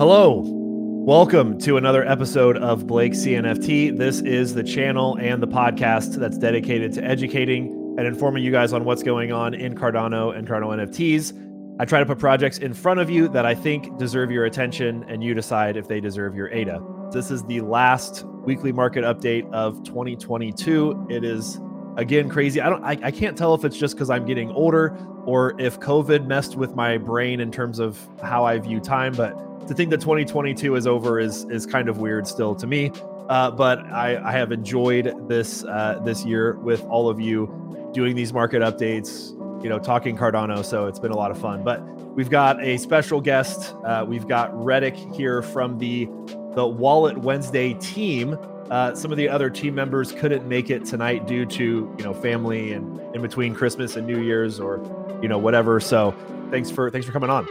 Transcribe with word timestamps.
Hello. 0.00 0.40
Welcome 0.46 1.58
to 1.58 1.76
another 1.76 2.08
episode 2.08 2.56
of 2.56 2.86
Blake 2.86 3.12
CNFT. 3.12 3.98
This 3.98 4.22
is 4.22 4.54
the 4.54 4.62
channel 4.62 5.18
and 5.20 5.42
the 5.42 5.46
podcast 5.46 6.14
that's 6.14 6.38
dedicated 6.38 6.94
to 6.94 7.04
educating 7.04 7.96
and 7.98 8.06
informing 8.06 8.42
you 8.42 8.50
guys 8.50 8.72
on 8.72 8.86
what's 8.86 9.02
going 9.02 9.30
on 9.30 9.52
in 9.52 9.74
Cardano 9.74 10.34
and 10.34 10.48
Cardano 10.48 10.68
NFTs. 10.74 11.78
I 11.78 11.84
try 11.84 11.98
to 11.98 12.06
put 12.06 12.18
projects 12.18 12.56
in 12.56 12.72
front 12.72 12.98
of 12.98 13.10
you 13.10 13.28
that 13.28 13.44
I 13.44 13.54
think 13.54 13.98
deserve 13.98 14.30
your 14.30 14.46
attention, 14.46 15.04
and 15.06 15.22
you 15.22 15.34
decide 15.34 15.76
if 15.76 15.86
they 15.86 16.00
deserve 16.00 16.34
your 16.34 16.48
ADA. 16.48 16.80
This 17.12 17.30
is 17.30 17.44
the 17.44 17.60
last 17.60 18.24
weekly 18.46 18.72
market 18.72 19.04
update 19.04 19.52
of 19.52 19.84
2022. 19.84 21.08
It 21.10 21.24
is 21.24 21.60
again 22.00 22.28
crazy. 22.28 22.60
I 22.60 22.68
don't 22.68 22.82
I, 22.82 22.98
I 23.02 23.10
can't 23.10 23.36
tell 23.36 23.54
if 23.54 23.64
it's 23.64 23.76
just 23.76 23.94
because 23.94 24.10
I'm 24.10 24.26
getting 24.26 24.50
older 24.50 24.96
or 25.26 25.60
if 25.60 25.78
COVID 25.78 26.26
messed 26.26 26.56
with 26.56 26.74
my 26.74 26.98
brain 26.98 27.40
in 27.40 27.52
terms 27.52 27.78
of 27.78 27.98
how 28.22 28.44
I 28.44 28.58
view 28.58 28.80
time, 28.80 29.12
but 29.12 29.68
to 29.68 29.74
think 29.74 29.90
that 29.90 30.00
2022 30.00 30.74
is 30.74 30.86
over 30.86 31.20
is 31.20 31.44
is 31.44 31.66
kind 31.66 31.88
of 31.88 31.98
weird 31.98 32.26
still 32.26 32.54
to 32.56 32.66
me. 32.66 32.90
Uh, 33.28 33.50
but 33.50 33.78
I, 33.92 34.20
I 34.24 34.32
have 34.32 34.50
enjoyed 34.50 35.28
this 35.28 35.62
uh, 35.64 36.00
this 36.04 36.24
year 36.24 36.54
with 36.54 36.82
all 36.86 37.08
of 37.08 37.20
you 37.20 37.90
doing 37.92 38.16
these 38.16 38.32
market 38.32 38.62
updates, 38.62 39.30
you 39.62 39.68
know, 39.68 39.78
talking 39.78 40.16
Cardano. 40.16 40.64
So 40.64 40.86
it's 40.86 40.98
been 40.98 41.12
a 41.12 41.16
lot 41.16 41.30
of 41.30 41.38
fun. 41.38 41.62
But 41.62 41.80
we've 42.16 42.30
got 42.30 42.60
a 42.62 42.76
special 42.78 43.20
guest. 43.20 43.74
Uh, 43.84 44.04
we've 44.08 44.26
got 44.26 44.50
Reddick 44.52 44.96
here 44.96 45.42
from 45.42 45.78
the 45.78 46.08
the 46.54 46.66
Wallet 46.66 47.18
Wednesday 47.18 47.74
team. 47.74 48.36
Uh, 48.70 48.94
some 48.94 49.10
of 49.10 49.18
the 49.18 49.28
other 49.28 49.50
team 49.50 49.74
members 49.74 50.12
couldn't 50.12 50.46
make 50.46 50.70
it 50.70 50.84
tonight 50.84 51.26
due 51.26 51.44
to 51.44 51.92
you 51.98 52.04
know 52.04 52.14
family 52.14 52.72
and 52.72 53.00
in 53.16 53.20
between 53.20 53.52
Christmas 53.52 53.96
and 53.96 54.06
New 54.06 54.20
Year's 54.20 54.60
or 54.60 54.78
you 55.20 55.28
know 55.28 55.38
whatever. 55.38 55.80
So 55.80 56.14
thanks 56.50 56.70
for 56.70 56.88
thanks 56.88 57.04
for 57.04 57.12
coming 57.12 57.30
on. 57.30 57.48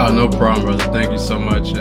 Oh, 0.00 0.12
no 0.14 0.28
problem, 0.28 0.64
brother. 0.64 0.84
Thank 0.92 1.10
you 1.10 1.18
so 1.18 1.38
much, 1.38 1.74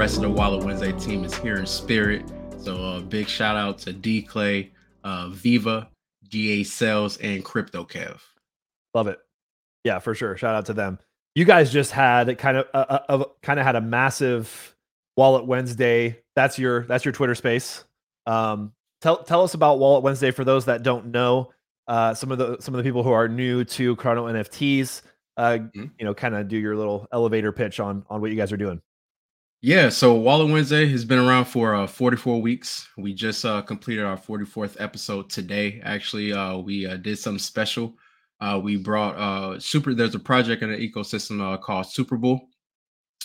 rest 0.00 0.16
of 0.16 0.22
the 0.22 0.30
Wallet 0.30 0.64
Wednesday 0.64 0.92
team 0.92 1.24
is 1.24 1.34
here 1.34 1.56
in 1.56 1.66
spirit. 1.66 2.24
So, 2.56 2.74
uh, 2.82 3.00
big 3.00 3.28
shout 3.28 3.54
out 3.54 3.76
to 3.80 3.92
D 3.92 4.22
Clay, 4.22 4.70
uh, 5.04 5.28
Viva, 5.28 5.90
GA 6.26 6.62
Sales, 6.62 7.18
and 7.18 7.44
Crypto 7.44 7.84
Kev. 7.84 8.18
Love 8.94 9.08
it. 9.08 9.18
Yeah, 9.84 9.98
for 9.98 10.14
sure. 10.14 10.38
Shout 10.38 10.54
out 10.54 10.64
to 10.66 10.72
them. 10.72 10.98
You 11.34 11.44
guys 11.44 11.70
just 11.70 11.92
had 11.92 12.38
kind 12.38 12.56
of 12.56 12.66
a, 12.72 13.02
a, 13.10 13.18
a 13.18 13.24
kind 13.42 13.60
of 13.60 13.66
had 13.66 13.76
a 13.76 13.82
massive 13.82 14.74
Wallet 15.18 15.44
Wednesday. 15.44 16.18
That's 16.34 16.58
your 16.58 16.84
that's 16.84 17.04
your 17.04 17.12
Twitter 17.12 17.34
space. 17.34 17.84
Um, 18.24 18.72
tell 19.02 19.22
tell 19.22 19.42
us 19.44 19.52
about 19.52 19.80
Wallet 19.80 20.02
Wednesday 20.02 20.30
for 20.30 20.44
those 20.44 20.64
that 20.64 20.82
don't 20.82 21.08
know. 21.08 21.52
Uh, 21.86 22.14
some 22.14 22.32
of 22.32 22.38
the 22.38 22.56
some 22.60 22.72
of 22.74 22.78
the 22.78 22.84
people 22.88 23.02
who 23.02 23.12
are 23.12 23.28
new 23.28 23.64
to 23.64 23.96
Cardano 23.96 24.30
NFTs. 24.32 25.02
Uh, 25.36 25.58
Mhm. 25.74 25.90
you 25.98 26.06
know, 26.06 26.14
kind 26.14 26.34
of 26.34 26.48
do 26.48 26.56
your 26.56 26.74
little 26.74 27.06
elevator 27.12 27.52
pitch 27.52 27.80
on 27.80 28.06
on 28.08 28.22
what 28.22 28.30
you 28.30 28.36
guys 28.38 28.50
are 28.50 28.56
doing. 28.56 28.80
Yeah, 29.62 29.90
so 29.90 30.14
Wallet 30.14 30.50
Wednesday 30.50 30.88
has 30.88 31.04
been 31.04 31.18
around 31.18 31.44
for 31.44 31.74
uh, 31.74 31.86
44 31.86 32.40
weeks. 32.40 32.88
We 32.96 33.12
just 33.12 33.44
uh, 33.44 33.60
completed 33.60 34.06
our 34.06 34.16
44th 34.16 34.80
episode 34.80 35.28
today. 35.28 35.82
Actually, 35.84 36.32
uh, 36.32 36.56
we 36.56 36.86
uh, 36.86 36.96
did 36.96 37.18
something 37.18 37.38
special. 37.38 37.92
Uh, 38.40 38.58
we 38.62 38.78
brought 38.78 39.16
uh, 39.16 39.60
super. 39.60 39.92
There's 39.92 40.14
a 40.14 40.18
project 40.18 40.62
in 40.62 40.72
the 40.72 40.90
ecosystem 40.90 41.60
called 41.60 41.84
Super 41.84 42.16
Bowl, 42.16 42.48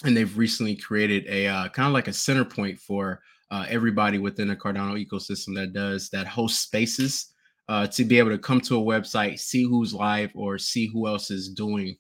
and 0.04 0.16
they've 0.16 0.38
recently 0.38 0.76
created 0.76 1.26
a 1.30 1.70
kind 1.70 1.88
of 1.88 1.94
like 1.94 2.10
a 2.10 2.14
center 2.14 2.44
point 2.44 2.78
for 2.80 3.22
everybody 3.70 4.18
within 4.18 4.50
the 4.50 4.58
Cardano 4.58 5.02
ecosystem 5.02 5.56
that 5.56 5.72
does 5.72 6.10
that 6.10 6.28
hosts 6.28 6.60
spaces 6.60 7.28
to 7.70 8.04
be 8.04 8.20
able 8.20 8.32
to 8.32 8.38
come 8.38 8.60
to 8.60 8.78
a 8.78 8.84
website, 8.84 9.40
see 9.40 9.64
who's 9.64 9.94
live, 9.94 10.32
or 10.36 10.58
see 10.58 10.88
who 10.88 11.08
else 11.08 11.32
is 11.32 11.48
doing 11.48 11.96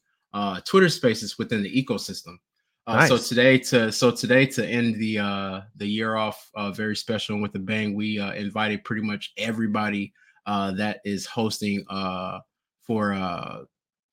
Twitter 0.65 0.89
Spaces 0.89 1.37
within 1.37 1.63
the 1.63 1.85
ecosystem. 1.85 2.35
Uh, 2.87 3.07
So 3.07 3.17
today 3.17 3.57
to 3.57 3.91
so 3.91 4.11
today 4.11 4.45
to 4.45 4.65
end 4.65 4.95
the 4.99 5.17
uh, 5.19 5.61
the 5.75 5.87
year 5.87 6.15
off 6.15 6.49
uh, 6.55 6.71
very 6.71 6.95
special 6.95 7.33
and 7.33 7.41
with 7.41 7.55
a 7.55 7.59
bang, 7.59 7.95
we 7.95 8.19
uh, 8.19 8.33
invited 8.33 8.83
pretty 8.83 9.01
much 9.01 9.33
everybody 9.37 10.13
uh, 10.45 10.71
that 10.73 11.01
is 11.03 11.25
hosting 11.25 11.83
uh, 11.89 12.39
for 12.81 13.13
uh, 13.13 13.63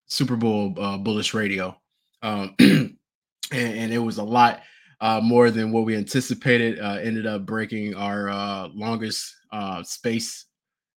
Super 0.06 0.36
Bowl 0.36 0.74
uh, 0.78 0.96
Bullish 0.96 1.34
Radio, 1.34 1.76
um, 2.22 2.54
and, 2.58 2.96
and 3.52 3.92
it 3.92 3.98
was 3.98 4.16
a 4.16 4.24
lot 4.24 4.62
uh, 5.02 5.20
more 5.22 5.50
than 5.50 5.70
what 5.70 5.84
we 5.84 5.94
anticipated. 5.94 6.80
Uh, 6.80 6.98
ended 7.02 7.26
up 7.26 7.44
breaking 7.44 7.94
our 7.94 8.30
uh, 8.30 8.68
longest 8.68 9.34
uh, 9.52 9.82
space 9.82 10.46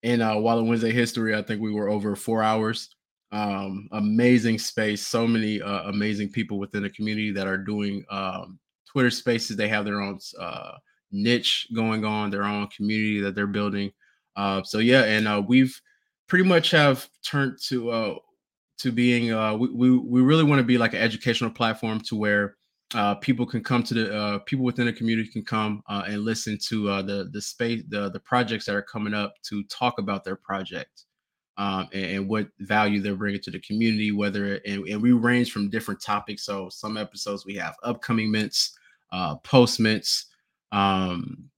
in 0.04 0.22
uh, 0.22 0.38
Wallet 0.38 0.66
Wednesday 0.66 0.92
history. 0.92 1.36
I 1.36 1.42
think 1.42 1.60
we 1.60 1.74
were 1.74 1.90
over 1.90 2.16
four 2.16 2.44
hours. 2.44 2.90
Um, 3.34 3.88
amazing 3.94 4.60
space. 4.60 5.08
So 5.08 5.26
many 5.26 5.60
uh, 5.60 5.90
amazing 5.90 6.30
people 6.30 6.60
within 6.60 6.84
the 6.84 6.90
community 6.92 7.32
that 7.32 7.48
are 7.48 7.58
doing 7.58 8.06
um, 8.12 8.60
Twitter 8.88 9.10
spaces. 9.10 9.58
They 9.58 9.68
have 9.70 9.86
their 9.86 10.02
own 10.02 10.20
uh, 10.40 10.74
niche 11.12 11.68
going 11.76 12.06
on, 12.06 12.30
their 12.30 12.44
own 12.44 12.68
community 12.68 13.22
that 13.22 13.34
they're 13.34 13.48
building. 13.48 13.92
Uh, 14.36 14.62
so 14.62 14.78
yeah, 14.78 15.06
and 15.06 15.28
uh, 15.28 15.42
we've 15.48 15.76
pretty 16.28 16.46
much 16.46 16.70
have 16.72 17.10
turned 17.26 17.58
to 17.70 17.90
uh, 17.90 18.16
to 18.78 18.92
being 18.92 19.34
uh, 19.34 19.56
we, 19.56 19.68
we 19.70 19.98
we 19.98 20.22
really 20.22 20.44
want 20.44 20.60
to 20.60 20.64
be 20.64 20.78
like 20.78 20.94
an 20.94 21.02
educational 21.02 21.50
platform 21.50 22.00
to 22.02 22.16
where 22.16 22.56
people 23.22 23.48
can 23.48 23.64
come 23.64 23.82
to 23.82 23.96
the 23.96 24.44
people 24.46 24.64
within 24.64 24.86
the 24.86 24.94
community 24.94 25.28
can 25.28 25.44
come 25.44 25.82
and 25.88 26.24
listen 26.24 26.60
to 26.68 27.02
the 27.02 27.30
the 27.34 27.42
space 27.42 27.82
the 27.90 28.12
the 28.12 28.20
projects 28.20 28.66
that 28.66 28.76
are 28.76 28.84
coming 28.84 29.16
up 29.16 29.34
to 29.42 29.64
talk 29.64 29.98
about 29.98 30.24
their 30.24 30.36
project 30.36 31.06
um, 31.58 31.88
and, 31.94 32.06
and 32.06 32.28
what 32.28 32.48
value 32.60 33.02
they're 33.02 33.16
bringing 33.16 33.42
to 33.42 33.52
the 33.52 33.60
community. 33.60 34.12
Whether 34.12 34.56
and, 34.66 34.88
and 34.88 35.02
we 35.02 35.12
range 35.12 35.52
from 35.52 35.70
different 35.70 36.02
topics. 36.02 36.46
So 36.46 36.70
some 36.70 36.98
episodes 36.98 37.46
we 37.46 37.56
have 37.56 37.76
upcoming 37.84 38.32
mints, 38.32 38.78
uh, 39.12 39.36
post 39.38 39.80
mints. 39.80 40.28
Um, 40.72 41.50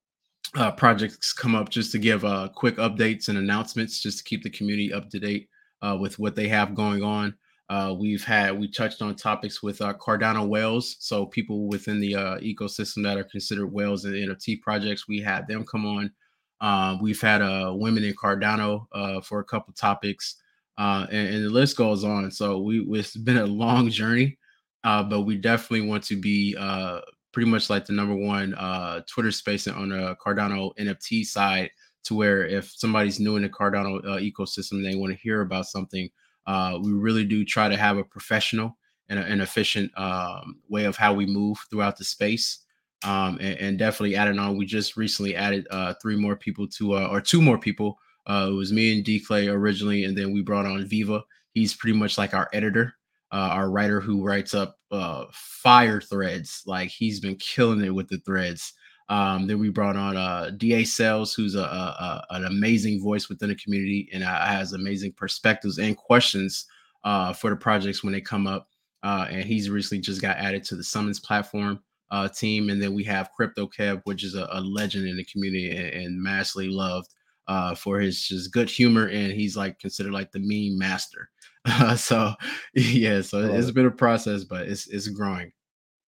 uh, 0.56 0.72
projects 0.72 1.34
come 1.34 1.56
up 1.56 1.70
just 1.70 1.92
to 1.92 1.98
give 1.98 2.24
uh, 2.24 2.48
quick 2.54 2.78
updates 2.78 3.28
and 3.28 3.38
announcements, 3.38 4.00
just 4.00 4.20
to 4.20 4.24
keep 4.24 4.42
the 4.44 4.50
community 4.50 4.94
up 4.94 5.10
to 5.10 5.20
date 5.20 5.50
uh, 5.82 5.98
with 6.00 6.18
what 6.18 6.36
they 6.36 6.48
have 6.48 6.76
going 6.76 7.04
on. 7.04 7.34
Uh, 7.70 7.96
we've 7.98 8.24
had 8.24 8.58
we 8.58 8.68
touched 8.68 9.02
on 9.02 9.16
topics 9.16 9.64
with 9.64 9.82
uh, 9.82 9.94
Cardano 9.94 10.48
whales, 10.48 10.98
so 11.00 11.26
people 11.26 11.68
within 11.68 12.00
the 12.00 12.16
uh, 12.16 12.38
ecosystem 12.38 13.04
that 13.04 13.18
are 13.18 13.24
considered 13.24 13.68
whales 13.68 14.06
and 14.06 14.14
NFT 14.14 14.62
projects. 14.62 15.08
We 15.08 15.20
had 15.20 15.48
them 15.48 15.66
come 15.66 15.86
on. 15.86 16.12
Uh, 16.62 16.98
we've 17.02 17.22
had 17.22 17.42
uh, 17.42 17.74
women 17.76 18.04
in 18.04 18.14
Cardano 18.14 18.86
uh, 18.92 19.22
for 19.22 19.40
a 19.40 19.44
couple 19.44 19.74
topics, 19.74 20.36
uh, 20.78 21.06
and, 21.12 21.36
and 21.36 21.46
the 21.46 21.50
list 21.50 21.78
goes 21.78 22.04
on. 22.04 22.32
So 22.32 22.60
we 22.60 22.82
it's 22.98 23.16
been 23.16 23.38
a 23.38 23.46
long 23.46 23.90
journey, 23.90 24.38
uh, 24.84 25.04
but 25.04 25.22
we 25.22 25.38
definitely 25.38 25.88
want 25.88 26.04
to 26.06 26.16
be 26.20 26.56
uh, 26.58 27.02
pretty 27.32 27.50
much 27.50 27.70
like 27.70 27.86
the 27.86 27.94
number 27.94 28.16
one 28.16 28.54
uh, 28.56 29.02
Twitter 29.08 29.32
space 29.32 29.68
on 29.68 29.90
the 29.90 30.16
Cardano 30.26 30.72
NFT 30.78 31.26
side, 31.26 31.70
to 32.06 32.16
where 32.16 32.46
if 32.46 32.72
somebody's 32.72 33.20
new 33.20 33.36
in 33.36 33.44
the 33.44 33.50
Cardano 33.50 34.02
ecosystem, 34.20 34.74
and 34.74 34.86
they 34.86 34.96
want 34.96 35.12
to 35.12 35.20
hear 35.20 35.42
about 35.42 35.68
something. 35.68 36.10
We 36.48 36.92
really 36.92 37.26
do 37.26 37.44
try 37.44 37.70
to 37.70 37.78
have 37.78 37.98
a 37.98 38.04
professional 38.04 38.78
and 39.10 39.20
a- 39.20 39.26
an 39.26 39.42
efficient 39.42 39.92
um, 39.98 40.60
way 40.70 40.86
of 40.86 40.96
how 40.96 41.14
we 41.14 41.26
move 41.26 41.58
throughout 41.70 41.98
the 41.98 42.04
space. 42.04 42.60
Um, 43.06 43.38
and, 43.40 43.60
and 43.60 43.80
definitely 43.80 44.16
adding 44.16 44.40
on, 44.40 44.58
we 44.58 44.66
just 44.66 44.98
recently 44.98 45.36
added 45.36 45.68
uh, 45.70 45.94
three 46.02 46.16
more 46.16 46.36
people 46.36 46.68
to, 46.70 46.96
uh, 46.96 47.08
or 47.12 47.22
two 47.22 47.42
more 47.42 47.58
people. 47.58 47.98
Uh, 48.26 48.48
it 48.50 48.54
was 48.54 48.74
me 48.74 48.96
and 48.96 49.06
D 49.06 49.20
Clay 49.20 49.48
originally, 49.48 50.06
and 50.06 50.18
then 50.18 50.34
we 50.34 50.42
brought 50.42 50.66
on 50.66 50.86
Viva. 50.88 51.22
He's 51.52 51.76
pretty 51.76 51.98
much 51.98 52.18
like 52.18 52.34
our 52.34 52.50
editor, 52.54 52.96
uh, 53.32 53.50
our 53.52 53.70
writer 53.70 54.02
who 54.02 54.24
writes 54.24 54.54
up 54.54 54.78
uh, 54.92 55.26
fire 55.32 56.02
threads. 56.02 56.64
Like 56.66 56.90
he's 56.90 57.20
been 57.20 57.36
killing 57.36 57.84
it 57.86 57.94
with 57.94 58.10
the 58.10 58.18
threads. 58.20 58.74
Um, 59.08 59.46
then 59.46 59.60
we 59.60 59.70
brought 59.70 59.96
on 59.96 60.18
uh, 60.18 60.50
Da 60.58 60.84
Sales, 60.84 61.36
who's 61.36 61.54
a, 61.54 61.60
a, 61.60 62.24
a- 62.32 62.36
an 62.36 62.46
amazing 62.46 63.04
voice 63.04 63.30
within 63.30 63.50
the 63.50 63.56
community 63.56 64.10
and 64.12 64.24
uh, 64.24 64.46
has 64.46 64.74
amazing 64.74 65.14
perspectives 65.14 65.78
and 65.78 65.96
questions 65.96 66.66
uh, 67.04 67.32
for 67.32 67.52
the 67.52 67.56
projects 67.56 68.04
when 68.04 68.14
they 68.14 68.22
come 68.22 68.48
up. 68.48 68.68
Uh, 69.04 69.28
and 69.30 69.44
he's 69.44 69.70
recently 69.70 70.02
just 70.02 70.24
got 70.24 70.38
added 70.38 70.64
to 70.64 70.76
the 70.76 70.84
Summons 70.84 71.20
platform 71.20 71.80
uh, 72.12 72.28
team. 72.28 72.70
And 72.70 72.82
then 72.82 72.94
we 72.94 73.04
have 73.06 73.32
Crypto 73.36 73.68
Kev, 73.68 74.02
which 74.06 74.24
is 74.24 74.36
a, 74.36 74.48
a 74.52 74.62
legend 74.62 75.08
in 75.08 75.18
the 75.18 75.26
community 75.26 75.76
and, 75.76 76.06
and 76.06 76.22
massively 76.22 76.70
loved 76.70 77.14
uh, 77.48 77.76
for 77.76 78.00
his 78.00 78.22
just 78.22 78.52
good 78.52 78.70
humor. 78.70 79.08
And 79.08 79.32
he's 79.32 79.58
like 79.58 79.80
considered 79.80 80.14
like 80.14 80.32
the 80.32 80.40
meme 80.40 80.78
master. 80.78 81.30
so 81.98 82.34
yeah, 82.74 83.22
so 83.22 83.40
I 83.40 83.42
love 83.42 83.56
it's 83.56 83.70
it. 83.70 83.76
been 83.76 83.86
a 83.86 83.92
process, 83.92 84.44
but 84.44 84.68
it's 84.68 84.88
it's 84.88 85.08
growing. 85.08 85.52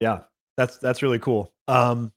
Yeah, 0.01 0.21
that's 0.57 0.79
that's 0.79 1.03
really 1.03 1.19
cool. 1.19 1.53
Um, 1.67 2.13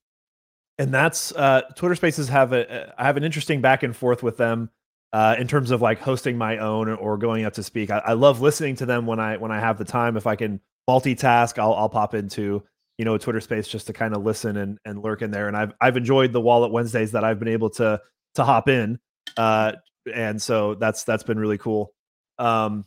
and 0.78 0.94
that's 0.94 1.32
uh, 1.34 1.62
Twitter 1.76 1.96
Spaces 1.96 2.28
have 2.30 2.54
a 2.54 2.94
I 2.98 3.06
have 3.06 3.18
an 3.18 3.24
interesting 3.24 3.62
back 3.62 3.84
and 3.84 3.96
forth 3.96 4.24
with 4.24 4.38
them 4.38 4.70
uh, 5.14 5.36
in 5.38 5.48
terms 5.48 5.72
of 5.72 5.82
like 5.82 6.00
hosting 6.00 6.38
my 6.38 6.58
own 6.58 6.90
or 6.90 7.18
going 7.18 7.46
up 7.46 7.54
to 7.54 7.64
speak. 7.64 7.92
I, 7.92 8.00
I 8.00 8.14
love 8.14 8.42
listening 8.42 8.76
to 8.78 8.86
them 8.86 9.06
when 9.06 9.20
I 9.20 9.38
when 9.38 9.52
I 9.52 9.60
have 9.60 9.78
the 9.78 9.86
time. 9.86 10.18
If 10.18 10.28
I 10.28 10.36
can 10.36 10.60
multitask, 10.90 11.60
I'll 11.60 11.74
I'll 11.74 11.90
pop 11.90 12.14
into 12.14 12.64
you 13.02 13.06
know 13.06 13.18
Twitter 13.18 13.42
space 13.42 13.68
just 13.68 13.88
to 13.88 13.94
kind 13.94 14.16
of 14.16 14.24
listen 14.24 14.58
and 14.58 14.78
and 14.86 15.02
lurk 15.02 15.24
in 15.24 15.32
there. 15.32 15.48
And 15.48 15.58
I've 15.58 15.74
I've 15.82 15.98
enjoyed 15.98 16.34
the 16.34 16.40
Wallet 16.40 16.72
Wednesdays 16.72 17.14
that 17.14 17.24
I've 17.24 17.40
been 17.40 17.48
able 17.48 17.72
to 17.72 18.00
to 18.36 18.44
hop 18.44 18.70
in, 18.70 19.00
uh, 19.38 19.72
and 20.14 20.40
so 20.40 20.76
that's 20.76 21.04
that's 21.04 21.24
been 21.24 21.40
really 21.40 21.58
cool. 21.58 21.96
Um, 22.38 22.86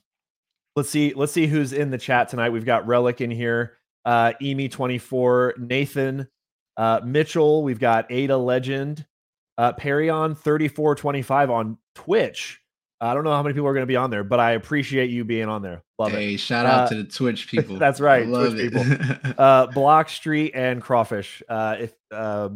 let's 0.76 0.88
see 0.88 1.14
let's 1.16 1.32
see 1.32 1.48
who's 1.48 1.72
in 1.72 1.90
the 1.90 1.98
chat 1.98 2.28
tonight. 2.28 2.50
We've 2.50 2.64
got 2.64 2.86
Relic 2.86 3.20
in 3.22 3.32
here, 3.32 3.78
uh, 4.04 4.34
Emi 4.40 4.70
twenty 4.70 4.98
four, 4.98 5.54
Nathan, 5.58 6.28
uh, 6.76 7.00
Mitchell. 7.04 7.64
We've 7.64 7.80
got 7.80 8.06
Ada 8.08 8.36
Legend, 8.36 9.04
uh, 9.58 9.72
Perion 9.72 10.36
thirty 10.38 10.68
four 10.68 10.94
twenty 10.94 11.22
five 11.22 11.50
on 11.50 11.76
Twitch. 11.96 12.60
I 13.04 13.14
don't 13.14 13.24
know 13.24 13.32
how 13.32 13.42
many 13.42 13.52
people 13.52 13.68
are 13.68 13.74
going 13.74 13.82
to 13.82 13.86
be 13.86 13.96
on 13.96 14.10
there, 14.10 14.24
but 14.24 14.40
I 14.40 14.52
appreciate 14.52 15.10
you 15.10 15.24
being 15.24 15.48
on 15.48 15.62
there. 15.62 15.82
Love 15.98 16.12
hey, 16.12 16.16
it. 16.16 16.20
Hey, 16.20 16.36
shout 16.36 16.66
out 16.66 16.86
uh, 16.86 16.88
to 16.88 16.94
the 17.02 17.04
Twitch 17.04 17.48
people. 17.50 17.76
that's 17.76 18.00
right, 18.00 18.26
Twitch 18.26 18.54
it. 18.54 18.72
people. 18.72 19.34
uh, 19.38 19.66
Block 19.68 20.08
Street 20.08 20.52
and 20.54 20.80
Crawfish. 20.80 21.42
Uh, 21.48 21.76
if 21.80 21.92
uh, 22.10 22.50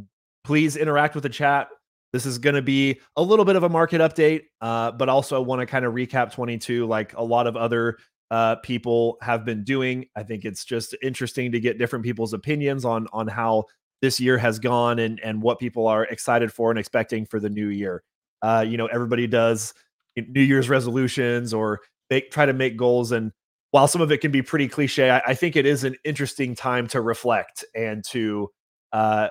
please 0.44 0.76
interact 0.76 1.14
with 1.14 1.22
the 1.22 1.28
chat. 1.28 1.68
This 2.14 2.24
is 2.24 2.38
going 2.38 2.54
to 2.54 2.62
be 2.62 3.00
a 3.16 3.22
little 3.22 3.44
bit 3.44 3.54
of 3.56 3.64
a 3.64 3.68
market 3.68 4.00
update, 4.00 4.44
uh, 4.62 4.92
but 4.92 5.10
also 5.10 5.36
I 5.36 5.40
want 5.40 5.60
to 5.60 5.66
kind 5.66 5.84
of 5.84 5.92
recap 5.92 6.32
22, 6.32 6.86
like 6.86 7.12
a 7.14 7.22
lot 7.22 7.46
of 7.46 7.54
other 7.54 7.98
uh, 8.30 8.56
people 8.56 9.18
have 9.20 9.44
been 9.44 9.62
doing. 9.62 10.06
I 10.16 10.22
think 10.22 10.46
it's 10.46 10.64
just 10.64 10.96
interesting 11.02 11.52
to 11.52 11.60
get 11.60 11.76
different 11.76 12.06
people's 12.06 12.32
opinions 12.32 12.86
on 12.86 13.08
on 13.12 13.28
how 13.28 13.64
this 14.00 14.20
year 14.20 14.38
has 14.38 14.58
gone 14.58 14.98
and 15.00 15.20
and 15.20 15.42
what 15.42 15.58
people 15.58 15.86
are 15.86 16.04
excited 16.04 16.50
for 16.50 16.70
and 16.70 16.78
expecting 16.78 17.26
for 17.26 17.40
the 17.40 17.50
new 17.50 17.68
year. 17.68 18.02
Uh, 18.40 18.64
you 18.66 18.78
know, 18.78 18.86
everybody 18.86 19.26
does 19.26 19.74
New 20.16 20.42
Year's 20.42 20.68
resolutions 20.68 21.54
or 21.54 21.80
they 22.10 22.22
try 22.22 22.46
to 22.46 22.52
make 22.52 22.76
goals. 22.76 23.12
And 23.12 23.32
while 23.70 23.88
some 23.88 24.00
of 24.00 24.10
it 24.10 24.18
can 24.18 24.30
be 24.30 24.42
pretty 24.42 24.68
cliche, 24.68 25.10
I, 25.10 25.18
I 25.26 25.34
think 25.34 25.56
it 25.56 25.66
is 25.66 25.84
an 25.84 25.96
interesting 26.04 26.54
time 26.54 26.86
to 26.88 27.00
reflect 27.00 27.64
and 27.74 28.04
to, 28.06 28.50
uh, 28.92 29.28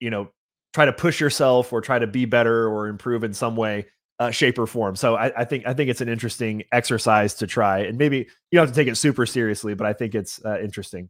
you 0.00 0.10
know, 0.10 0.30
try 0.72 0.84
to 0.84 0.92
push 0.92 1.20
yourself 1.20 1.72
or 1.72 1.80
try 1.80 1.98
to 1.98 2.06
be 2.06 2.24
better 2.24 2.68
or 2.68 2.88
improve 2.88 3.24
in 3.24 3.34
some 3.34 3.56
way, 3.56 3.86
uh, 4.18 4.30
shape 4.30 4.58
or 4.58 4.66
form. 4.66 4.94
So 4.96 5.16
I, 5.16 5.40
I, 5.40 5.44
think 5.44 5.66
I 5.66 5.74
think 5.74 5.90
it's 5.90 6.00
an 6.00 6.08
interesting 6.08 6.62
exercise 6.72 7.34
to 7.36 7.46
try, 7.46 7.80
and 7.80 7.98
maybe 7.98 8.18
you 8.18 8.26
don't 8.52 8.66
have 8.66 8.74
to 8.74 8.80
take 8.80 8.88
it 8.88 8.96
super 8.96 9.26
seriously, 9.26 9.74
but 9.74 9.86
I 9.86 9.92
think 9.92 10.14
it's 10.14 10.44
uh, 10.44 10.60
interesting. 10.60 11.08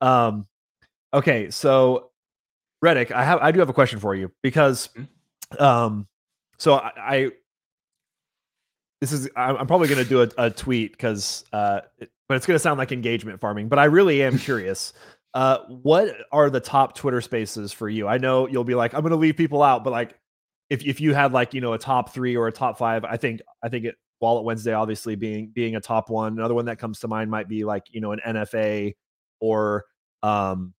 Um, 0.00 0.46
okay, 1.12 1.50
so 1.50 2.10
Reddick, 2.82 3.12
I 3.12 3.24
have 3.24 3.40
I 3.40 3.50
do 3.50 3.60
have 3.60 3.68
a 3.68 3.74
question 3.74 3.98
for 3.98 4.14
you 4.14 4.30
because, 4.42 4.88
mm-hmm. 4.88 5.62
um, 5.62 6.06
so 6.58 6.74
I, 6.74 6.92
I 6.96 7.30
this 9.00 9.12
is 9.12 9.28
I'm 9.34 9.66
probably 9.66 9.88
going 9.88 10.02
to 10.02 10.08
do 10.08 10.22
a, 10.22 10.28
a 10.46 10.50
tweet 10.50 10.92
because, 10.92 11.44
uh, 11.52 11.80
but 12.28 12.36
it's 12.36 12.46
going 12.46 12.54
to 12.54 12.60
sound 12.60 12.78
like 12.78 12.92
engagement 12.92 13.40
farming. 13.40 13.68
But 13.68 13.78
I 13.78 13.84
really 13.84 14.22
am 14.22 14.38
curious. 14.38 14.92
Uh, 15.32 15.58
what 15.68 16.12
are 16.32 16.50
the 16.50 16.58
top 16.58 16.96
Twitter 16.96 17.20
spaces 17.20 17.72
for 17.72 17.88
you? 17.88 18.08
I 18.08 18.18
know 18.18 18.48
you'll 18.48 18.64
be 18.64 18.74
like, 18.74 18.94
I'm 18.94 19.02
going 19.02 19.12
to 19.12 19.16
leave 19.16 19.36
people 19.36 19.62
out, 19.62 19.84
but 19.84 19.92
like, 19.92 20.18
if 20.70 20.84
if 20.84 21.00
you 21.00 21.14
had 21.14 21.32
like 21.32 21.54
you 21.54 21.60
know 21.60 21.72
a 21.72 21.78
top 21.78 22.12
three 22.12 22.36
or 22.36 22.48
a 22.48 22.52
top 22.52 22.76
five, 22.76 23.04
I 23.04 23.16
think 23.16 23.40
I 23.62 23.68
think 23.68 23.84
it 23.84 23.94
Wallet 24.20 24.44
Wednesday 24.44 24.72
obviously 24.72 25.14
being 25.14 25.52
being 25.54 25.76
a 25.76 25.80
top 25.80 26.10
one. 26.10 26.32
Another 26.32 26.54
one 26.54 26.64
that 26.64 26.80
comes 26.80 26.98
to 27.00 27.08
mind 27.08 27.30
might 27.30 27.48
be 27.48 27.64
like 27.64 27.84
you 27.90 28.00
know 28.00 28.10
an 28.10 28.20
NFA 28.26 28.96
or 29.38 29.84
um 30.24 30.74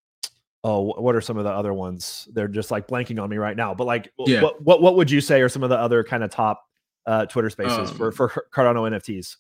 oh 0.66 0.94
what 1.00 1.16
are 1.16 1.22
some 1.22 1.38
of 1.38 1.46
the 1.46 1.50
other 1.50 1.74
ones? 1.74 2.28
They're 2.34 2.50
just 2.50 2.72
like 2.72 2.88
blanking 2.88 3.24
on 3.24 3.30
me 3.30 3.38
right 3.38 3.56
now. 3.56 3.74
But 3.74 3.86
like, 3.86 4.12
yeah. 4.20 4.42
what 4.42 4.62
what 4.62 4.82
what 4.82 4.98
would 4.98 5.10
you 5.10 5.22
say 5.22 5.42
are 5.42 5.48
some 5.50 5.64
of 5.64 5.70
the 5.70 5.78
other 5.78 6.04
kind 6.04 6.26
of 6.26 6.30
top 6.30 6.62
uh, 7.06 7.26
Twitter 7.26 7.50
Spaces 7.50 7.92
um, 7.92 7.98
for 7.98 8.12
for 8.12 8.30
Cardano 8.54 8.90
NFTs? 8.90 9.38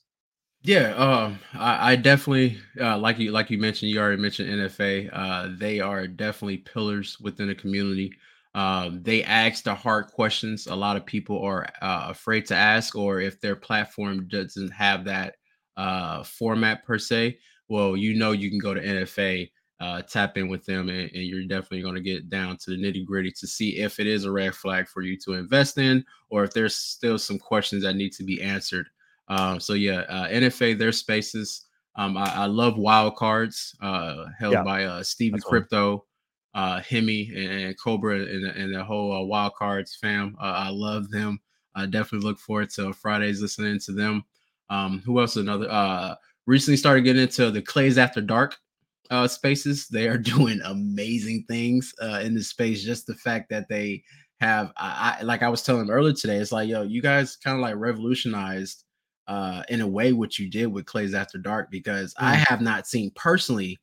Yeah, 0.64 0.94
um, 0.96 1.40
I, 1.54 1.94
I 1.94 1.96
definitely 1.96 2.60
uh, 2.80 2.98
like 2.98 3.18
you 3.18 3.32
like 3.32 3.50
you 3.50 3.58
mentioned. 3.58 3.92
You 3.92 4.00
already 4.00 4.22
mentioned 4.22 4.50
NFA. 4.50 5.10
Uh, 5.12 5.50
they 5.58 5.80
are 5.80 6.08
definitely 6.08 6.58
pillars 6.58 7.20
within 7.20 7.48
the 7.48 7.56
community. 7.56 8.14
Um, 8.54 9.02
they 9.02 9.24
ask 9.24 9.64
the 9.64 9.74
hard 9.74 10.08
questions. 10.08 10.68
A 10.68 10.76
lot 10.76 10.98
of 10.98 11.06
people 11.06 11.42
are 11.42 11.68
uh, 11.82 12.08
afraid 12.10 12.46
to 12.48 12.56
ask, 12.56 12.96
or 12.96 13.22
if 13.22 13.42
their 13.42 13.56
platform 13.56 14.28
doesn't 14.28 14.72
have 14.72 15.06
that 15.06 15.36
uh, 15.78 16.24
format 16.24 16.86
per 16.86 17.00
se. 17.00 17.40
Well, 17.68 17.96
you 17.96 18.14
know, 18.14 18.32
you 18.34 18.50
can 18.50 18.60
go 18.60 18.74
to 18.74 18.82
NFA 18.82 19.50
uh, 19.82 20.02
tap 20.04 20.38
in 20.38 20.48
with 20.48 20.64
them, 20.66 20.90
and, 20.90 21.10
and 21.12 21.24
you're 21.24 21.42
definitely 21.44 21.82
going 21.82 21.96
to 21.96 22.02
get 22.02 22.30
down 22.30 22.56
to 22.56 22.70
the 22.70 22.78
nitty 22.78 23.04
gritty 23.04 23.32
to 23.32 23.48
see 23.48 23.80
if 23.80 24.00
it 24.00 24.06
is 24.06 24.26
a 24.26 24.32
red 24.32 24.54
flag 24.54 24.88
for 24.88 25.02
you 25.02 25.18
to 25.18 25.34
invest 25.34 25.80
in, 25.80 26.06
or 26.30 26.44
if 26.44 26.54
there's 26.54 26.76
still 26.76 27.18
some 27.18 27.40
questions 27.40 27.82
that 27.82 27.96
need 27.96 28.14
to 28.14 28.24
be 28.24 28.42
answered. 28.44 28.88
Um, 29.28 29.60
so 29.60 29.74
yeah, 29.74 30.02
uh, 30.02 30.28
NFA, 30.28 30.78
their 30.78 30.92
spaces. 30.92 31.66
Um, 31.96 32.16
I, 32.16 32.26
I, 32.26 32.46
love 32.46 32.78
wild 32.78 33.16
cards 33.16 33.76
uh, 33.82 34.26
held 34.40 34.54
yeah, 34.54 34.64
by 34.64 34.86
uh, 34.86 35.04
Stevie 35.04 35.40
Crypto, 35.40 36.06
uh, 36.54 36.80
Hemi, 36.82 37.32
and, 37.36 37.62
and 37.66 37.80
Cobra, 37.82 38.20
and, 38.20 38.46
and 38.46 38.76
the 38.76 38.84
whole 38.84 39.12
uh, 39.14 39.22
wild 39.22 39.56
cards 39.56 39.98
fam. 40.00 40.38
Uh, 40.40 40.54
I 40.58 40.70
love 40.70 41.10
them. 41.10 41.40
I 41.76 41.88
definitely 41.88 42.28
look 42.28 42.40
forward 42.40 42.70
to 42.72 42.94
Fridays 42.94 43.42
listening 43.42 43.80
to 43.80 43.94
them. 43.94 44.24
Um, 44.70 45.02
who 45.04 45.20
else? 45.20 45.38
Another 45.38 45.70
uh, 45.70 46.16
recently 46.46 46.78
started 46.78 47.02
getting 47.02 47.24
into 47.24 47.50
the 47.50 47.62
Clays 47.62 47.98
After 47.98 48.22
Dark 48.22 48.58
uh, 49.12 49.28
spaces. 49.28 49.88
They 49.88 50.08
are 50.08 50.18
doing 50.36 50.60
amazing 50.66 51.46
things 51.48 51.94
uh, 52.02 52.22
in 52.24 52.34
the 52.34 52.44
space. 52.44 52.84
Just 52.84 53.06
the 53.06 53.16
fact 53.16 53.50
that 53.50 53.70
they 53.70 54.04
have, 54.40 54.72
I, 54.78 55.18
I 55.20 55.24
like 55.24 55.44
I 55.44 55.50
was 55.50 55.62
telling 55.62 55.86
them 55.86 55.96
earlier 55.96 56.14
today, 56.14 56.38
it's 56.38 56.52
like, 56.52 56.68
yo, 56.68 56.82
you 56.82 57.02
guys 57.02 57.36
kind 57.36 57.56
of 57.56 57.62
like 57.62 57.76
revolutionized 57.76 58.86
uh, 59.28 59.62
in 59.70 59.82
a 59.82 59.88
way 59.88 60.14
what 60.14 60.40
you 60.40 60.50
did 60.50 60.68
with 60.68 60.86
Clays 60.86 61.14
After 61.14 61.38
Dark 61.38 61.70
because 61.70 62.14
mm. 62.16 62.24
I 62.26 62.36
have 62.48 62.62
not 62.62 62.88
seen 62.88 63.12
personally. 63.16 63.78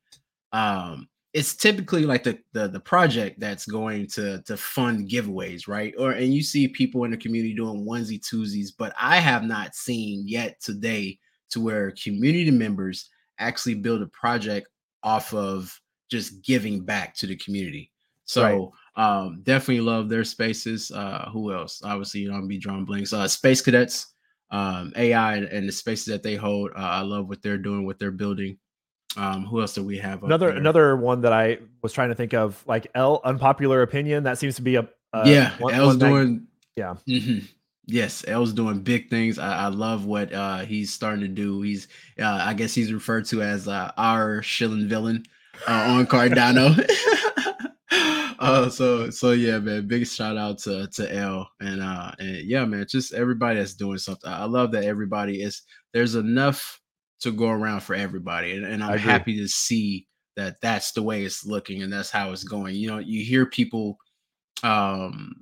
Um, 0.52 1.08
it's 1.34 1.54
typically 1.54 2.04
like 2.04 2.24
the, 2.24 2.38
the 2.54 2.68
the 2.68 2.80
project 2.80 3.38
that's 3.38 3.66
going 3.66 4.06
to 4.08 4.42
to 4.42 4.56
fund 4.56 5.08
giveaways, 5.08 5.68
right? 5.68 5.94
Or 5.98 6.12
and 6.12 6.34
you 6.34 6.42
see 6.42 6.66
people 6.66 7.04
in 7.04 7.10
the 7.10 7.18
community 7.18 7.54
doing 7.54 7.84
onesie 7.84 8.20
twosies, 8.20 8.70
but 8.76 8.94
I 8.98 9.18
have 9.18 9.44
not 9.44 9.74
seen 9.74 10.26
yet 10.26 10.60
today 10.60 11.18
to 11.50 11.60
where 11.60 11.92
community 11.92 12.50
members 12.50 13.10
actually 13.38 13.74
build 13.74 14.02
a 14.02 14.06
project 14.06 14.68
off 15.02 15.32
of 15.34 15.78
just 16.10 16.42
giving 16.42 16.80
back 16.80 17.14
to 17.16 17.26
the 17.26 17.36
community. 17.36 17.90
So 18.24 18.72
right. 18.96 19.04
um, 19.04 19.40
definitely 19.42 19.80
love 19.80 20.08
their 20.08 20.24
spaces. 20.24 20.90
Uh, 20.90 21.28
who 21.32 21.52
else? 21.52 21.80
Obviously, 21.82 22.20
you 22.20 22.30
know, 22.30 22.36
I'm 22.36 22.46
be 22.46 22.58
drawing 22.58 22.84
blanks. 22.84 23.12
Uh, 23.12 23.26
Space 23.26 23.62
Cadets, 23.62 24.08
um, 24.50 24.92
AI, 24.96 25.36
and 25.36 25.68
the 25.68 25.72
spaces 25.72 26.06
that 26.06 26.22
they 26.22 26.36
hold. 26.36 26.70
Uh, 26.72 26.80
I 26.80 27.00
love 27.00 27.28
what 27.28 27.42
they're 27.42 27.58
doing, 27.58 27.86
what 27.86 27.98
they're 27.98 28.10
building. 28.10 28.58
Um, 29.16 29.46
who 29.46 29.62
else 29.62 29.72
do 29.72 29.82
we 29.82 29.96
have? 29.98 30.22
Another 30.22 30.50
another 30.50 30.94
one 30.94 31.22
that 31.22 31.32
I 31.32 31.58
was 31.82 31.94
trying 31.94 32.10
to 32.10 32.14
think 32.14 32.34
of, 32.34 32.62
like 32.66 32.86
L 32.94 33.22
unpopular 33.24 33.80
opinion. 33.80 34.24
That 34.24 34.36
seems 34.36 34.56
to 34.56 34.62
be 34.62 34.76
a, 34.76 34.86
yeah. 35.24 35.56
One, 35.58 35.74
L's 35.74 35.96
one 35.96 35.98
doing 35.98 36.46
yeah. 36.76 36.94
Mm-hmm. 37.08 37.46
Yes, 37.90 38.22
L's 38.28 38.52
doing 38.52 38.80
big 38.80 39.08
things. 39.08 39.38
I, 39.38 39.64
I, 39.64 39.68
love 39.68 40.04
what 40.04 40.30
uh, 40.30 40.58
he's 40.58 40.92
starting 40.92 41.22
to 41.22 41.28
do. 41.28 41.62
He's, 41.62 41.88
uh, 42.20 42.38
I 42.42 42.52
guess, 42.52 42.74
he's 42.74 42.92
referred 42.92 43.24
to 43.26 43.40
as 43.40 43.66
uh, 43.66 43.92
our 43.96 44.42
shilling 44.42 44.88
villain 44.88 45.24
uh, 45.66 45.86
on 45.88 46.06
Cardano. 46.06 46.78
uh, 48.38 48.68
so, 48.68 49.08
so 49.08 49.30
yeah, 49.32 49.58
man. 49.58 49.86
Big 49.86 50.06
shout 50.06 50.36
out 50.36 50.58
to 50.58 50.86
to 50.88 51.14
L 51.14 51.48
and 51.60 51.80
uh, 51.80 52.12
and 52.18 52.36
yeah, 52.46 52.66
man. 52.66 52.84
Just 52.86 53.14
everybody 53.14 53.58
that's 53.58 53.74
doing 53.74 53.96
something. 53.96 54.30
I 54.30 54.44
love 54.44 54.70
that 54.72 54.84
everybody 54.84 55.42
is. 55.42 55.62
There's 55.94 56.14
enough 56.14 56.78
to 57.20 57.32
go 57.32 57.48
around 57.48 57.80
for 57.80 57.94
everybody, 57.94 58.52
and, 58.52 58.66
and 58.66 58.84
I'm 58.84 58.98
happy 58.98 59.38
to 59.38 59.48
see 59.48 60.06
that 60.36 60.60
that's 60.60 60.92
the 60.92 61.02
way 61.02 61.24
it's 61.24 61.44
looking 61.46 61.82
and 61.82 61.92
that's 61.92 62.10
how 62.10 62.32
it's 62.32 62.44
going. 62.44 62.76
You 62.76 62.88
know, 62.88 62.98
you 62.98 63.24
hear 63.24 63.46
people 63.46 63.96
um 64.62 65.34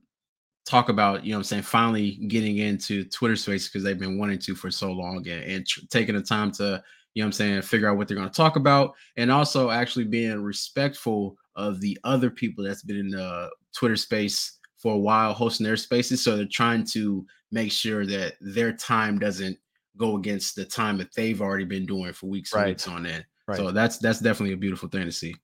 talk 0.67 0.89
about, 0.89 1.25
you 1.25 1.33
know 1.33 1.39
I'm 1.39 1.45
saying, 1.45 1.63
finally 1.63 2.17
getting 2.29 2.59
into 2.59 3.05
Twitter 3.05 3.37
space 3.37 3.69
because 3.69 3.83
they've 3.83 3.99
been 3.99 4.19
wanting 4.19 4.39
to 4.41 4.55
for 4.55 4.71
so 4.71 4.93
long 4.93 5.27
and, 5.29 5.45
and 5.45 5.67
tr- 5.67 5.81
taking 5.91 6.15
the 6.15 6.23
time 6.23 6.51
to, 6.53 6.83
you 7.15 7.23
know 7.23 7.27
I'm 7.27 7.33
saying, 7.33 7.63
figure 7.63 7.89
out 7.89 7.97
what 7.97 8.09
they're 8.09 8.17
going 8.17 8.29
to 8.29 8.35
talk 8.35 8.57
about 8.57 8.95
and 9.17 9.31
also 9.31 9.71
actually 9.71 10.05
being 10.05 10.43
respectful 10.43 11.37
of 11.55 11.81
the 11.81 11.99
other 12.05 12.31
people 12.31 12.65
that's 12.65 12.83
been 12.83 12.99
in 12.99 13.09
the 13.09 13.49
Twitter 13.75 13.97
space 13.97 14.59
for 14.77 14.95
a 14.95 14.99
while 14.99 15.33
hosting 15.33 15.65
their 15.65 15.77
spaces. 15.77 16.23
So 16.23 16.37
they're 16.37 16.47
trying 16.47 16.85
to 16.93 17.25
make 17.51 17.73
sure 17.73 18.05
that 18.07 18.35
their 18.41 18.73
time 18.73 19.19
doesn't 19.19 19.57
go 19.97 20.17
against 20.17 20.57
the 20.57 20.65
time 20.65 20.99
that 20.99 21.15
they've 21.15 21.41
already 21.41 21.65
been 21.65 21.87
doing 21.87 22.13
for 22.13 22.27
weeks 22.27 22.53
right. 22.53 22.63
and 22.63 22.71
weeks 22.71 22.89
on 22.89 23.07
end. 23.07 23.25
Right. 23.49 23.57
So 23.57 23.71
that's 23.71 23.99
that's 23.99 24.21
definitely 24.21 24.55
a 24.55 24.59
beautiful 24.59 24.89
thing 24.89 25.05
to 25.05 25.13
see. 25.13 25.35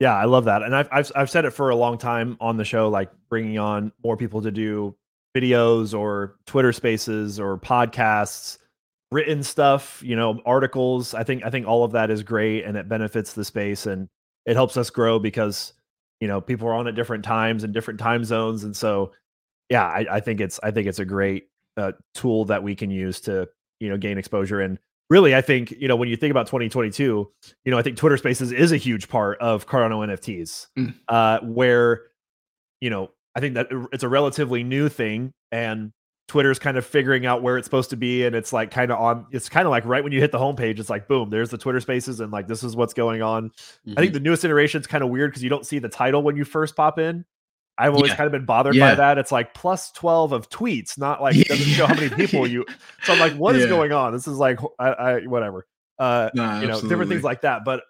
Yeah, 0.00 0.14
I 0.14 0.26
love 0.26 0.44
that, 0.44 0.62
and 0.62 0.76
I've, 0.76 0.88
I've 0.92 1.12
I've 1.16 1.30
said 1.30 1.44
it 1.44 1.50
for 1.50 1.70
a 1.70 1.76
long 1.76 1.98
time 1.98 2.36
on 2.40 2.56
the 2.56 2.64
show, 2.64 2.88
like 2.88 3.10
bringing 3.28 3.58
on 3.58 3.92
more 4.04 4.16
people 4.16 4.40
to 4.42 4.50
do 4.52 4.94
videos 5.36 5.98
or 5.98 6.36
Twitter 6.46 6.72
Spaces 6.72 7.40
or 7.40 7.58
podcasts, 7.58 8.58
written 9.10 9.42
stuff, 9.42 10.00
you 10.04 10.14
know, 10.14 10.40
articles. 10.46 11.14
I 11.14 11.24
think 11.24 11.44
I 11.44 11.50
think 11.50 11.66
all 11.66 11.82
of 11.82 11.92
that 11.92 12.10
is 12.10 12.22
great, 12.22 12.64
and 12.64 12.76
it 12.76 12.88
benefits 12.88 13.32
the 13.32 13.44
space, 13.44 13.86
and 13.86 14.08
it 14.46 14.54
helps 14.54 14.76
us 14.76 14.88
grow 14.90 15.18
because 15.18 15.72
you 16.20 16.28
know 16.28 16.40
people 16.40 16.68
are 16.68 16.74
on 16.74 16.86
at 16.86 16.94
different 16.94 17.24
times 17.24 17.64
and 17.64 17.74
different 17.74 17.98
time 17.98 18.24
zones, 18.24 18.62
and 18.62 18.76
so 18.76 19.10
yeah, 19.68 19.84
I, 19.84 20.06
I 20.10 20.20
think 20.20 20.40
it's 20.40 20.60
I 20.62 20.70
think 20.70 20.86
it's 20.86 21.00
a 21.00 21.04
great 21.04 21.48
uh, 21.76 21.92
tool 22.14 22.44
that 22.46 22.62
we 22.62 22.76
can 22.76 22.90
use 22.90 23.20
to 23.22 23.48
you 23.80 23.88
know 23.88 23.96
gain 23.96 24.18
exposure 24.18 24.60
and 24.60 24.78
really, 25.10 25.34
I 25.34 25.40
think 25.40 25.70
you 25.72 25.88
know 25.88 25.96
when 25.96 26.08
you 26.08 26.16
think 26.16 26.30
about 26.30 26.46
2022, 26.46 27.30
you 27.64 27.70
know, 27.70 27.78
I 27.78 27.82
think 27.82 27.96
Twitter 27.96 28.16
Spaces 28.16 28.52
is 28.52 28.72
a 28.72 28.76
huge 28.76 29.08
part 29.08 29.38
of 29.40 29.66
Cardano 29.66 30.06
NFTs, 30.06 30.66
Mm. 30.78 30.94
uh, 31.08 31.40
where 31.42 32.02
you 32.80 32.90
know 32.90 33.10
I 33.34 33.40
think 33.40 33.54
that 33.54 33.68
it's 33.92 34.04
a 34.04 34.08
relatively 34.08 34.62
new 34.64 34.88
thing, 34.88 35.32
and 35.52 35.92
Twitter's 36.28 36.58
kind 36.58 36.76
of 36.76 36.84
figuring 36.84 37.24
out 37.24 37.42
where 37.42 37.56
it's 37.56 37.64
supposed 37.66 37.90
to 37.90 37.96
be, 37.96 38.24
and 38.26 38.36
it's 38.36 38.52
like 38.52 38.70
kind 38.70 38.90
of 38.90 38.98
on. 38.98 39.26
It's 39.32 39.48
kind 39.48 39.66
of 39.66 39.70
like 39.70 39.84
right 39.86 40.02
when 40.04 40.12
you 40.12 40.20
hit 40.20 40.30
the 40.32 40.38
homepage, 40.38 40.78
it's 40.78 40.90
like 40.90 41.08
boom, 41.08 41.30
there's 41.30 41.50
the 41.50 41.58
Twitter 41.58 41.80
Spaces, 41.80 42.20
and 42.20 42.30
like 42.32 42.46
this 42.48 42.62
is 42.62 42.76
what's 42.76 42.92
going 42.94 43.22
on. 43.22 43.50
I 43.86 43.90
Mhm. 43.90 43.96
think 43.96 44.12
the 44.12 44.20
newest 44.20 44.44
iteration 44.44 44.80
is 44.80 44.86
kind 44.86 45.02
of 45.04 45.10
weird 45.10 45.30
because 45.30 45.42
you 45.42 45.48
don't 45.50 45.64
see 45.66 45.78
the 45.78 45.88
title 45.88 46.22
when 46.22 46.36
you 46.36 46.44
first 46.44 46.76
pop 46.76 46.98
in. 46.98 47.24
I've 47.78 47.94
always 47.94 48.10
Yeah. 48.10 48.16
kind 48.16 48.26
of 48.26 48.32
been 48.32 48.44
bothered 48.44 48.74
by 48.78 48.94
that. 48.96 49.18
It's 49.18 49.30
like 49.30 49.54
plus 49.54 49.92
12 49.92 50.32
of 50.32 50.50
tweets, 50.50 50.98
not 50.98 51.22
like 51.22 51.36
doesn't 51.46 51.64
show 51.66 51.86
how 51.86 51.94
many 51.94 52.08
people 52.14 52.46
you. 52.46 52.64
So 53.04 53.12
I'm 53.12 53.20
like, 53.20 53.34
what 53.34 53.54
is 53.54 53.62
Yeah. 53.62 53.68
going 53.68 53.92
on? 53.92 54.12
This 54.12 54.26
is 54.26 54.36
like, 54.38 54.58
I, 54.78 54.88
I 54.88 55.20
whatever. 55.26 55.66
Uh, 55.98 56.30
you 56.34 56.66
know, 56.66 56.80
different 56.80 57.08
things 57.10 57.22
like 57.22 57.42
that. 57.42 57.64
But 57.64 57.82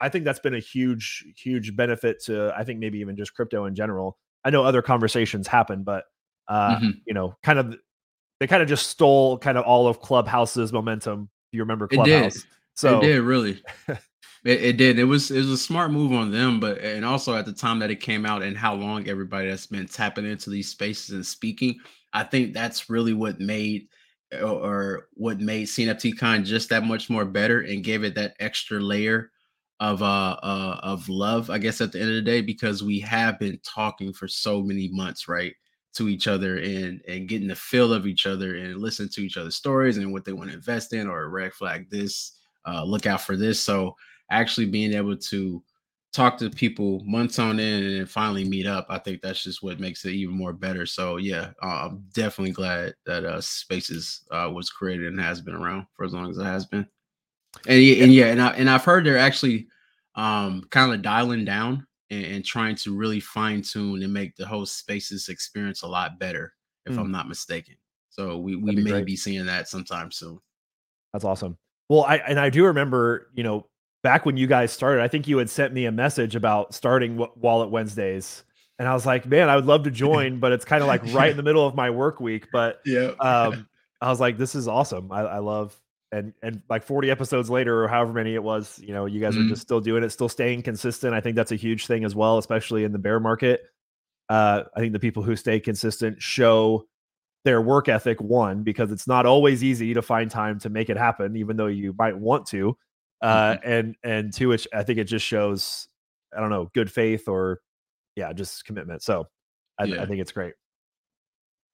I 0.00 0.08
think 0.10 0.24
that's 0.24 0.38
been 0.40 0.54
a 0.54 0.58
huge, 0.60 1.24
huge 1.36 1.74
benefit 1.76 2.22
to, 2.24 2.52
I 2.56 2.64
think 2.64 2.78
maybe 2.80 2.98
even 3.00 3.16
just 3.16 3.34
crypto 3.34 3.64
in 3.66 3.74
general. 3.74 4.16
I 4.44 4.50
know 4.50 4.62
other 4.64 4.82
conversations 4.82 5.46
happen, 5.46 5.82
but, 5.84 6.04
uh, 6.48 6.76
Mhm. 6.78 7.00
you 7.06 7.14
know, 7.14 7.34
kind 7.42 7.58
of, 7.58 7.76
they 8.40 8.46
kind 8.46 8.62
of 8.62 8.68
just 8.68 8.86
stole 8.88 9.36
kind 9.38 9.58
of 9.58 9.64
all 9.64 9.86
of 9.88 10.00
Clubhouse's 10.00 10.72
momentum. 10.72 11.28
If 11.52 11.56
you 11.56 11.62
remember. 11.62 11.88
Clubhouse. 11.88 12.44
So, 12.74 12.98
it 13.00 13.06
did 13.06 13.20
really. 13.22 13.62
It, 14.44 14.62
it 14.62 14.76
did. 14.76 14.98
It 14.98 15.04
was 15.04 15.30
it 15.30 15.38
was 15.38 15.50
a 15.50 15.58
smart 15.58 15.90
move 15.90 16.12
on 16.12 16.30
them, 16.30 16.60
but 16.60 16.78
and 16.78 17.04
also 17.04 17.36
at 17.36 17.44
the 17.44 17.52
time 17.52 17.78
that 17.80 17.90
it 17.90 18.00
came 18.00 18.24
out 18.24 18.42
and 18.42 18.56
how 18.56 18.74
long 18.74 19.08
everybody 19.08 19.48
that's 19.48 19.66
been 19.66 19.86
tapping 19.86 20.24
into 20.24 20.50
these 20.50 20.68
spaces 20.68 21.10
and 21.14 21.26
speaking, 21.26 21.78
I 22.12 22.24
think 22.24 22.54
that's 22.54 22.88
really 22.88 23.12
what 23.12 23.38
made 23.40 23.88
or, 24.32 24.48
or 24.48 25.08
what 25.14 25.40
made 25.40 25.66
CNFT 25.66 26.18
Con 26.18 26.44
just 26.44 26.70
that 26.70 26.84
much 26.84 27.10
more 27.10 27.24
better 27.24 27.60
and 27.60 27.84
gave 27.84 28.04
it 28.04 28.14
that 28.14 28.34
extra 28.40 28.80
layer 28.80 29.30
of 29.78 30.02
uh, 30.02 30.36
uh 30.42 30.80
of 30.82 31.08
love, 31.08 31.50
I 31.50 31.58
guess 31.58 31.80
at 31.80 31.92
the 31.92 32.00
end 32.00 32.10
of 32.10 32.16
the 32.16 32.22
day, 32.22 32.40
because 32.40 32.82
we 32.82 33.00
have 33.00 33.38
been 33.38 33.60
talking 33.62 34.12
for 34.12 34.28
so 34.28 34.62
many 34.62 34.88
months, 34.88 35.28
right? 35.28 35.54
To 35.94 36.08
each 36.08 36.28
other 36.28 36.58
and 36.58 37.02
and 37.08 37.28
getting 37.28 37.48
the 37.48 37.56
feel 37.56 37.92
of 37.92 38.06
each 38.06 38.24
other 38.26 38.56
and 38.56 38.78
listening 38.78 39.10
to 39.10 39.22
each 39.22 39.36
other's 39.36 39.56
stories 39.56 39.98
and 39.98 40.12
what 40.12 40.24
they 40.24 40.32
want 40.32 40.50
to 40.50 40.56
invest 40.56 40.94
in 40.94 41.08
or 41.08 41.28
red 41.28 41.52
flag 41.52 41.90
this, 41.90 42.38
uh, 42.66 42.84
look 42.84 43.06
out 43.06 43.20
for 43.20 43.36
this. 43.36 43.60
So 43.60 43.96
actually 44.30 44.66
being 44.66 44.94
able 44.94 45.16
to 45.16 45.62
talk 46.12 46.36
to 46.38 46.50
people 46.50 47.02
months 47.04 47.38
on 47.38 47.60
end 47.60 47.84
and 47.84 47.96
then 47.98 48.06
finally 48.06 48.44
meet 48.44 48.66
up, 48.66 48.86
I 48.88 48.98
think 48.98 49.22
that's 49.22 49.44
just 49.44 49.62
what 49.62 49.78
makes 49.78 50.04
it 50.04 50.10
even 50.10 50.34
more 50.34 50.52
better. 50.52 50.84
So 50.86 51.18
yeah, 51.18 51.50
uh, 51.62 51.88
I'm 51.88 52.04
definitely 52.12 52.52
glad 52.52 52.94
that 53.06 53.24
uh, 53.24 53.40
Spaces 53.40 54.24
uh, 54.30 54.50
was 54.52 54.70
created 54.70 55.06
and 55.06 55.20
has 55.20 55.40
been 55.40 55.54
around 55.54 55.86
for 55.94 56.04
as 56.04 56.12
long 56.12 56.30
as 56.30 56.38
it 56.38 56.44
has 56.44 56.66
been. 56.66 56.86
And 57.66 57.82
yeah, 57.82 58.04
and 58.04 58.12
yeah, 58.12 58.26
and 58.26 58.40
I 58.42 58.48
and 58.50 58.70
I've 58.70 58.84
heard 58.84 59.04
they're 59.04 59.18
actually 59.18 59.66
um, 60.14 60.66
kind 60.70 60.92
of 60.92 61.02
dialing 61.02 61.44
down 61.44 61.86
and, 62.10 62.24
and 62.24 62.44
trying 62.44 62.76
to 62.76 62.96
really 62.96 63.20
fine 63.20 63.62
tune 63.62 64.02
and 64.02 64.12
make 64.12 64.36
the 64.36 64.46
whole 64.46 64.66
Spaces 64.66 65.28
experience 65.28 65.82
a 65.82 65.88
lot 65.88 66.18
better, 66.18 66.52
if 66.86 66.94
Mm. 66.94 67.00
I'm 67.00 67.10
not 67.10 67.28
mistaken. 67.28 67.76
So 68.10 68.38
we 68.38 68.56
we 68.56 68.74
That'd 68.74 68.84
may 68.84 69.02
be 69.02 69.16
seeing 69.16 69.46
that 69.46 69.68
sometime 69.68 70.10
soon. 70.10 70.38
That's 71.12 71.24
awesome. 71.24 71.56
Well, 71.88 72.04
I 72.04 72.16
and 72.16 72.38
I 72.38 72.50
do 72.50 72.64
remember, 72.66 73.30
you 73.34 73.42
know, 73.42 73.66
back 74.02 74.24
when 74.26 74.36
you 74.36 74.46
guys 74.46 74.72
started, 74.72 75.02
I 75.02 75.08
think 75.08 75.28
you 75.28 75.38
had 75.38 75.50
sent 75.50 75.72
me 75.74 75.84
a 75.86 75.92
message 75.92 76.34
about 76.36 76.74
starting 76.74 77.16
Wa- 77.16 77.30
Wallet 77.36 77.70
Wednesdays, 77.70 78.44
and 78.78 78.88
I 78.88 78.94
was 78.94 79.04
like, 79.06 79.26
man, 79.26 79.48
I 79.48 79.56
would 79.56 79.66
love 79.66 79.84
to 79.84 79.90
join, 80.06 80.40
but 80.40 80.52
it's 80.52 80.64
kind 80.64 80.82
of 80.82 80.88
like 80.88 81.02
right 81.12 81.30
in 81.30 81.36
the 81.36 81.42
middle 81.42 81.66
of 81.66 81.74
my 81.74 81.90
work 81.90 82.20
week. 82.20 82.46
But 82.52 82.80
Yeah. 82.86 83.12
um, 83.20 83.66
I 84.00 84.08
was 84.08 84.20
like, 84.20 84.38
this 84.38 84.54
is 84.54 84.66
awesome. 84.68 85.12
I, 85.12 85.20
I 85.20 85.38
love 85.38 85.76
and 86.12 86.32
and 86.42 86.60
like 86.68 86.82
40 86.82 87.08
episodes 87.10 87.48
later 87.50 87.84
or 87.84 87.88
however 87.88 88.12
many 88.12 88.34
it 88.34 88.42
was, 88.42 88.80
you 88.82 88.92
know, 88.92 89.06
you 89.06 89.20
guys 89.20 89.36
are 89.36 89.40
Mhm. 89.40 89.48
just 89.50 89.62
still 89.62 89.80
doing 89.80 90.02
it, 90.02 90.10
still 90.10 90.28
staying 90.28 90.62
consistent. 90.62 91.14
I 91.14 91.20
think 91.20 91.36
that's 91.36 91.52
a 91.52 91.56
huge 91.56 91.86
thing 91.86 92.04
as 92.04 92.14
well, 92.16 92.38
especially 92.38 92.82
in 92.84 92.90
the 92.92 92.98
bear 92.98 93.20
market. 93.20 93.62
Uh, 94.28 94.64
I 94.74 94.80
think 94.80 94.92
the 94.92 94.98
people 94.98 95.22
who 95.22 95.36
stay 95.36 95.60
consistent 95.60 96.20
show 96.22 96.86
their 97.44 97.60
work 97.60 97.88
ethic 97.88 98.20
one 98.20 98.62
because 98.62 98.90
it's 98.92 99.06
not 99.06 99.24
always 99.26 99.62
easy 99.64 99.94
to 99.94 100.02
find 100.02 100.30
time 100.30 100.58
to 100.60 100.68
make 100.68 100.90
it 100.90 100.96
happen 100.96 101.36
even 101.36 101.56
though 101.56 101.66
you 101.68 101.94
might 101.98 102.16
want 102.18 102.46
to 102.46 102.76
uh 103.22 103.56
and 103.64 103.96
and 104.02 104.32
two 104.32 104.48
which 104.48 104.66
i 104.72 104.82
think 104.82 104.98
it 104.98 105.04
just 105.04 105.26
shows 105.26 105.88
i 106.36 106.40
don't 106.40 106.50
know 106.50 106.70
good 106.74 106.90
faith 106.90 107.28
or 107.28 107.60
yeah 108.16 108.32
just 108.32 108.64
commitment. 108.64 109.02
So 109.02 109.26
i, 109.78 109.84
I 109.84 110.06
think 110.06 110.20
it's 110.20 110.32
great. 110.32 110.54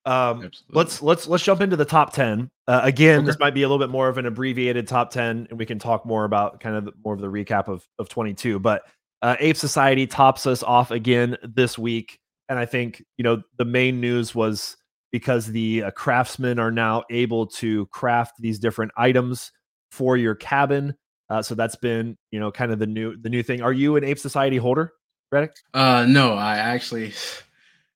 Um 0.04 0.44
Absolutely. 0.44 0.52
let's 0.70 1.02
let's 1.02 1.26
let's 1.26 1.44
jump 1.44 1.60
into 1.60 1.76
the 1.76 1.84
top 1.84 2.12
10 2.12 2.48
uh, 2.68 2.80
again 2.84 3.24
this 3.24 3.38
might 3.40 3.54
be 3.54 3.64
a 3.64 3.68
little 3.68 3.84
bit 3.84 3.90
more 3.90 4.08
of 4.08 4.18
an 4.18 4.26
abbreviated 4.26 4.86
top 4.86 5.10
10 5.10 5.48
and 5.50 5.58
we 5.58 5.66
can 5.66 5.80
talk 5.80 6.06
more 6.06 6.24
about 6.24 6.60
kind 6.60 6.76
of 6.76 6.84
the, 6.84 6.92
more 7.04 7.14
of 7.14 7.20
the 7.20 7.26
recap 7.26 7.66
of 7.66 7.84
of 7.98 8.08
22 8.08 8.60
but 8.60 8.82
uh, 9.22 9.34
ape 9.40 9.56
society 9.56 10.06
tops 10.06 10.46
us 10.46 10.62
off 10.62 10.92
again 10.92 11.36
this 11.42 11.76
week 11.76 12.20
and 12.48 12.56
i 12.56 12.64
think 12.64 13.02
you 13.16 13.24
know 13.24 13.42
the 13.58 13.64
main 13.64 14.00
news 14.00 14.32
was 14.32 14.76
because 15.10 15.46
the 15.46 15.82
uh, 15.82 15.90
craftsmen 15.90 16.60
are 16.60 16.70
now 16.70 17.02
able 17.10 17.46
to 17.46 17.86
craft 17.86 18.34
these 18.38 18.60
different 18.60 18.92
items 18.96 19.50
for 19.90 20.16
your 20.16 20.36
cabin 20.36 20.94
uh, 21.30 21.42
so 21.42 21.54
that's 21.54 21.76
been 21.76 22.16
you 22.30 22.40
know 22.40 22.50
kind 22.50 22.72
of 22.72 22.78
the 22.78 22.86
new 22.86 23.16
the 23.16 23.28
new 23.28 23.42
thing 23.42 23.62
are 23.62 23.72
you 23.72 23.96
an 23.96 24.04
ape 24.04 24.18
society 24.18 24.56
holder 24.56 24.92
Reddick? 25.32 25.56
Uh, 25.74 26.06
no, 26.08 26.34
I 26.34 26.56
actually 26.58 27.12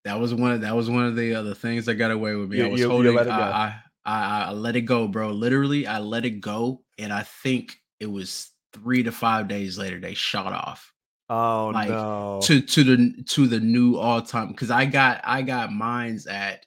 that 0.05 0.19
was 0.19 0.35
one 0.35 0.53
of 0.53 0.61
that 0.63 0.75
was 0.75 0.91
one 0.91 1.07
of 1.07 1.17
the 1.17 1.35
other 1.35 1.55
things 1.55 1.87
that 1.87 1.95
got 1.95 2.11
away 2.11 2.35
with 2.35 2.49
me. 2.51 2.59
You- 2.59 2.65
I 2.65 2.69
was 2.69 2.81
you- 2.81 2.87
you 2.87 2.91
holding. 2.91 3.15
let 3.15 3.27
it 3.27 3.31
go. 3.31 3.35
I, 3.37 3.75
I 4.05 4.23
I 4.23 4.45
I 4.47 4.53
let 4.53 4.77
it 4.77 4.83
go, 4.83 5.07
bro. 5.07 5.31
Literally, 5.31 5.87
I 5.87 5.99
let 6.01 6.25
it 6.25 6.41
go, 6.41 6.83
and 6.99 7.13
I 7.13 7.23
think 7.23 7.79
it 8.01 8.11
was 8.11 8.51
three 8.73 9.03
to 9.03 9.13
five 9.13 9.47
days 9.49 9.77
later 9.77 9.99
they 9.99 10.15
shot 10.15 10.53
off 10.53 10.93
oh 11.29 11.71
Like, 11.75 11.89
no 11.89 12.39
to 12.45 12.61
to 12.61 12.85
the 12.85 13.23
to 13.29 13.47
the 13.49 13.59
new 13.61 13.97
all 13.97 14.23
time 14.23 14.49
because 14.49 14.71
I 14.71 14.87
got 14.87 15.21
I 15.25 15.43
got 15.43 15.73
mines 15.73 16.27
at 16.27 16.65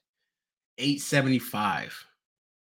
eight 0.77 1.01
seventy 1.01 1.39
five. 1.39 1.93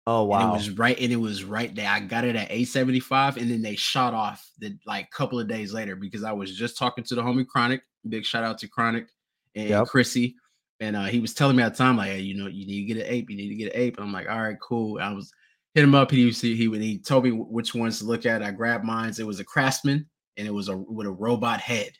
Oh 0.07 0.21
And 0.21 0.29
wow 0.29 0.49
it 0.49 0.53
was 0.53 0.69
right, 0.71 0.99
and 0.99 1.11
it 1.11 1.17
was 1.17 1.43
right 1.43 1.73
there. 1.73 1.89
I 1.89 1.99
got 1.99 2.23
it 2.23 2.35
at 2.35 2.51
875, 2.51 3.37
and 3.37 3.51
then 3.51 3.61
they 3.61 3.75
shot 3.75 4.13
off 4.13 4.47
the 4.59 4.77
like 4.85 5.09
couple 5.11 5.39
of 5.39 5.47
days 5.47 5.73
later 5.73 5.95
because 5.95 6.23
I 6.23 6.31
was 6.31 6.55
just 6.55 6.77
talking 6.77 7.03
to 7.05 7.15
the 7.15 7.21
homie 7.21 7.47
Chronic. 7.47 7.81
Big 8.07 8.25
shout 8.25 8.43
out 8.43 8.57
to 8.59 8.67
Chronic 8.67 9.07
and 9.55 9.69
Yep. 9.69 9.87
Chrissy. 9.87 10.35
And 10.79 10.95
uh, 10.95 11.03
he 11.05 11.19
was 11.19 11.35
telling 11.35 11.55
me 11.55 11.61
at 11.61 11.73
the 11.73 11.77
time, 11.77 11.97
like, 11.97 12.09
hey, 12.09 12.21
you 12.21 12.35
know, 12.35 12.47
you 12.47 12.65
need 12.65 12.87
to 12.87 12.93
get 12.93 13.05
an 13.05 13.13
ape, 13.13 13.29
you 13.29 13.37
need 13.37 13.49
to 13.49 13.55
get 13.55 13.73
an 13.73 13.79
ape. 13.79 13.97
And 13.97 14.05
I'm 14.05 14.13
like, 14.13 14.27
all 14.27 14.41
right, 14.41 14.57
cool. 14.59 14.99
I 14.99 15.13
was 15.13 15.31
hit 15.75 15.83
him 15.83 15.93
up. 15.95 16.09
He 16.11 16.25
was 16.25 16.41
he 16.41 16.55
he 16.55 16.97
told 16.97 17.23
me 17.23 17.31
which 17.31 17.75
ones 17.75 17.99
to 17.99 18.05
look 18.05 18.25
at. 18.25 18.41
I 18.41 18.51
grabbed 18.51 18.83
mine. 18.83 19.13
It 19.19 19.27
was 19.27 19.39
a 19.39 19.45
craftsman 19.45 20.09
and 20.37 20.47
it 20.47 20.51
was 20.51 20.69
a 20.69 20.77
with 20.77 21.07
a 21.07 21.11
robot 21.11 21.59
head, 21.61 21.91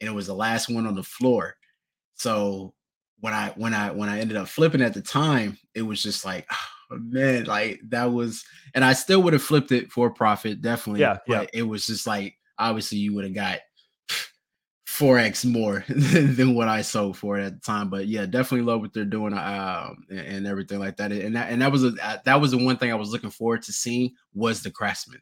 and 0.00 0.08
it 0.08 0.14
was 0.14 0.26
the 0.26 0.34
last 0.34 0.68
one 0.70 0.86
on 0.86 0.94
the 0.94 1.02
floor. 1.02 1.54
So 2.14 2.74
when 3.20 3.32
I 3.34 3.50
when 3.56 3.74
I 3.74 3.90
when 3.90 4.08
I 4.08 4.20
ended 4.20 4.36
up 4.36 4.48
flipping 4.48 4.82
at 4.82 4.94
the 4.94 5.02
time, 5.02 5.58
it 5.74 5.82
was 5.82 6.02
just 6.02 6.24
like, 6.24 6.46
oh, 6.50 6.56
man, 7.00 7.44
like 7.44 7.80
that 7.88 8.12
was, 8.12 8.44
and 8.74 8.84
I 8.84 8.92
still 8.92 9.22
would 9.22 9.32
have 9.32 9.42
flipped 9.42 9.72
it 9.72 9.90
for 9.92 10.10
profit, 10.10 10.60
definitely. 10.60 11.00
Yeah, 11.00 11.18
yeah. 11.26 11.46
It 11.52 11.62
was 11.62 11.86
just 11.86 12.06
like 12.06 12.36
obviously 12.58 12.98
you 12.98 13.14
would 13.14 13.24
have 13.24 13.34
got 13.34 13.60
4x 14.94 15.44
more 15.44 15.84
than, 15.88 16.36
than 16.36 16.54
what 16.54 16.68
I 16.68 16.82
sold 16.82 17.16
for 17.16 17.38
it 17.38 17.44
at 17.44 17.54
the 17.54 17.60
time. 17.60 17.90
But 17.90 18.06
yeah, 18.06 18.26
definitely 18.26 18.66
love 18.66 18.80
what 18.80 18.92
they're 18.92 19.04
doing 19.04 19.32
um 19.34 20.04
and, 20.08 20.20
and 20.20 20.46
everything 20.46 20.78
like 20.78 20.96
that. 20.98 21.12
And 21.12 21.36
that 21.36 21.50
and 21.50 21.60
that 21.62 21.72
was 21.72 21.84
a 21.84 21.94
uh, 22.02 22.18
that 22.24 22.40
was 22.40 22.52
the 22.52 22.64
one 22.64 22.76
thing 22.76 22.92
I 22.92 22.96
was 22.96 23.10
looking 23.10 23.30
forward 23.30 23.62
to 23.62 23.72
seeing 23.72 24.12
was 24.34 24.62
the 24.62 24.70
craftsman. 24.70 25.20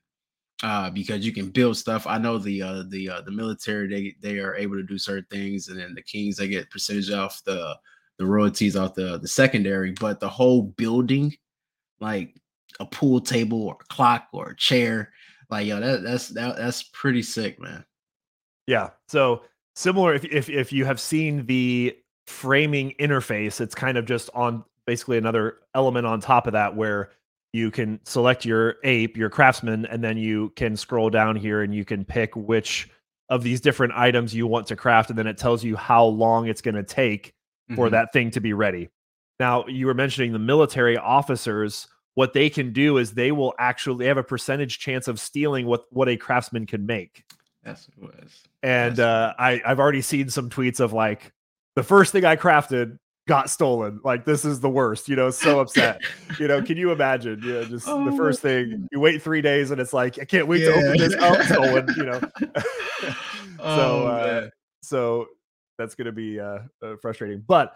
Uh, 0.63 0.91
because 0.91 1.27
you 1.27 1.33
can 1.33 1.51
build 1.51 1.77
stuff. 1.77 2.07
I 2.07 2.19
know 2.19 2.39
the 2.39 2.63
uh, 2.63 2.85
the 2.89 3.11
uh, 3.11 3.21
the 3.23 3.33
military 3.33 3.89
they 3.89 4.15
they 4.21 4.39
are 4.39 4.55
able 4.55 4.77
to 4.77 4.85
do 4.85 4.97
certain 4.97 5.27
things, 5.29 5.67
and 5.67 5.77
then 5.77 5.93
the 5.93 6.03
kings 6.03 6.37
they 6.37 6.47
get 6.47 6.71
percentage 6.71 7.11
off 7.11 7.43
the 7.45 7.77
the 8.19 8.27
royalties 8.27 8.77
off 8.77 8.95
the 8.95 9.19
the 9.19 9.27
secondary. 9.27 9.91
But 9.91 10.21
the 10.21 10.29
whole 10.29 10.63
building, 10.63 11.35
like 12.03 12.37
a 12.81 12.85
pool 12.87 13.21
table 13.21 13.63
or 13.69 13.77
a 13.81 13.85
clock 13.95 14.29
or 14.33 14.51
a 14.51 14.57
chair, 14.57 15.13
like 15.49 15.67
yo, 15.67 15.81
that 15.81 16.03
that's 16.03 16.29
that, 16.29 16.57
that's 16.57 16.83
pretty 16.83 17.23
sick, 17.23 17.59
man. 17.61 17.85
Yeah. 18.67 18.91
So 19.09 19.43
similar 19.75 20.15
if 20.15 20.25
if 20.27 20.51
if 20.51 20.73
you 20.73 20.85
have 20.85 21.01
seen 21.01 21.47
the 21.47 21.97
framing 22.27 22.95
interface, 23.01 23.61
it's 23.61 23.75
kind 23.75 23.97
of 23.97 24.05
just 24.05 24.29
on 24.35 24.65
basically 24.87 25.17
another 25.19 25.59
element 25.75 26.07
on 26.07 26.21
top 26.21 26.47
of 26.47 26.53
that 26.53 26.75
where 26.77 27.11
you 27.53 27.71
can 27.71 28.01
select 28.05 28.45
your 28.45 28.77
ape, 28.85 29.17
your 29.17 29.29
craftsman, 29.31 29.85
and 29.87 30.03
then 30.03 30.17
you 30.17 30.51
can 30.57 30.77
scroll 30.77 31.11
down 31.11 31.37
here 31.37 31.63
and 31.63 31.75
you 31.75 31.85
can 31.85 32.05
pick 32.05 32.35
which 32.35 32.89
of 33.29 33.43
these 33.43 33.61
different 33.61 33.93
items 33.95 34.35
you 34.35 34.47
want 34.47 34.67
to 34.67 34.77
craft, 34.77 35.11
and 35.11 35.19
then 35.19 35.27
it 35.27 35.37
tells 35.39 35.63
you 35.63 35.77
how 35.77 36.05
long 36.05 36.49
it's 36.49 36.63
going 36.63 36.75
to 36.75 36.83
take 36.83 37.35
for 37.75 37.89
Mhm. 37.89 37.91
that 37.93 38.13
thing 38.13 38.31
to 38.31 38.41
be 38.41 38.53
ready. 38.53 38.89
Now, 39.43 39.67
you 39.67 39.87
were 39.87 39.95
mentioning 39.95 40.33
the 40.33 40.39
military 40.39 40.97
officers. 40.97 41.89
What 42.15 42.33
they 42.33 42.49
can 42.49 42.73
do 42.73 42.99
is 42.99 43.15
they 43.15 43.33
will 43.33 43.55
actually 43.59 44.05
they 44.05 44.07
have 44.07 44.17
a 44.17 44.23
percentage 44.23 44.79
chance 44.79 45.09
of 45.09 45.19
stealing 45.19 45.67
what 45.67 45.83
what 45.91 46.09
a 46.09 46.17
craftsman 46.17 46.65
can 46.65 46.87
make. 46.87 47.25
Yes, 47.67 47.89
it 47.89 48.01
was. 48.01 48.45
And 48.63 48.99
Yes. 48.99 49.05
uh, 49.05 49.33
I 49.41 49.61
I've 49.67 49.81
already 49.81 50.01
seen 50.01 50.29
some 50.29 50.49
tweets 50.49 50.79
of 50.79 50.93
like 50.93 51.33
the 51.75 51.83
first 51.83 52.13
thing 52.13 52.25
I 52.25 52.37
crafted 52.37 53.01
got 53.27 53.51
stolen. 53.51 53.99
Like 54.05 54.25
this 54.25 54.45
is 54.45 54.61
the 54.61 54.69
worst, 54.69 55.09
you 55.09 55.17
know, 55.17 55.31
so 55.31 55.59
upset. 55.59 56.03
you 56.39 56.47
know, 56.47 56.63
can 56.63 56.77
you 56.77 56.93
imagine? 56.93 57.43
You 57.43 57.53
know, 57.55 57.65
just 57.65 57.89
oh, 57.89 58.09
the 58.09 58.17
first 58.17 58.43
thing 58.43 58.87
you 58.93 59.01
wait 59.01 59.23
three 59.23 59.43
days 59.43 59.73
and 59.73 59.81
it's 59.81 59.93
like, 59.93 60.21
I 60.21 60.25
can't 60.25 60.47
wait 60.47 60.63
yeah. 60.63 60.69
to 60.69 60.87
open 60.87 60.99
this. 60.99 61.15
up 61.17 61.43
stolen, 61.47 61.89
you 61.97 62.05
know. 62.05 62.21
so 63.01 63.15
oh, 63.59 64.07
uh, 64.07 64.49
so 64.83 65.27
that's 65.79 65.97
gonna 65.97 66.13
be 66.13 66.39
uh, 66.39 66.61
uh, 66.81 66.95
frustrating. 67.03 67.43
But 67.45 67.75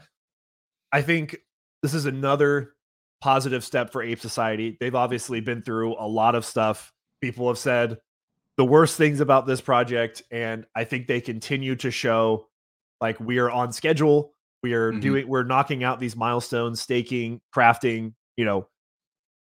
I 0.93 1.03
think 1.03 1.41
this 1.87 1.95
is 1.95 2.07
another 2.07 2.75
positive 3.21 3.65
step 3.65 3.91
for 3.91 4.03
Ape 4.03 4.21
Society. 4.21 4.77
They've 4.79 4.95
obviously 4.95 5.41
been 5.41 5.63
through 5.63 5.95
a 5.99 6.07
lot 6.07 6.35
of 6.35 6.45
stuff. 6.45 6.93
People 7.21 7.49
have 7.49 7.59
said 7.59 7.99
the 8.57 8.65
worst 8.65 8.97
things 8.97 9.21
about 9.21 9.47
this 9.47 9.61
project, 9.61 10.23
and 10.31 10.67
I 10.75 10.85
think 10.85 11.07
they 11.07 11.21
continue 11.21 11.77
to 11.77 11.91
show 11.91 12.47
like 13.01 13.21
we 13.21 13.39
are 13.39 13.51
on 13.51 13.73
schedule 13.73 14.33
we 14.63 14.73
are 14.73 14.91
mm-hmm. 14.91 15.01
doing 15.01 15.29
we're 15.29 15.45
knocking 15.45 15.85
out 15.85 16.01
these 16.01 16.17
milestones, 16.17 16.81
staking, 16.81 17.41
crafting, 17.55 18.15
you 18.37 18.45
know, 18.45 18.67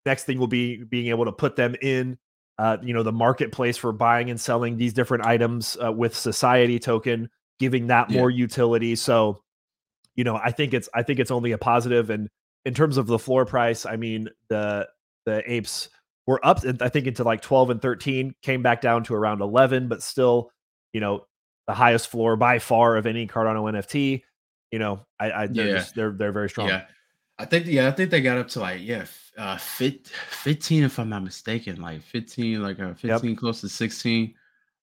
next 0.04 0.24
thing 0.24 0.36
will 0.36 0.48
be 0.48 0.82
being 0.82 1.08
able 1.08 1.26
to 1.26 1.32
put 1.32 1.54
them 1.54 1.76
in 1.80 2.18
uh, 2.58 2.76
you 2.82 2.92
know, 2.92 3.02
the 3.02 3.12
marketplace 3.12 3.76
for 3.76 3.92
buying 3.92 4.30
and 4.30 4.40
selling 4.40 4.76
these 4.76 4.92
different 4.92 5.24
items 5.24 5.76
uh, 5.82 5.90
with 5.90 6.16
society 6.16 6.78
token, 6.78 7.30
giving 7.58 7.86
that 7.86 8.10
yeah. 8.10 8.18
more 8.18 8.30
utility. 8.30 8.94
So, 8.94 9.42
you 10.14 10.24
know, 10.24 10.36
I 10.36 10.50
think 10.50 10.74
it's 10.74 10.88
I 10.94 11.02
think 11.02 11.18
it's 11.18 11.30
only 11.30 11.52
a 11.52 11.58
positive 11.58 12.10
and 12.10 12.28
in 12.64 12.74
terms 12.74 12.96
of 12.96 13.06
the 13.06 13.18
floor 13.18 13.44
price, 13.44 13.86
I 13.86 13.96
mean, 13.96 14.28
the 14.48 14.88
the 15.26 15.42
apes 15.50 15.88
were 16.26 16.44
up 16.44 16.60
I 16.80 16.88
think 16.88 17.06
into 17.06 17.24
like 17.24 17.42
12 17.42 17.70
and 17.70 17.82
13, 17.82 18.34
came 18.42 18.62
back 18.62 18.80
down 18.80 19.04
to 19.04 19.14
around 19.14 19.40
11, 19.40 19.88
but 19.88 20.02
still, 20.02 20.50
you 20.92 21.00
know, 21.00 21.26
the 21.66 21.74
highest 21.74 22.08
floor 22.08 22.36
by 22.36 22.58
far 22.58 22.96
of 22.96 23.06
any 23.06 23.26
Cardano 23.26 23.70
NFT 23.72 24.22
you 24.72 24.78
know, 24.78 25.06
I, 25.20 25.30
I 25.30 25.46
they're 25.46 25.68
yeah. 25.68 25.74
Just, 25.74 25.94
they're 25.94 26.10
they're 26.10 26.32
very 26.32 26.48
strong. 26.48 26.68
Yeah. 26.68 26.86
I 27.38 27.44
think 27.44 27.66
yeah, 27.66 27.88
I 27.88 27.90
think 27.92 28.10
they 28.10 28.20
got 28.20 28.38
up 28.38 28.48
to 28.48 28.60
like 28.60 28.80
yeah, 28.82 29.04
uh, 29.36 29.56
fit, 29.56 30.08
15 30.08 30.84
if 30.84 30.98
I'm 30.98 31.08
not 31.08 31.22
mistaken, 31.22 31.80
like 31.80 32.02
15, 32.02 32.62
like 32.62 32.80
uh, 32.80 32.94
15 32.94 33.30
yep. 33.30 33.38
close 33.38 33.60
to 33.60 33.68
16. 33.68 34.34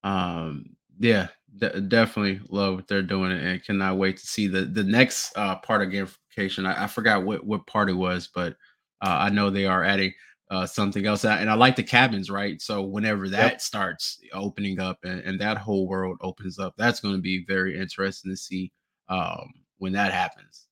Um, 0.04 0.76
yeah, 1.00 1.28
de- 1.58 1.82
definitely 1.82 2.42
love 2.50 2.76
what 2.76 2.88
they're 2.88 3.02
doing 3.02 3.32
and 3.32 3.64
cannot 3.64 3.98
wait 3.98 4.18
to 4.18 4.28
see 4.28 4.48
the 4.48 4.66
the 4.66 4.84
next 4.84 5.32
uh 5.38 5.56
part 5.58 5.82
of 5.82 5.90
gamification. 5.90 6.66
I, 6.66 6.84
I 6.84 6.88
forgot 6.88 7.24
what 7.24 7.46
what 7.46 7.68
part 7.68 7.90
it 7.90 7.94
was, 7.94 8.30
but 8.34 8.54
uh, 9.02 9.18
I 9.20 9.30
know 9.30 9.50
they 9.50 9.66
are 9.66 9.84
adding 9.84 10.14
uh, 10.52 10.66
something 10.66 11.06
else. 11.06 11.26
And 11.26 11.50
I 11.50 11.54
like 11.54 11.76
the 11.76 11.84
cabins, 11.84 12.30
right? 12.30 12.62
So 12.62 12.82
whenever 12.82 13.30
that 13.30 13.52
yep. 13.52 13.62
starts 13.62 14.20
opening 14.34 14.80
up 14.80 14.98
and, 15.04 15.22
and 15.22 15.40
that 15.40 15.58
whole 15.58 15.88
world 15.88 16.18
opens 16.22 16.60
up, 16.60 16.74
that's 16.78 17.00
going 17.00 17.16
to 17.16 17.22
be 17.22 17.46
very 17.46 17.80
interesting 17.80 18.32
to 18.32 18.38
see 18.38 18.72
um, 19.10 19.54
when 19.78 19.94
that 19.94 20.12
happens. 20.12 20.68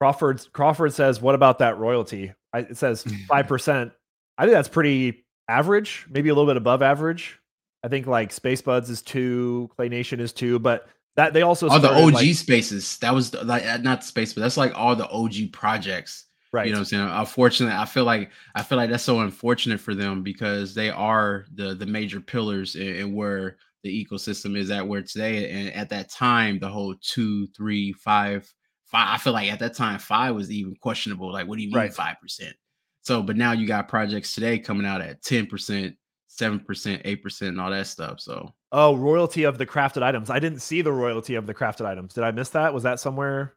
Crawford 0.00 0.46
Crawford 0.52 0.94
says, 0.94 1.20
"What 1.20 1.34
about 1.34 1.58
that 1.58 1.76
royalty?" 1.76 2.32
I, 2.54 2.60
it 2.60 2.78
says 2.78 3.04
five 3.28 3.46
percent. 3.46 3.92
I 4.38 4.44
think 4.44 4.54
that's 4.54 4.68
pretty 4.68 5.26
average, 5.46 6.06
maybe 6.08 6.30
a 6.30 6.34
little 6.34 6.48
bit 6.48 6.56
above 6.56 6.80
average. 6.80 7.38
I 7.82 7.88
think 7.88 8.06
like 8.06 8.30
Spacebudz 8.30 8.90
is 8.90 9.02
two, 9.02 9.70
Clay 9.76 9.88
Nation 9.88 10.20
is 10.20 10.32
two, 10.32 10.58
but 10.58 10.88
that 11.16 11.32
they 11.32 11.42
also 11.42 11.68
all 11.68 11.80
the 11.80 11.90
OG 11.90 12.12
like, 12.12 12.34
spaces. 12.34 12.98
That 12.98 13.14
was 13.14 13.34
like 13.34 13.66
uh, 13.66 13.78
not 13.78 14.04
space, 14.04 14.32
but 14.32 14.42
that's 14.42 14.56
like 14.56 14.72
all 14.76 14.94
the 14.94 15.08
OG 15.08 15.52
projects. 15.52 16.26
Right. 16.52 16.66
You 16.66 16.72
know 16.72 16.78
what 16.78 16.80
I'm 16.80 16.86
saying? 16.86 17.08
Unfortunately, 17.08 17.76
I 17.76 17.84
feel 17.84 18.04
like 18.04 18.30
I 18.54 18.62
feel 18.62 18.76
like 18.76 18.90
that's 18.90 19.04
so 19.04 19.20
unfortunate 19.20 19.80
for 19.80 19.94
them 19.94 20.22
because 20.22 20.74
they 20.74 20.90
are 20.90 21.46
the 21.54 21.74
the 21.74 21.86
major 21.86 22.20
pillars 22.20 22.76
in, 22.76 22.96
in 22.96 23.14
where 23.14 23.56
the 23.82 24.04
ecosystem 24.04 24.56
is 24.56 24.70
at 24.70 24.86
where 24.86 25.02
today. 25.02 25.50
And 25.50 25.72
at 25.74 25.88
that 25.90 26.10
time, 26.10 26.58
the 26.58 26.68
whole 26.68 26.94
two, 27.00 27.46
three, 27.48 27.92
five, 27.92 28.52
five. 28.86 29.14
I 29.14 29.18
feel 29.18 29.32
like 29.32 29.50
at 29.50 29.60
that 29.60 29.74
time, 29.74 29.98
five 29.98 30.34
was 30.34 30.50
even 30.50 30.74
questionable. 30.76 31.32
Like, 31.32 31.46
what 31.46 31.56
do 31.56 31.62
you 31.64 31.70
mean 31.70 31.90
five 31.90 31.98
right. 31.98 32.20
percent? 32.20 32.54
So, 33.02 33.22
but 33.22 33.36
now 33.36 33.52
you 33.52 33.66
got 33.66 33.88
projects 33.88 34.34
today 34.34 34.58
coming 34.58 34.86
out 34.86 35.00
at 35.00 35.22
ten 35.22 35.46
percent, 35.46 35.96
seven 36.30 36.60
percent, 36.60 37.02
eight 37.04 37.22
percent, 37.22 37.50
and 37.50 37.60
all 37.60 37.70
that 37.70 37.86
stuff. 37.86 38.20
So, 38.20 38.54
oh, 38.72 38.96
royalty 38.96 39.44
of 39.44 39.58
the 39.58 39.66
crafted 39.66 40.02
items. 40.02 40.30
I 40.30 40.38
didn't 40.38 40.60
see 40.60 40.80
the 40.80 40.92
royalty 40.92 41.34
of 41.34 41.46
the 41.46 41.54
crafted 41.54 41.86
items. 41.86 42.14
Did 42.14 42.24
I 42.24 42.30
miss 42.30 42.50
that? 42.50 42.72
Was 42.72 42.84
that 42.84 43.00
somewhere 43.00 43.54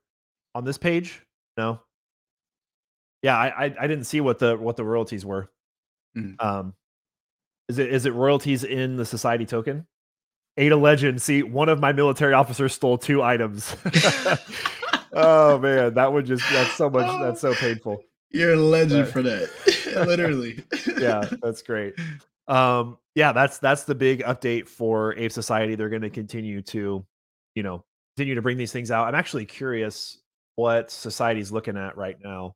on 0.56 0.66
this 0.66 0.78
page? 0.78 1.22
No. 1.58 1.80
Yeah, 3.22 3.38
I 3.38 3.66
I, 3.66 3.76
I 3.82 3.88
didn't 3.88 4.06
see 4.06 4.22
what 4.22 4.40
the 4.40 4.58
what 4.58 4.76
the 4.76 4.84
royalties 4.84 5.26
were. 5.26 5.50
Mm. 6.18 6.44
Um, 6.44 6.74
is 7.70 7.80
it 7.80 7.94
is 7.94 8.06
it 8.06 8.14
royalties 8.14 8.64
in 8.64 8.98
the 8.98 9.06
society 9.06 9.46
token? 9.46 9.86
Ada 10.58 10.76
Legend. 10.76 11.22
See, 11.22 11.42
one 11.42 11.70
of 11.70 11.80
my 11.80 11.94
military 11.94 12.34
officers 12.34 12.74
stole 12.74 12.98
two 12.98 13.24
items. 13.24 13.76
oh 15.14 15.58
man, 15.60 15.94
that 15.94 16.12
would 16.12 16.26
just 16.26 16.44
that's 16.52 16.74
so 16.74 16.90
much 16.90 17.08
that's 17.22 17.42
so 17.42 17.54
painful. 17.56 18.04
You're 18.30 18.54
a 18.54 18.58
legend 18.58 19.08
for 19.10 19.22
that. 19.22 19.50
Literally. 20.08 20.64
yeah, 21.00 21.30
that's 21.42 21.62
great. 21.62 21.94
Um, 22.48 22.98
yeah, 23.16 23.32
that's 23.32 23.60
that's 23.60 23.84
the 23.84 23.96
big 23.96 24.24
update 24.24 24.68
for 24.68 25.16
Ape 25.16 25.32
Society. 25.32 25.76
They're 25.76 25.90
gonna 25.90 26.10
continue 26.10 26.62
to, 26.64 27.06
you 27.56 27.64
know, 27.64 27.84
continue 28.16 28.36
to 28.36 28.42
bring 28.42 28.58
these 28.58 28.72
things 28.72 28.92
out. 28.92 29.08
I'm 29.08 29.16
actually 29.16 29.46
curious 29.46 30.18
what 30.56 30.92
society's 30.92 31.52
looking 31.52 31.78
at 31.78 31.98
right 31.98 32.18
now. 32.24 32.56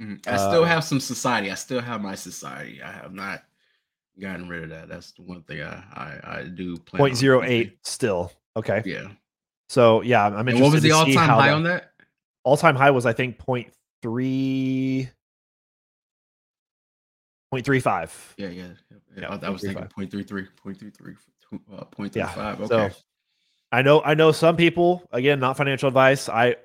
Mm, 0.00 0.26
I 0.26 0.36
still 0.36 0.62
uh, 0.62 0.66
have 0.66 0.84
some 0.84 1.00
society. 1.00 1.50
I 1.50 1.54
still 1.54 1.80
have 1.80 2.00
my 2.00 2.14
society. 2.14 2.82
I 2.82 2.90
have 2.90 3.12
not 3.12 3.42
gotten 4.20 4.48
rid 4.48 4.64
of 4.64 4.70
that. 4.70 4.88
That's 4.88 5.12
the 5.12 5.22
one 5.22 5.42
thing 5.42 5.62
I 5.62 5.82
I, 5.92 6.38
I 6.38 6.42
do. 6.44 6.76
Point 6.76 7.16
zero 7.16 7.42
eight 7.42 7.78
still 7.84 8.32
okay. 8.56 8.82
Yeah. 8.84 9.08
So 9.68 10.00
yeah, 10.02 10.26
I'm 10.26 10.48
interested. 10.48 10.54
And 10.54 10.62
what 10.62 10.72
was 10.72 10.82
the 10.82 10.92
all 10.92 11.04
time 11.04 11.28
high 11.28 11.48
that, 11.48 11.54
on 11.54 11.62
that? 11.64 11.92
All 12.42 12.56
time 12.56 12.76
high 12.76 12.90
was 12.90 13.06
I 13.06 13.12
think 13.12 13.38
point 13.38 13.72
three. 14.02 15.10
Point 17.50 17.64
three 17.64 17.80
five. 17.80 18.34
Yeah, 18.36 18.48
yeah, 18.48 18.68
yeah. 18.90 18.96
yeah 19.30 19.38
I 19.42 19.50
was 19.50 19.62
thinking 19.62 19.84
point 19.86 20.10
three 20.10 20.22
three, 20.22 20.46
point 20.62 20.78
three 20.78 20.90
three, 20.90 21.14
uh, 21.72 21.84
point 21.84 22.12
three 22.12 22.22
five. 22.22 22.60
Okay. 22.60 22.90
So, 22.90 22.90
I 23.72 23.82
know, 23.82 24.02
I 24.02 24.14
know 24.14 24.32
some 24.32 24.56
people. 24.56 25.02
Again, 25.12 25.40
not 25.40 25.56
financial 25.56 25.88
advice. 25.88 26.28
I 26.28 26.56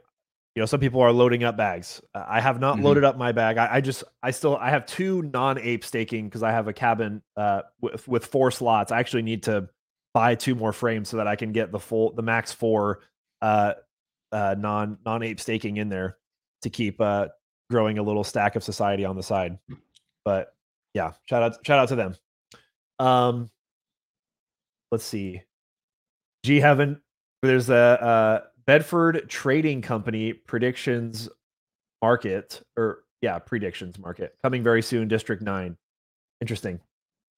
you 0.55 0.61
know 0.61 0.65
some 0.65 0.79
people 0.79 1.01
are 1.01 1.11
loading 1.11 1.43
up 1.43 1.57
bags 1.57 2.01
i 2.13 2.39
have 2.39 2.59
not 2.59 2.75
mm-hmm. 2.75 2.85
loaded 2.85 3.03
up 3.03 3.17
my 3.17 3.31
bag 3.31 3.57
I, 3.57 3.75
I, 3.75 3.81
just 3.81 4.03
i 4.23 4.31
still 4.31 4.55
i 4.57 4.69
have 4.69 4.85
two 4.85 5.21
non-ape 5.21 5.83
staking 5.83 6.25
because 6.25 6.43
i 6.43 6.51
have 6.51 6.67
a 6.67 6.73
cabin 6.73 7.21
uh, 7.37 7.63
with 7.81 8.07
with 8.07 8.25
four 8.25 8.51
slots 8.51 8.91
i 8.91 8.99
actually 8.99 9.21
need 9.21 9.43
to 9.43 9.69
buy 10.13 10.35
two 10.35 10.55
more 10.55 10.71
frames 10.71 11.09
so 11.09 11.17
that 11.17 11.27
i 11.27 11.35
can 11.35 11.51
get 11.51 11.71
the 11.71 11.79
full 11.79 12.13
the 12.13 12.21
max 12.21 12.51
four 12.51 13.01
uh, 13.41 13.73
uh, 14.31 14.55
non 14.57 14.97
non-ape 15.05 15.39
staking 15.39 15.77
in 15.77 15.89
there 15.89 16.17
to 16.61 16.69
keep 16.69 16.99
uh, 16.99 17.27
growing 17.69 17.97
a 17.97 18.03
little 18.03 18.23
stack 18.23 18.55
of 18.55 18.63
society 18.63 19.05
on 19.05 19.15
the 19.15 19.23
side 19.23 19.59
but 20.23 20.54
yeah 20.95 21.11
shout 21.25 21.43
out 21.43 21.63
shout 21.63 21.77
out 21.77 21.89
to 21.89 21.95
them 21.95 22.15
um 22.97 23.51
let's 24.91 25.05
see 25.05 25.41
g 26.43 26.59
heaven 26.59 26.99
there's 27.43 27.69
a 27.69 27.75
uh 27.75 28.39
Bedford 28.65 29.29
Trading 29.29 29.81
Company 29.81 30.33
predictions 30.33 31.29
market 32.01 32.61
or 32.77 33.03
yeah, 33.21 33.39
predictions 33.39 33.97
market 33.99 34.35
coming 34.43 34.63
very 34.63 34.81
soon. 34.81 35.07
District 35.07 35.41
nine, 35.41 35.77
interesting. 36.41 36.79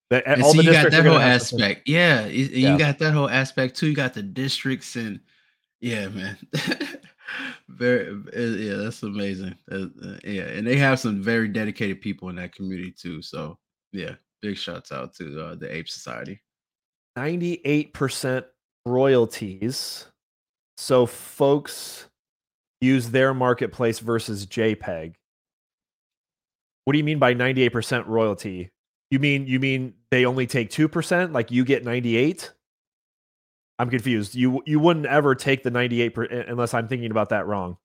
The, 0.09 0.41
all 0.41 0.53
so 0.53 0.57
the 0.57 0.63
you 0.63 0.71
got 0.71 0.91
that 0.91 1.05
whole 1.05 1.17
aspect, 1.17 1.87
yeah. 1.87 2.25
Yeah. 2.27 2.71
you 2.71 2.77
got 2.77 2.97
that 2.99 3.13
whole 3.13 3.29
aspect 3.29 3.75
too. 3.75 3.87
You 3.87 3.95
got 3.95 4.13
the 4.13 4.23
districts 4.23 4.95
and 4.95 5.19
yeah, 5.81 6.07
man. 6.07 6.37
very 7.69 8.21
yeah, 8.33 8.75
that's 8.75 9.03
amazing. 9.03 9.55
Uh, 9.71 9.87
uh, 10.03 10.17
yeah, 10.23 10.43
and 10.43 10.65
they 10.65 10.77
have 10.77 10.99
some 10.99 11.21
very 11.21 11.47
dedicated 11.47 12.01
people 12.01 12.29
in 12.29 12.35
that 12.37 12.53
community 12.53 12.91
too. 12.91 13.21
So 13.21 13.57
yeah, 13.91 14.15
big 14.41 14.57
shouts 14.57 14.91
out 14.91 15.13
to 15.15 15.41
uh, 15.41 15.55
the 15.55 15.73
Ape 15.73 15.89
Society. 15.89 16.41
Ninety-eight 17.15 17.93
percent 17.93 18.45
royalties 18.85 20.07
so 20.77 21.07
folks 21.07 22.07
use 22.79 23.09
their 23.09 23.33
marketplace 23.33 23.99
versus 23.99 24.45
JPEG. 24.45 25.15
What 26.85 26.93
do 26.93 26.99
you 26.99 27.03
mean 27.03 27.19
by 27.19 27.33
98% 27.33 28.07
royalty? 28.07 28.69
You 29.09 29.19
mean 29.19 29.47
you 29.47 29.59
mean 29.59 29.93
they 30.11 30.25
only 30.25 30.47
take 30.47 30.69
2%, 30.69 31.33
like 31.33 31.51
you 31.51 31.65
get 31.65 31.83
98? 31.83 32.53
I'm 33.79 33.89
confused. 33.89 34.35
You 34.35 34.61
you 34.65 34.79
wouldn't 34.79 35.05
ever 35.05 35.35
take 35.35 35.63
the 35.63 35.71
98 35.71 36.09
per, 36.09 36.23
unless 36.23 36.73
I'm 36.73 36.87
thinking 36.87 37.11
about 37.11 37.29
that 37.29 37.47
wrong. 37.47 37.77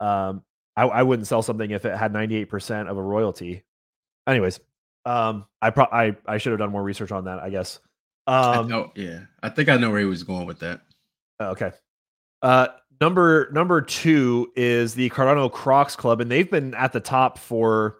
Um 0.00 0.42
I, 0.76 0.82
I 0.84 1.02
wouldn't 1.02 1.26
sell 1.26 1.42
something 1.42 1.70
if 1.70 1.86
it 1.86 1.96
had 1.96 2.12
98% 2.12 2.88
of 2.88 2.98
a 2.98 3.02
royalty. 3.02 3.64
Anyways, 4.26 4.60
um 5.04 5.46
I 5.60 5.70
pro- 5.70 5.88
I 5.90 6.16
I 6.26 6.38
should 6.38 6.52
have 6.52 6.58
done 6.58 6.70
more 6.70 6.82
research 6.82 7.12
on 7.12 7.24
that, 7.24 7.38
I 7.38 7.50
guess. 7.50 7.80
Um 8.26 8.66
I 8.66 8.68
know, 8.68 8.92
yeah. 8.94 9.20
I 9.42 9.48
think 9.48 9.68
I 9.68 9.76
know 9.76 9.90
where 9.90 10.00
he 10.00 10.06
was 10.06 10.22
going 10.22 10.46
with 10.46 10.60
that. 10.60 10.80
Okay. 11.40 11.72
Uh, 12.42 12.68
number 13.00 13.50
number 13.52 13.80
two 13.82 14.52
is 14.56 14.94
the 14.94 15.10
Cardano 15.10 15.50
Crocs 15.50 15.96
Club, 15.96 16.20
and 16.20 16.30
they've 16.30 16.50
been 16.50 16.74
at 16.74 16.92
the 16.92 17.00
top 17.00 17.38
for 17.38 17.98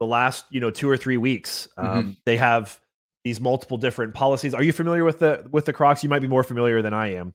the 0.00 0.06
last 0.06 0.44
you 0.50 0.60
know 0.60 0.70
two 0.70 0.88
or 0.88 0.96
three 0.96 1.16
weeks. 1.16 1.68
Um, 1.76 1.86
mm-hmm. 1.86 2.10
They 2.24 2.36
have 2.36 2.78
these 3.28 3.40
multiple 3.40 3.76
different 3.76 4.14
policies. 4.14 4.54
Are 4.54 4.62
you 4.62 4.72
familiar 4.72 5.04
with 5.04 5.18
the 5.18 5.46
with 5.50 5.66
the 5.66 5.72
Crocs? 5.72 6.02
You 6.02 6.08
might 6.08 6.22
be 6.22 6.28
more 6.28 6.42
familiar 6.42 6.80
than 6.82 6.94
I 6.94 7.14
am. 7.14 7.34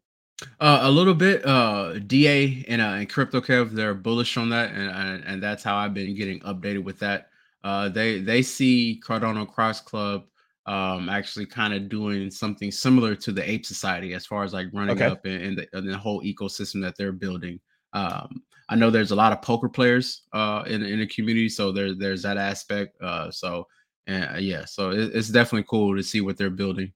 Uh, 0.59 0.79
a 0.81 0.91
little 0.91 1.13
bit. 1.13 1.45
Uh, 1.45 1.99
Da 1.99 2.65
and 2.67 2.81
uh, 2.81 2.95
and 2.99 3.09
Crypto 3.09 3.39
Kev, 3.39 3.71
they're 3.71 3.93
bullish 3.93 4.35
on 4.37 4.49
that, 4.49 4.71
and, 4.71 4.89
and 4.89 5.23
and 5.23 5.43
that's 5.43 5.63
how 5.63 5.75
I've 5.75 5.93
been 5.93 6.15
getting 6.15 6.39
updated 6.41 6.83
with 6.83 6.99
that. 6.99 7.29
Uh, 7.63 7.89
they 7.89 8.19
they 8.19 8.41
see 8.41 8.99
Cardano 9.05 9.47
Crocs 9.47 9.81
Club 9.81 10.25
um 10.65 11.09
actually 11.09 11.45
kind 11.45 11.73
of 11.73 11.89
doing 11.89 12.31
something 12.31 12.71
similar 12.71 13.15
to 13.15 13.31
the 13.31 13.47
Ape 13.47 13.65
Society 13.65 14.13
as 14.13 14.25
far 14.25 14.43
as 14.43 14.53
like 14.53 14.67
running 14.73 14.95
Okay. 14.95 15.05
up 15.05 15.25
in, 15.25 15.41
in, 15.47 15.55
the, 15.55 15.81
the 15.81 15.97
whole 15.97 16.21
ecosystem 16.23 16.81
that 16.81 16.95
they're 16.97 17.11
building. 17.11 17.59
Um, 17.91 18.41
I 18.69 18.75
know 18.75 18.89
there's 18.89 19.11
a 19.11 19.15
lot 19.23 19.33
of 19.33 19.41
poker 19.41 19.69
players 19.69 20.23
uh 20.33 20.63
in 20.65 20.81
in 20.81 20.99
the 20.99 21.07
community, 21.07 21.49
so 21.49 21.71
there 21.71 21.93
there's 21.93 22.23
that 22.23 22.37
aspect. 22.37 22.91
Uh, 23.01 23.29
so 23.29 23.67
and 24.07 24.35
uh, 24.35 24.39
yeah, 24.39 24.65
so 24.65 24.91
it, 24.91 25.15
it's 25.15 25.29
definitely 25.29 25.65
cool 25.69 25.95
to 25.95 26.03
see 26.03 26.21
what 26.21 26.37
they're 26.37 26.49
building. 26.49 26.91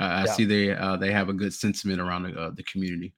Uh, 0.00 0.04
I 0.04 0.20
Yeah. 0.24 0.32
see 0.32 0.44
they 0.44 0.70
uh, 0.72 0.96
they 0.96 1.12
have 1.12 1.28
a 1.28 1.32
good 1.32 1.52
sentiment 1.52 2.00
around 2.00 2.24
the 2.24 2.38
uh, 2.40 2.50
the 2.50 2.62
community. 2.64 3.14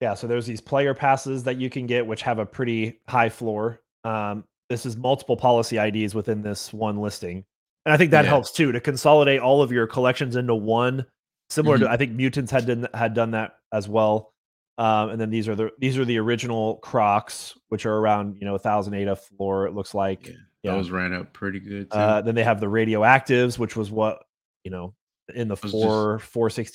Yeah, 0.00 0.14
so 0.14 0.26
there's 0.26 0.46
these 0.46 0.60
player 0.62 0.94
passes 0.94 1.42
that 1.44 1.56
you 1.58 1.68
can 1.68 1.86
get, 1.86 2.06
which 2.06 2.22
have 2.22 2.38
a 2.38 2.46
pretty 2.46 3.00
high 3.08 3.28
floor. 3.28 3.82
Um, 4.04 4.44
this 4.70 4.86
is 4.86 4.96
multiple 4.96 5.36
policy 5.36 5.76
IDs 5.78 6.14
within 6.14 6.40
this 6.42 6.72
one 6.72 6.98
listing, 7.00 7.44
and 7.84 7.92
I 7.92 7.96
think 7.98 8.10
that 8.12 8.24
Yeah. 8.24 8.30
helps 8.30 8.50
too 8.52 8.72
to 8.72 8.80
consolidate 8.80 9.40
all 9.40 9.60
of 9.62 9.70
your 9.72 9.86
collections 9.86 10.36
into 10.36 10.54
one. 10.54 11.04
Similar 11.50 11.76
Mhm. 11.78 11.80
to, 11.80 11.90
I 11.90 11.96
think 11.96 12.12
Mutants 12.12 12.50
had 12.52 12.66
done 12.66 12.88
had 12.94 13.12
done 13.14 13.32
that 13.32 13.56
as 13.72 13.88
well. 13.88 14.32
Um, 14.78 15.10
and 15.10 15.20
then 15.20 15.28
these 15.28 15.48
are 15.48 15.54
the 15.54 15.70
these 15.78 15.98
are 15.98 16.06
the 16.06 16.16
original 16.18 16.76
Crocs, 16.76 17.58
which 17.68 17.84
are 17.84 17.96
around 17.98 18.36
you 18.40 18.46
know 18.46 18.54
a 18.54 18.58
thousand 18.58 18.94
ADA 18.94 19.16
floor. 19.16 19.66
It 19.66 19.74
looks 19.74 19.92
like. 19.94 20.28
Yeah, 20.28 20.34
Yeah. 20.62 20.72
those 20.72 20.90
ran 20.90 21.14
up 21.14 21.32
pretty 21.32 21.60
good 21.60 21.90
too. 21.90 21.96
Uh, 21.96 22.20
then 22.20 22.34
they 22.34 22.44
have 22.44 22.60
the 22.60 22.66
radioactives, 22.66 23.58
which 23.58 23.76
was 23.76 23.90
what 23.90 24.22
you 24.64 24.70
know 24.70 24.94
in 25.34 25.48
the 25.48 25.56
just- 25.56 25.72
four 25.72 26.20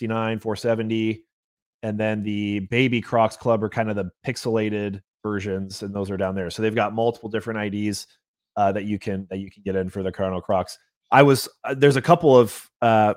nine, 0.02 0.40
four 0.40 0.56
seventy, 0.56 1.24
and 1.84 2.00
then 2.00 2.24
the 2.24 2.60
baby 2.60 3.02
Crocs 3.02 3.38
Club 3.38 3.64
are 3.64 3.70
kind 3.70 3.90
of 3.90 3.96
the 3.96 4.10
pixelated 4.26 5.02
versions, 5.24 5.84
and 5.84 5.94
those 5.94 6.10
are 6.12 6.18
down 6.18 6.36
there. 6.36 6.50
So 6.50 6.62
they've 6.62 6.74
got 6.74 6.94
multiple 6.94 7.30
different 7.30 7.74
IDs 7.74 8.08
uh, 8.56 8.72
that 8.72 8.86
you 8.86 9.00
can 9.00 9.28
that 9.30 9.38
you 9.38 9.52
can 9.52 9.64
get 9.64 9.76
in 9.76 9.90
for 9.90 10.04
the 10.04 10.12
Cardano 10.12 10.42
Crocs. 10.42 10.78
I 11.12 11.24
was 11.24 11.48
uh, 11.64 11.76
there's 11.76 11.96
a 11.96 12.02
couple 12.02 12.38
of 12.38 12.70
uh, 12.82 13.14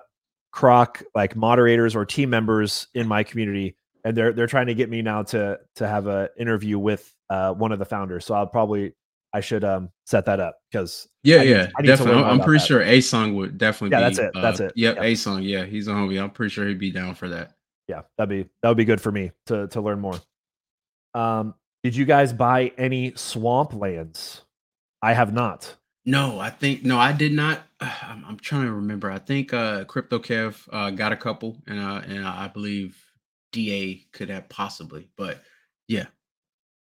Croc 0.52 1.02
like 1.14 1.36
moderators 1.36 1.94
or 1.96 2.04
team 2.04 2.30
members 2.30 2.88
in 2.94 3.06
my 3.08 3.22
community, 3.22 3.76
and 4.04 4.16
they're 4.16 4.32
they're 4.32 4.46
trying 4.46 4.66
to 4.66 4.74
get 4.74 4.90
me 4.90 5.02
now 5.02 5.22
to 5.24 5.58
to 5.76 5.86
have 5.88 6.06
a 6.06 6.30
interview 6.38 6.78
with 6.78 7.12
uh, 7.30 7.52
one 7.54 7.72
of 7.72 7.78
the 7.78 7.84
founders. 7.84 8.24
So 8.24 8.34
I'll 8.34 8.46
probably 8.46 8.92
I 9.32 9.40
should 9.40 9.62
um 9.64 9.90
set 10.06 10.24
that 10.26 10.40
up 10.40 10.56
because 10.70 11.06
Yeah, 11.22 11.38
I 11.38 11.42
yeah, 11.42 11.66
need 11.80 11.86
definitely. 11.86 12.22
I'm, 12.22 12.40
pretty 12.40 12.58
that. 12.60 12.66
sure 12.66 12.82
A 12.82 13.00
Song 13.00 13.34
would 13.36 13.58
definitely. 13.58 13.94
Yeah, 13.96 14.08
be, 14.08 14.14
that's 14.16 14.18
it, 14.18 14.32
that's 14.42 14.60
uh, 14.60 14.64
it, 14.64 14.72
Yep, 14.76 14.96
yep. 14.96 15.04
A 15.04 15.14
Song. 15.14 15.42
Yeah, 15.42 15.64
he's 15.64 15.86
a 15.88 15.92
homie. 15.92 16.22
I'm 16.22 16.30
pretty 16.30 16.50
sure 16.52 16.66
he'd 16.66 16.78
be 16.78 16.90
down 16.90 17.14
for 17.14 17.28
that. 17.28 17.52
yeah 17.88 18.02
that'd 18.16 18.28
be 18.30 18.48
that 18.62 18.68
would 18.68 18.76
be 18.78 18.84
good 18.84 19.00
for 19.00 19.12
me 19.12 19.30
to 19.46 19.66
to 19.68 19.80
learn 19.80 20.00
more 20.00 20.20
um 21.14 21.54
did 21.84 21.94
you 21.96 22.04
guys 22.04 22.32
buy 22.32 22.72
any 22.76 23.12
swamp 23.16 23.72
lands 23.72 24.42
i 25.02 25.12
have 25.14 25.32
not 25.32 25.74
No, 26.04 26.38
I 26.40 26.50
think 26.50 26.84
no, 26.84 26.98
I 26.98 27.12
did 27.12 27.32
not. 27.32 27.60
I'm, 27.80 28.24
I'm 28.26 28.38
trying 28.38 28.64
to 28.66 28.72
remember. 28.72 29.10
I 29.10 29.18
think 29.18 29.52
uh 29.52 29.84
Crypto 29.84 30.18
Kev 30.18 30.56
uh 30.72 30.90
got 30.90 31.12
a 31.12 31.16
couple, 31.16 31.56
and 31.66 31.78
uh 31.78 32.00
and 32.06 32.26
I 32.26 32.48
believe 32.48 32.96
Da 33.52 34.04
could 34.12 34.28
have 34.30 34.48
possibly, 34.48 35.08
but 35.16 35.42
yeah, 35.86 36.06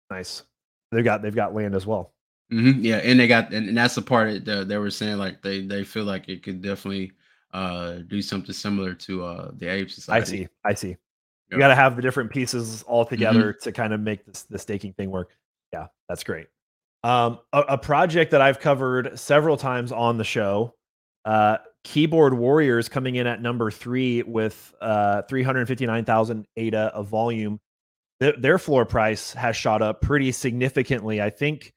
nice 0.10 0.44
they've 0.92 1.04
got 1.06 1.22
they've 1.22 1.36
got 1.36 1.54
land 1.54 1.76
as 1.76 1.86
well 1.86 2.14
hmm 2.50 2.72
yeah, 2.80 2.98
and 2.98 3.20
they 3.20 3.28
got 3.28 3.54
and, 3.54 3.70
and 3.70 3.78
that's 3.78 3.96
the 3.96 4.02
part 4.02 4.46
that 4.46 4.68
they 4.68 4.78
were 4.78 4.92
saying 4.92 5.18
like 5.18 5.42
they 5.42 5.66
they 5.66 5.84
feel 5.84 6.04
like 6.04 6.30
it 6.30 6.44
could 6.44 6.62
definitely 6.62 7.12
uh 7.54 8.00
do 8.08 8.22
something 8.22 8.54
similar 8.54 8.94
to 8.94 9.24
uh 9.24 9.52
the 9.56 9.68
Ape 9.68 9.88
i 9.88 9.90
Society. 9.90 10.38
see 10.38 10.48
i 10.64 10.74
see. 10.74 10.98
You 11.52 11.60
got 11.60 11.68
to 11.70 11.76
have 11.76 11.96
the 11.96 12.02
different 12.02 12.32
pieces 12.32 12.84
all 12.84 13.06
together 13.06 13.54
to 13.54 13.72
kind 13.72 13.94
of 13.94 14.02
make 14.02 14.26
this 14.26 14.44
the 14.44 14.60
staking 14.60 14.94
thing 14.94 15.10
work. 15.10 15.32
Yeah 15.72 15.88
that's 16.10 16.24
great. 16.24 16.48
Um 17.04 17.40
a, 17.54 17.62
a 17.62 17.78
project 17.78 18.32
that 18.32 18.42
i've 18.42 18.60
covered 18.60 19.18
several 19.20 19.58
times 19.58 19.92
on 19.92 20.18
the 20.18 20.24
show 20.24 20.74
uh 21.24 21.58
keyboard 21.84 22.34
warriors 22.34 22.90
coming 22.90 23.16
in 23.16 23.28
at 23.28 23.42
number 23.42 23.72
three 23.72 24.24
with 24.24 24.74
uh 24.82 25.22
359000 25.24 26.46
ada 26.58 26.92
of 26.94 27.08
volume. 27.08 27.60
Th- 28.20 28.36
their 28.40 28.58
floor 28.58 28.86
price 28.86 29.34
has 29.34 29.56
shot 29.56 29.82
up 29.82 30.02
pretty 30.02 30.32
significantly. 30.32 31.22
I 31.22 31.30
think 31.30 31.74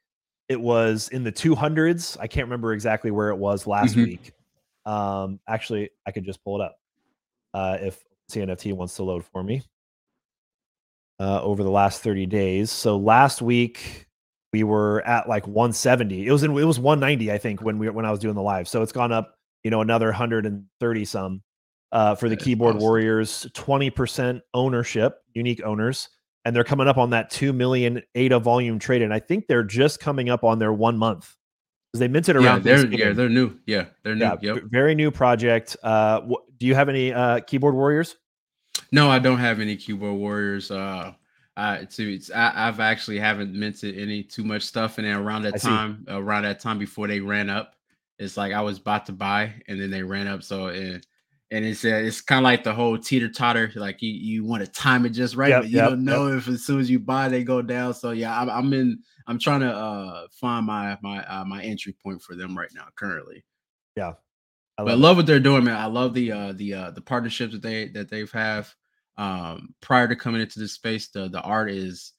it 0.49 0.59
was 0.59 1.09
in 1.09 1.23
the 1.23 1.31
200s. 1.31 2.17
I 2.19 2.27
can't 2.27 2.45
remember 2.45 2.73
exactly 2.73 3.11
where 3.11 3.29
it 3.29 3.37
was 3.37 3.67
last 3.67 3.95
Mhm. 3.95 4.05
week. 4.05 4.33
Um, 4.85 5.39
actually, 5.47 5.91
I 6.05 6.11
could 6.11 6.25
just 6.25 6.43
pull 6.43 6.59
it 6.59 6.65
up 6.65 6.75
uh, 7.53 7.77
if 7.79 8.03
CNFT 8.31 8.73
wants 8.73 8.95
to 8.95 9.03
load 9.03 9.23
for 9.23 9.43
me 9.43 9.61
uh, 11.19 11.41
over 11.43 11.63
the 11.63 11.69
last 11.69 12.01
30 12.01 12.25
days. 12.25 12.71
So 12.71 12.97
last 12.97 13.41
week 13.41 14.07
we 14.51 14.63
were 14.63 15.05
at 15.05 15.29
like 15.29 15.45
170. 15.47 16.25
It 16.25 16.31
was 16.31 16.43
in 16.43 16.57
it 16.57 16.63
was 16.63 16.79
190, 16.79 17.31
I 17.31 17.37
think, 17.37 17.61
when 17.61 17.77
we 17.77 17.89
when 17.89 18.05
I 18.05 18.11
was 18.11 18.19
doing 18.19 18.35
the 18.35 18.41
live. 18.41 18.67
So 18.67 18.81
it's 18.81 18.91
gone 18.91 19.11
up, 19.11 19.35
you 19.63 19.69
know, 19.69 19.81
another 19.81 20.07
130 20.07 21.05
some 21.05 21.43
uh, 21.91 22.15
for 22.15 22.29
the 22.29 22.37
keyboard 22.37 22.75
awesome. 22.75 22.81
warriors. 22.87 23.47
20% 23.53 24.41
ownership, 24.53 25.19
unique 25.33 25.61
owners, 25.63 26.09
and 26.45 26.55
they're 26.55 26.63
coming 26.63 26.87
up 26.87 26.97
on 26.97 27.09
that 27.11 27.29
two 27.29 27.53
million 27.53 28.01
ADA 28.15 28.39
volume 28.39 28.79
trade. 28.79 29.01
And 29.01 29.13
I 29.13 29.19
think 29.19 29.47
they're 29.47 29.63
just 29.63 29.99
coming 29.99 30.29
up 30.29 30.43
on 30.43 30.59
their 30.59 30.73
one 30.73 30.97
month 30.97 31.35
because 31.91 31.99
they 31.99 32.07
minted 32.07 32.35
Yeah, 32.35 32.41
around. 32.41 32.63
they're 32.63 32.85
yeah 32.87 33.11
they're 33.13 33.29
new. 33.29 33.57
Yeah, 33.65 33.85
they're 34.03 34.15
new. 34.15 34.23
yeah, 34.25 34.35
Yep. 34.41 34.63
very 34.69 34.95
new 34.95 35.11
project. 35.11 35.75
Uh, 35.83 36.21
wh- 36.21 36.57
do 36.57 36.65
you 36.65 36.75
have 36.75 36.89
any 36.89 37.13
uh, 37.13 37.39
keyboard 37.41 37.75
warriors? 37.75 38.15
No, 38.91 39.09
I 39.09 39.19
don't 39.19 39.39
have 39.39 39.59
any 39.59 39.75
keyboard 39.75 40.15
warriors. 40.15 40.71
Uh, 40.71 41.13
I 41.57 41.83
to 41.85 42.13
it's, 42.13 42.31
I, 42.31 42.51
I've 42.55 42.79
actually 42.79 43.19
haven't 43.19 43.53
minted 43.53 43.97
any 43.97 44.23
too 44.23 44.43
much 44.43 44.63
stuff, 44.63 44.97
and 44.97 45.05
then 45.05 45.15
around 45.17 45.43
that 45.43 45.55
I 45.55 45.57
see. 45.57 45.67
time, 45.67 46.05
around 46.07 46.43
that 46.43 46.59
time 46.59 46.79
before 46.79 47.07
they 47.07 47.19
ran 47.19 47.49
up, 47.49 47.73
it's 48.17 48.37
like 48.37 48.53
I 48.53 48.61
was 48.61 48.77
about 48.77 49.05
to 49.07 49.11
buy, 49.11 49.53
and 49.67 49.79
then 49.79 49.91
they 49.91 50.01
ran 50.03 50.27
up. 50.27 50.41
So 50.43 50.67
and 50.67 51.05
and 51.51 51.65
it's 51.65 51.83
uh, 51.83 51.89
it's 51.89 52.21
kind 52.21 52.39
of 52.39 52.43
like 52.43 52.63
the 52.63 52.73
whole 52.73 52.97
teeter 52.97 53.29
totter. 53.29 53.71
Like 53.75 54.01
you 54.01 54.11
you 54.11 54.45
want 54.45 54.63
to 54.63 54.71
time 54.71 55.05
it 55.05 55.11
just 55.11 55.35
right, 55.35 55.49
Yep, 55.49 55.61
but 55.61 55.69
you 55.69 55.77
yep, 55.77 55.89
don't 55.89 56.03
know 56.05 56.27
if 56.27 56.47
as 56.47 56.65
soon 56.65 56.79
as 56.79 56.89
you 56.89 56.99
buy 56.99 57.27
they 57.27 57.43
go 57.43 57.61
down. 57.61 57.93
So 57.93 58.11
yeah, 58.11 58.39
I'm, 58.39 58.49
I'm 58.49 58.73
in. 58.73 58.99
I'm 59.27 59.39
trying 59.39 59.61
to 59.61 59.73
uh 59.75 60.27
find 60.31 60.65
my 60.65 60.97
my 61.01 61.23
uh, 61.25 61.45
my 61.45 61.63
entry 61.63 61.95
point 62.03 62.21
for 62.21 62.35
them 62.35 62.57
right 62.57 62.69
now 62.73 62.87
currently. 62.95 63.43
I 64.77 64.83
But 64.83 64.91
I 64.91 64.95
love 64.95 65.17
what 65.17 65.25
they're 65.25 65.39
doing, 65.39 65.63
man. 65.63 65.77
I 65.77 65.85
love 65.87 66.13
the 66.13 66.31
uh 66.31 66.53
the 66.53 66.73
uh 66.73 66.91
the 66.91 67.01
partnerships 67.01 67.53
that 67.53 67.61
they 67.61 67.89
that 67.89 68.09
they've 68.09 68.31
have. 68.31 68.73
Um 69.17 69.73
prior 69.81 70.07
to 70.07 70.15
coming 70.15 70.41
into 70.41 70.59
this 70.59 70.73
space, 70.73 71.09
the 71.09 71.29
the 71.29 71.41
art 71.41 71.71
is 71.71 72.13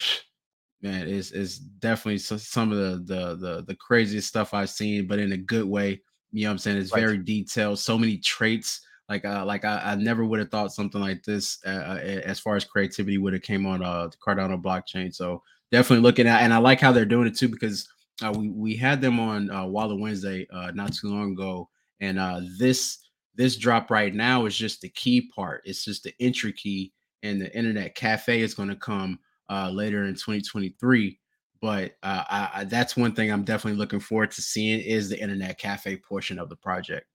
man, 0.82 1.08
is 1.08 1.32
is 1.32 1.58
definitely 1.58 2.18
some 2.18 2.70
of 2.70 2.78
the 2.78 3.14
the 3.14 3.36
the 3.36 3.64
the 3.66 3.76
craziest 3.76 4.28
stuff 4.28 4.54
I've 4.54 4.70
seen, 4.70 5.06
but 5.06 5.18
in 5.18 5.32
a 5.32 5.38
good 5.38 5.64
way. 5.64 6.02
You 6.34 6.44
know 6.44 6.50
what 6.50 6.52
I'm 6.52 6.58
saying? 6.58 6.78
It's 6.78 6.92
Right. 6.92 7.00
very 7.00 7.18
detailed, 7.18 7.78
so 7.78 7.96
many 7.96 8.18
traits. 8.18 8.80
Like 9.08 9.24
uh 9.24 9.44
like 9.44 9.64
I, 9.64 9.80
I 9.84 9.94
never 9.96 10.24
would 10.24 10.38
have 10.40 10.50
thought 10.50 10.72
something 10.72 11.00
like 11.00 11.22
this 11.24 11.58
uh, 11.66 11.68
uh, 11.70 12.00
as 12.24 12.40
far 12.40 12.56
as 12.56 12.64
creativity 12.64 13.18
would 13.18 13.34
have 13.34 13.42
came 13.42 13.66
on 13.66 13.82
uh 13.82 14.08
the 14.08 14.16
Cardano 14.16 14.60
blockchain. 14.60 15.14
So 15.14 15.42
definitely 15.70 16.02
looking 16.02 16.26
at 16.26 16.42
and 16.42 16.54
I 16.54 16.58
like 16.58 16.80
how 16.80 16.90
they're 16.90 17.04
doing 17.04 17.26
it 17.26 17.36
too 17.36 17.48
because 17.48 17.86
uh, 18.22 18.32
we 18.36 18.48
we 18.48 18.76
had 18.76 19.00
them 19.00 19.20
on 19.20 19.50
uh 19.50 19.66
Wallet 19.66 20.00
Wednesday 20.00 20.46
uh 20.52 20.70
not 20.74 20.94
too 20.94 21.08
long 21.08 21.32
ago 21.32 21.68
and 22.00 22.18
uh 22.18 22.40
this 22.58 22.98
this 23.34 23.56
drop 23.56 23.90
right 23.90 24.14
now 24.14 24.46
is 24.46 24.56
just 24.56 24.80
the 24.80 24.88
key 24.90 25.30
part 25.34 25.62
it's 25.64 25.84
just 25.84 26.04
the 26.04 26.14
entry 26.20 26.52
key 26.52 26.92
and 27.22 27.40
the 27.40 27.54
internet 27.56 27.94
cafe 27.94 28.40
is 28.40 28.54
going 28.54 28.68
to 28.68 28.76
come 28.76 29.18
uh 29.50 29.68
later 29.70 30.04
in 30.04 30.14
2023 30.14 31.18
but 31.64 31.96
uh 32.02 32.24
I, 32.28 32.50
I, 32.54 32.64
that's 32.64 32.94
one 32.94 33.14
thing 33.14 33.32
i'm 33.32 33.42
definitely 33.42 33.78
looking 33.78 34.00
forward 34.00 34.30
to 34.32 34.42
seeing 34.42 34.80
is 34.80 35.08
the 35.08 35.18
internet 35.18 35.58
cafe 35.58 35.96
portion 35.96 36.38
of 36.38 36.50
the 36.50 36.56
project 36.56 37.06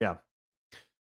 Yeah. 0.00 0.14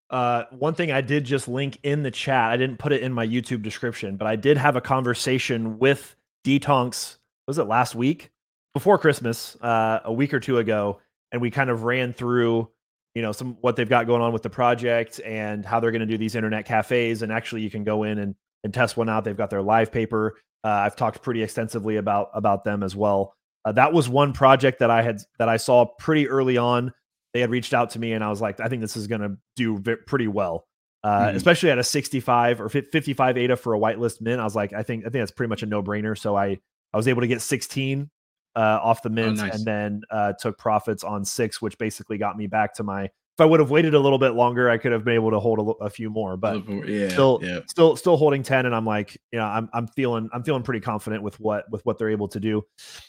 Uh, 0.10 0.46
one 0.52 0.74
thing 0.74 0.92
I 0.92 1.02
did 1.02 1.26
just 1.26 1.48
link 1.48 1.80
in 1.84 2.04
the 2.04 2.12
chat. 2.12 2.52
I 2.52 2.58
didn't 2.58 2.78
put 2.80 2.94
it 2.94 3.02
in 3.02 3.12
my 3.12 3.28
YouTube 3.28 3.62
description, 3.62 4.16
but 4.18 4.28
I 4.28 4.36
did 4.38 4.58
have 4.58 4.76
a 4.76 4.82
conversation 4.82 5.80
with 5.80 6.16
D 6.44 6.60
Tonks. 6.60 7.18
Was 7.48 7.58
it 7.58 7.66
last 7.66 7.96
week 7.96 8.32
before 8.74 8.98
Christmas? 8.98 9.58
Uh, 9.62 10.00
a 10.06 10.14
week 10.14 10.34
or 10.34 10.40
two 10.40 10.60
ago, 10.60 11.02
and 11.32 11.42
we 11.42 11.52
kind 11.52 11.70
of 11.70 11.84
ran 11.84 12.14
through, 12.14 12.70
you 13.16 13.22
know, 13.22 13.34
some 13.34 13.58
what 13.62 13.76
they've 13.76 13.90
got 13.90 14.08
going 14.08 14.22
on 14.22 14.32
with 14.32 14.44
the 14.44 14.50
project 14.50 15.20
and 15.26 15.66
how 15.66 15.80
they're 15.80 15.92
going 15.92 16.00
to 16.00 16.06
do 16.06 16.18
these 16.18 16.36
internet 16.36 16.66
cafes. 16.66 17.22
And 17.22 17.32
actually, 17.32 17.62
you 17.62 17.70
can 17.70 17.84
go 17.84 18.04
in 18.04 18.18
and 18.20 18.36
and 18.64 18.74
test 18.74 18.98
one 18.98 19.10
out. 19.10 19.26
They've 19.26 19.38
got 19.38 19.50
their 19.50 19.62
live 19.62 19.92
paper. 19.92 20.38
Uh, 20.68 20.82
I've 20.86 20.96
talked 20.96 21.22
pretty 21.22 21.42
extensively 21.44 21.96
about 21.98 22.30
about 22.34 22.64
them 22.66 22.84
as 22.84 22.96
well. 22.96 23.34
Uh, 23.64 23.72
that 23.74 23.94
was 23.94 24.10
one 24.10 24.34
project 24.34 24.80
that 24.80 24.92
I 24.92 25.02
had 25.02 25.20
that 25.40 25.48
I 25.50 25.58
saw 25.58 25.86
pretty 25.86 26.28
early 26.28 26.58
on 26.58 26.92
they 27.34 27.42
had 27.42 27.52
reached 27.52 27.74
out 27.74 27.90
to 27.92 28.00
me 28.00 28.14
and 28.14 28.24
I 28.24 28.30
was 28.30 28.42
like, 28.42 28.60
I 28.60 28.68
think 28.70 28.82
this 28.82 28.96
is 28.98 29.06
going 29.06 29.22
to 29.22 29.38
do 29.56 29.78
ve- 29.78 29.98
pretty 30.08 30.28
well, 30.28 30.66
uh, 31.04 31.28
Mhm. 31.28 31.36
especially 31.36 31.70
at 31.72 31.78
a 31.78 31.84
65 31.84 32.60
or 32.62 32.70
fif- 32.70 32.90
55 32.92 33.38
ADA 33.38 33.56
for 33.58 33.76
a 33.76 33.80
whitelist 33.80 34.22
mint. 34.22 34.40
I 34.42 34.44
was 34.44 34.56
like, 34.56 34.74
I 34.74 34.82
think 34.84 35.04
I 35.06 35.10
think 35.10 35.22
that's 35.22 35.32
pretty 35.32 35.50
much 35.50 35.62
a 35.62 35.68
no 35.68 35.84
brainer. 35.84 36.18
So 36.18 36.36
I 36.36 36.58
I 36.94 36.98
was 36.98 37.08
able 37.08 37.22
to 37.22 37.28
get 37.28 37.42
16 37.42 38.10
uh, 38.56 38.80
off 38.82 39.04
the 39.04 39.10
mint 39.10 39.38
nice. 39.38 39.56
and 39.56 39.66
then 39.66 40.02
uh, 40.10 40.34
took 40.40 40.58
profits 40.58 41.04
on 41.04 41.24
six, 41.26 41.62
which 41.62 41.78
basically 41.78 42.18
got 42.18 42.38
me 42.38 42.48
back 42.48 42.74
to 42.76 42.84
my 42.84 43.10
if 43.38 43.42
I 43.42 43.46
would 43.46 43.60
have 43.60 43.70
waited 43.70 43.94
a 43.94 44.00
little 44.00 44.18
bit 44.18 44.32
longer, 44.32 44.68
I 44.68 44.80
could 44.80 44.92
have 44.92 45.06
been 45.06 45.14
able 45.14 45.30
to 45.30 45.40
hold 45.40 45.60
a, 45.60 45.84
a 45.84 45.90
few 45.92 46.10
more. 46.10 46.36
But 46.36 46.68
yeah, 46.88 47.10
still, 47.10 47.40
yeah. 47.44 47.60
still, 47.68 47.96
still 47.96 48.18
holding 48.18 48.42
ten, 48.42 48.66
and 48.66 48.74
I'm 48.74 48.84
like, 48.86 49.16
you 49.32 49.38
know, 49.38 49.46
I'm 49.46 49.70
I'm 49.74 49.86
feeling 49.90 50.28
I'm 50.34 50.42
feeling 50.44 50.64
pretty 50.64 50.80
confident 50.80 51.22
with 51.22 51.40
what 51.40 51.70
with 51.70 51.86
what 51.86 52.00
they're 52.00 52.10
able 52.10 52.28
to 52.30 52.40
do. 52.40 52.66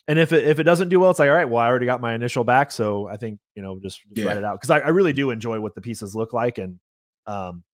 And 0.06 0.18
if 0.18 0.34
it 0.34 0.46
if 0.46 0.58
it 0.58 0.64
doesn't 0.64 0.90
do 0.90 1.00
well, 1.00 1.10
it's 1.10 1.18
like, 1.18 1.30
all 1.30 1.34
right, 1.34 1.48
well, 1.48 1.62
I 1.62 1.66
already 1.68 1.86
got 1.86 2.02
my 2.02 2.12
initial 2.14 2.44
back, 2.44 2.70
so 2.70 3.08
I 3.08 3.16
think 3.16 3.38
you 3.54 3.62
know 3.62 3.78
just, 3.82 4.02
just 4.02 4.18
Yeah. 4.18 4.26
write 4.26 4.36
it 4.36 4.44
out 4.44 4.60
because 4.60 4.68
I, 4.68 4.80
I 4.80 4.88
really 4.88 5.14
do 5.14 5.30
enjoy 5.30 5.60
what 5.60 5.74
the 5.74 5.80
pieces 5.80 6.14
look 6.14 6.34
like, 6.34 6.58
and 6.58 6.78
um, 7.26 7.64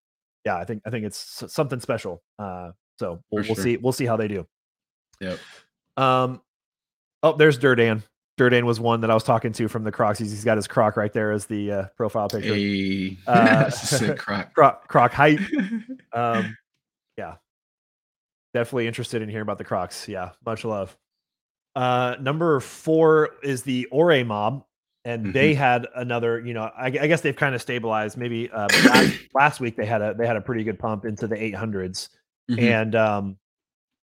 yeah, 0.45 0.57
I 0.57 0.65
think 0.65 0.83
I 0.87 0.91
think 0.91 1.07
it's 1.07 1.43
something 1.53 1.81
special. 1.81 2.23
Uh, 2.39 2.71
so 3.01 3.21
we'll, 3.33 3.43
For 3.43 3.49
we'll 3.49 3.57
see 3.57 3.77
we'll 3.79 3.93
see 3.93 4.07
how 4.07 4.17
they 4.17 4.29
do. 4.29 4.47
Yep. 5.19 5.41
Um, 5.97 6.41
oh, 7.25 7.33
there's 7.37 7.59
Durdan. 7.59 8.05
Durdan 8.39 8.65
was 8.65 8.81
one 8.81 9.01
that 9.03 9.11
I 9.11 9.15
was 9.15 9.23
talking 9.25 9.53
to 9.53 9.69
from 9.69 9.85
the 9.85 9.93
Crocs. 9.93 10.19
He's, 10.19 10.31
he's 10.33 10.45
got 10.45 10.57
his 10.57 10.67
Croc 10.67 10.97
right 10.97 11.13
there 11.13 11.31
as 11.31 11.47
the 11.47 11.71
uh, 11.73 11.85
profile 11.97 12.29
picture. 12.29 12.55
Hey, 12.55 13.17
Uh, 13.27 13.71
sick 13.71 14.19
croc. 14.19 14.53
Croc, 14.55 14.89
Croc 14.89 15.13
height. 15.13 15.39
Um, 16.13 16.57
yeah, 17.19 17.35
definitely 18.55 18.87
interested 18.87 19.21
in 19.21 19.29
hearing 19.29 19.43
about 19.43 19.59
the 19.59 19.65
Crocs. 19.65 20.07
Yeah, 20.09 20.31
much 20.47 20.65
love. 20.65 20.97
Uh, 21.75 22.15
number 22.21 22.61
four 22.61 23.31
is 23.43 23.65
the 23.65 23.89
OreMob, 23.93 24.63
and 25.05 25.35
they 25.35 25.55
had 25.55 25.89
another. 25.97 26.41
You 26.41 26.55
know, 26.55 26.71
I, 26.77 26.87
I 26.87 26.91
guess 27.09 27.21
they've 27.21 27.35
kind 27.35 27.53
of 27.55 27.61
stabilized. 27.61 28.17
Maybe 28.17 28.49
uh, 28.51 28.69
last, 28.87 29.15
last 29.35 29.61
week 29.61 29.77
they 29.77 29.87
had 29.87 30.03
a 30.03 30.15
they 30.15 30.25
had 30.27 30.37
a 30.37 30.41
pretty 30.41 30.63
good 30.63 30.79
pump 30.79 31.05
into 31.05 31.27
the 31.27 31.35
800s. 31.37 32.11
Mhm. 32.51 32.59
And 32.61 32.95
um, 32.95 33.37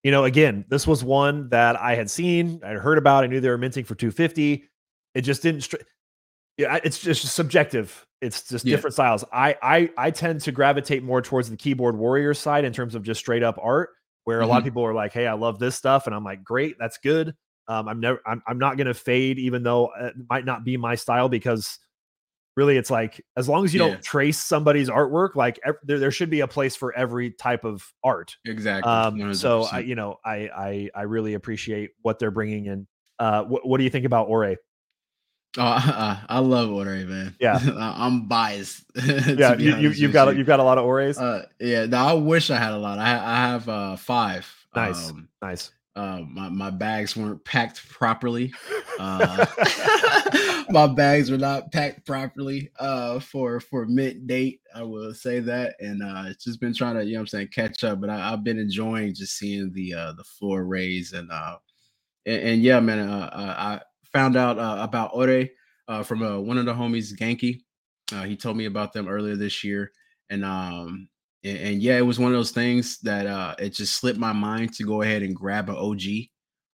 you 0.04 0.12
know, 0.12 0.24
again, 0.26 0.66
this 0.70 0.88
was 0.88 1.04
one 1.04 1.50
that 1.50 1.80
I 1.80 1.96
had 1.96 2.10
seen, 2.10 2.62
I'd 2.64 2.78
heard 2.78 2.98
about. 2.98 3.24
I 3.24 3.28
knew 3.28 3.40
they 3.40 3.50
were 3.50 3.58
minting 3.58 3.86
for 3.86 3.96
250. 3.96 4.64
It 5.14 5.22
just 5.22 5.42
didn't. 5.44 5.62
Str- 5.62 5.78
yeah, 6.58 6.80
it's 6.84 7.00
just 7.00 7.26
subjective. 7.34 8.06
It's 8.22 8.48
just 8.48 8.66
Yeah. 8.66 8.76
different 8.76 8.94
styles. 8.94 9.24
I 9.34 9.56
I 9.62 9.90
I 9.98 10.12
tend 10.12 10.42
to 10.42 10.52
gravitate 10.52 11.04
more 11.04 11.22
towards 11.22 11.50
the 11.50 11.58
keyboard 11.58 11.98
warrior 11.98 12.34
side 12.34 12.66
in 12.66 12.74
terms 12.74 12.94
of 12.96 13.04
just 13.04 13.20
straight 13.20 13.44
up 13.44 13.58
art, 13.62 13.90
where 14.26 14.42
a 14.42 14.46
lot 14.48 14.60
of 14.60 14.64
people 14.64 14.84
are 14.84 14.94
like, 14.94 15.12
"Hey, 15.14 15.28
I 15.28 15.34
love 15.34 15.60
this 15.60 15.76
stuff," 15.76 16.06
and 16.08 16.16
I'm 16.16 16.24
like, 16.24 16.44
"Great, 16.44 16.76
that's 16.80 16.98
good." 16.98 17.36
Um, 17.68 17.88
I'm 17.88 18.00
never, 18.00 18.20
I'm, 18.26 18.42
I'm 18.48 18.60
not 18.60 18.78
gonna 18.78 18.94
fade, 18.94 19.40
even 19.40 19.64
though 19.64 19.92
it 20.00 20.14
might 20.30 20.46
not 20.46 20.64
be 20.64 20.78
my 20.78 20.96
style, 20.96 21.30
because 21.30 21.80
really, 22.58 22.78
it's 22.78 22.92
like 22.92 23.24
as 23.38 23.48
long 23.48 23.64
as 23.66 23.74
you 23.74 23.82
Yeah. 23.82 23.90
don't 23.90 24.04
trace 24.04 24.38
somebody's 24.40 24.90
artwork, 24.90 25.36
like 25.36 25.60
ev- 25.64 25.78
there, 25.84 26.00
there 26.00 26.12
should 26.12 26.30
be 26.30 26.42
a 26.42 26.48
place 26.48 26.76
for 26.76 26.94
every 26.96 27.32
type 27.32 27.64
of 27.64 27.84
art. 28.04 28.36
exactly. 28.46 28.92
Um, 28.92 29.34
so 29.34 29.64
I, 29.64 29.80
you 29.80 29.96
know, 29.96 30.20
I, 30.26 30.50
I, 30.56 30.90
I 30.96 31.02
really 31.04 31.34
appreciate 31.34 31.92
what 32.02 32.20
they're 32.20 32.32
bringing 32.32 32.66
in. 32.66 32.88
Uh, 33.20 33.44
what, 33.44 33.68
what 33.68 33.78
do 33.78 33.84
you 33.84 33.90
think 33.90 34.06
about 34.06 34.28
Ore? 34.28 34.56
Oh, 35.58 35.62
I, 35.62 36.22
I 36.30 36.40
love 36.40 36.72
Ore, 36.72 36.86
man. 36.86 37.36
Yeah. 37.40 37.60
I'm 37.78 38.28
biased. 38.28 38.84
Yeah, 38.96 39.56
you, 39.58 39.76
you, 39.78 39.90
you've 39.92 40.14
got, 40.14 40.32
you. 40.32 40.38
you've 40.40 40.48
got 40.48 40.60
a 40.60 40.64
lot 40.64 40.78
of 40.78 40.86
Ores. 40.86 41.18
Uh, 41.18 41.46
yeah. 41.60 41.86
No, 41.86 41.98
I 41.98 42.14
wish 42.14 42.50
I 42.50 42.58
had 42.58 42.72
a 42.74 42.78
lot. 42.78 43.00
I, 43.00 43.12
I 43.12 43.36
have 43.48 43.68
uh 43.70 43.96
five. 43.96 44.54
Nice. 44.76 45.10
Um, 45.10 45.28
nice. 45.42 45.72
Uh, 45.96 46.22
my 46.30 46.50
my 46.50 46.70
bags 46.70 47.16
weren't 47.16 47.44
packed 47.46 47.88
properly. 47.90 48.54
Uh, 49.00 49.46
my 50.70 50.88
bags 50.88 51.30
were 51.30 51.38
not 51.38 51.72
packed 51.72 52.06
properly 52.06 52.72
uh, 52.80 53.20
for 53.20 53.60
for 53.60 53.86
mint 53.86 54.28
date. 54.28 54.62
I 54.74 54.84
will 54.84 55.14
say 55.14 55.40
that, 55.42 55.76
and 55.80 56.02
uh, 56.02 56.24
it's 56.28 56.46
just 56.46 56.62
been 56.62 56.74
trying 56.74 56.96
to 56.96 57.04
you 57.04 57.14
know 57.14 57.20
what 57.20 57.22
I'm 57.22 57.28
saying 57.28 57.50
catch 57.54 57.84
up. 57.84 58.02
But 58.02 58.10
I, 58.10 58.32
I've 58.32 58.44
been 58.44 58.60
enjoying 58.60 59.14
just 59.16 59.38
seeing 59.38 59.72
the 59.74 59.94
uh, 59.94 60.14
the 60.14 60.24
floor 60.24 60.66
raise 60.66 61.14
and 61.14 61.32
uh, 61.32 61.58
and, 62.26 62.42
and 62.42 62.62
yeah, 62.64 62.80
man. 62.80 63.10
I 63.10 63.82
found 64.12 64.36
out 64.36 64.60
uh, 64.60 64.78
about 64.80 65.12
Ore 65.14 65.48
uh, 65.88 66.04
from 66.04 66.24
uh, 66.24 66.40
one 66.40 66.58
of 66.58 66.66
the 66.66 66.74
homies, 66.74 67.14
Genki. 67.18 67.62
Uh, 68.14 68.24
he 68.24 68.36
told 68.36 68.58
me 68.58 68.66
about 68.66 68.94
them 68.94 69.08
earlier 69.08 69.36
this 69.36 69.64
year, 69.64 69.92
and 70.30 70.44
um, 70.44 71.08
and, 71.44 71.58
and 71.58 71.82
yeah, 71.82 71.98
it 71.98 72.06
was 72.06 72.20
one 72.20 72.32
of 72.32 72.38
those 72.38 72.52
things 72.52 73.00
that 73.00 73.26
uh, 73.26 73.56
it 73.60 73.70
just 73.70 73.96
slipped 73.96 74.20
my 74.20 74.34
mind 74.34 74.74
to 74.74 74.84
go 74.84 75.02
ahead 75.02 75.24
and 75.24 75.36
grab 75.36 75.70
an 75.70 75.76
OG 75.76 76.02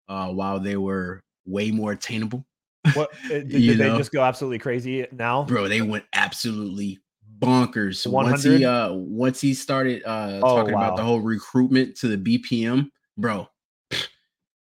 uh, 0.10 0.32
while 0.34 0.60
they 0.60 0.77
were 0.77 1.21
way 1.45 1.71
more 1.71 1.93
attainable. 1.93 2.45
What 2.93 3.12
uh, 3.13 3.15
did, 3.30 3.49
did 3.49 3.77
they 3.77 3.97
just 3.97 4.12
go 4.12 4.21
absolutely 4.21 4.60
crazy 4.60 5.08
now? 5.12 5.43
Bro, 5.43 5.69
they 5.69 5.82
went 5.82 6.06
absolutely 6.13 6.99
bonkers. 7.39 8.10
Once 8.10 8.43
100? 8.43 8.58
he 8.58 8.65
uh 8.65 8.93
once 8.93 9.41
he 9.41 9.53
started 9.53 10.03
uh 10.06 10.39
Oh, 10.41 10.56
talking 10.56 10.73
about 10.73 10.95
the 10.97 11.03
whole 11.03 11.21
recruitment 11.21 11.95
to 11.97 12.08
the 12.08 12.17
BPM, 12.17 12.89
bro. 13.17 13.47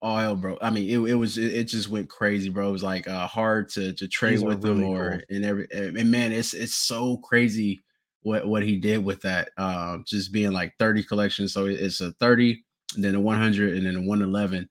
Oh 0.01 0.15
hell, 0.17 0.35
bro. 0.35 0.57
I 0.61 0.69
mean, 0.69 0.89
it, 0.89 1.09
it 1.09 1.15
was 1.15 1.37
it, 1.37 1.53
it 1.53 1.63
just 1.65 1.89
went 1.89 2.09
crazy, 2.09 2.49
bro. 2.49 2.69
It 2.69 2.71
was 2.71 2.83
like 2.83 3.07
uh 3.07 3.27
hard 3.27 3.69
to 3.69 3.93
to 3.93 4.07
trade 4.07 4.33
These 4.33 4.43
with 4.43 4.61
them 4.61 4.79
really 4.79 4.93
or 4.93 5.09
cool. 5.11 5.19
and 5.29 5.45
every 5.45 5.67
and 5.71 6.11
man, 6.11 6.31
it's 6.31 6.53
it's 6.53 6.75
so 6.75 7.17
crazy 7.17 7.83
what 8.21 8.47
what 8.47 8.63
he 8.63 8.77
did 8.77 9.03
with 9.03 9.21
that. 9.21 9.49
Um, 9.57 10.03
just 10.07 10.31
being 10.31 10.51
like 10.51 10.73
30 10.79 11.03
collections. 11.03 11.53
So 11.53 11.65
it's 11.65 12.01
a 12.01 12.11
30, 12.13 12.63
and 12.95 13.03
then 13.03 13.15
a 13.15 13.21
100, 13.21 13.77
and 13.77 13.85
then 13.85 13.95
a 13.95 14.01
111. 14.01 14.69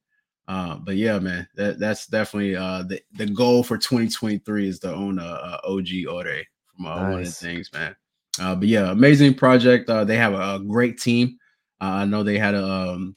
Uh, 0.49 0.77
but 0.77 0.97
yeah, 0.97 1.19
man, 1.19 1.47
that 1.57 1.79
that's 1.81 2.07
definitely 2.07 2.55
uh 2.55 2.83
the, 2.85 3.01
the 3.15 3.27
goal 3.27 3.65
for 3.65 3.77
2023 3.77 4.69
is 4.69 4.79
to 4.79 4.95
own 4.95 5.19
a, 5.19 5.23
a 5.23 5.61
OG 5.65 5.89
Ore 6.09 6.43
from 6.77 6.87
uh, 6.87 7.11
one 7.11 7.21
of 7.21 7.25
the 7.25 7.31
things, 7.31 7.71
man. 7.73 7.97
Uh, 8.41 8.55
but 8.55 8.69
yeah, 8.69 8.91
amazing 8.91 9.35
project. 9.35 9.89
Uh, 9.91 10.05
they 10.05 10.17
have 10.17 10.35
a, 10.35 10.57
a 10.57 10.61
great 10.61 11.01
team. 11.01 11.39
Uh, 11.81 11.85
I 11.85 12.05
know 12.05 12.23
they 12.23 12.39
had 12.39 12.55
a 12.55 12.65
um, 12.65 13.17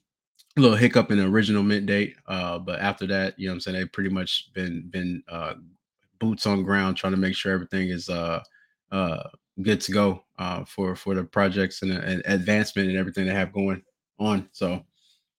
little 0.57 0.77
hiccup 0.77 1.11
in 1.11 1.19
the 1.19 1.27
original 1.27 1.61
mint 1.61 1.85
date, 1.85 2.15
uh, 2.25 2.57
but 2.57 2.79
after 2.79 3.05
that, 3.07 3.37
you 3.37 3.47
know, 3.47 3.51
what 3.51 3.55
I'm 3.55 3.61
saying 3.61 3.77
they've 3.77 3.91
pretty 3.91 4.09
much 4.09 4.51
been 4.53 4.89
been 4.89 5.21
uh, 5.27 5.53
boots 6.19 6.45
on 6.45 6.63
ground 6.63 6.97
trying 6.97 7.13
to 7.13 7.17
make 7.17 7.35
sure 7.35 7.51
everything 7.51 7.89
is 7.89 8.09
uh 8.09 8.41
uh 8.91 9.23
good 9.61 9.81
to 9.81 9.91
go 9.91 10.23
uh 10.37 10.63
for 10.63 10.95
for 10.95 11.15
the 11.15 11.23
projects 11.23 11.81
and, 11.81 11.91
and 11.91 12.21
advancement 12.25 12.89
and 12.89 12.97
everything 12.97 13.25
they 13.25 13.33
have 13.33 13.51
going 13.53 13.81
on. 14.19 14.47
So 14.51 14.85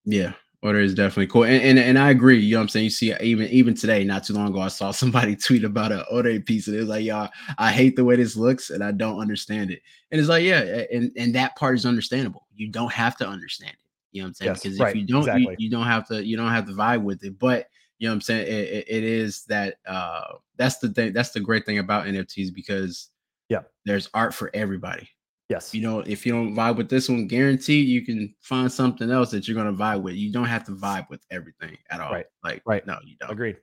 yeah, 0.05 0.33
order 0.63 0.79
is 0.79 0.93
definitely 0.95 1.27
cool. 1.27 1.43
And, 1.43 1.61
and 1.61 1.79
and 1.79 1.99
I 1.99 2.09
agree, 2.09 2.39
you 2.39 2.53
know 2.53 2.59
what 2.59 2.63
I'm 2.63 2.69
saying? 2.69 2.83
You 2.85 2.89
see 2.89 3.13
even 3.21 3.47
even 3.47 3.73
today, 3.75 4.03
not 4.03 4.23
too 4.23 4.33
long 4.33 4.47
ago, 4.49 4.59
I 4.61 4.67
saw 4.69 4.91
somebody 4.91 5.35
tweet 5.35 5.63
about 5.63 5.91
a 5.91 6.05
order 6.07 6.39
piece 6.39 6.67
and 6.67 6.75
it 6.75 6.79
was 6.79 6.89
like, 6.89 7.05
y'all, 7.05 7.29
I 7.57 7.71
hate 7.71 7.95
the 7.95 8.03
way 8.05 8.15
this 8.15 8.35
looks 8.35 8.69
and 8.69 8.83
I 8.83 8.91
don't 8.91 9.19
understand 9.19 9.71
it. 9.71 9.81
And 10.11 10.19
it's 10.19 10.29
like, 10.29 10.43
yeah, 10.43 10.83
and, 10.91 11.11
and 11.17 11.33
that 11.35 11.55
part 11.55 11.75
is 11.75 11.85
understandable. 11.85 12.47
You 12.55 12.69
don't 12.69 12.91
have 12.91 13.15
to 13.17 13.27
understand 13.27 13.71
it. 13.73 13.77
You 14.11 14.21
know 14.21 14.25
what 14.25 14.29
I'm 14.29 14.33
saying? 14.35 14.49
Yes, 14.51 14.63
because 14.63 14.79
right, 14.79 14.89
if 14.89 14.95
you 14.97 15.05
don't, 15.07 15.25
you- 15.39 15.47
you, 15.59 15.69
don't 15.69 15.85
have 15.85 16.07
to, 16.09 16.25
you 16.25 16.35
don't 16.35 16.49
have 16.49 16.65
to 16.65 16.73
vibe 16.73 17.03
with 17.03 17.23
it. 17.23 17.39
But 17.39 17.67
you 17.97 18.07
know 18.07 18.11
what 18.13 18.15
I'm 18.15 18.21
saying? 18.21 18.47
It, 18.47 18.69
it- 18.69 18.85
it 18.89 19.03
is 19.03 19.43
that 19.45 19.77
uh 19.85 20.33
that's 20.57 20.79
the 20.79 20.89
thing, 20.89 21.13
that's 21.13 21.29
the 21.29 21.39
great 21.39 21.65
thing 21.65 21.77
about 21.77 22.07
NFTs 22.07 22.53
because 22.53 23.10
Yeah. 23.51 23.61
there's 23.85 24.09
art 24.13 24.33
for 24.33 24.49
everybody. 24.53 25.09
Yes. 25.49 25.73
You 25.75 25.81
know, 25.81 25.99
if 25.99 26.25
you 26.25 26.31
don't 26.31 26.55
vibe 26.55 26.77
with 26.77 26.89
this 26.89 27.09
one, 27.09 27.27
guaranteed 27.27 27.87
you 27.87 28.05
can 28.05 28.33
find 28.39 28.71
something 28.71 29.11
else 29.11 29.31
that 29.31 29.47
you're 29.47 29.57
gonna 29.57 29.73
vibe 29.73 30.01
with. 30.01 30.15
You 30.15 30.31
don't 30.31 30.45
have 30.45 30.63
to 30.65 30.71
vibe 30.71 31.09
with 31.09 31.21
everything 31.29 31.77
at 31.89 31.99
all. 31.99 32.13
Right, 32.13 32.25
Like, 32.43 32.61
right. 32.65 32.85
No, 32.87 32.97
you 33.03 33.15
don't. 33.19 33.29
Agreed. 33.31 33.57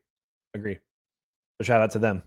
Agreed. 0.55 0.81
So 1.61 1.64
shout 1.64 1.81
out 1.81 1.90
to 1.92 1.98
them. 1.98 2.22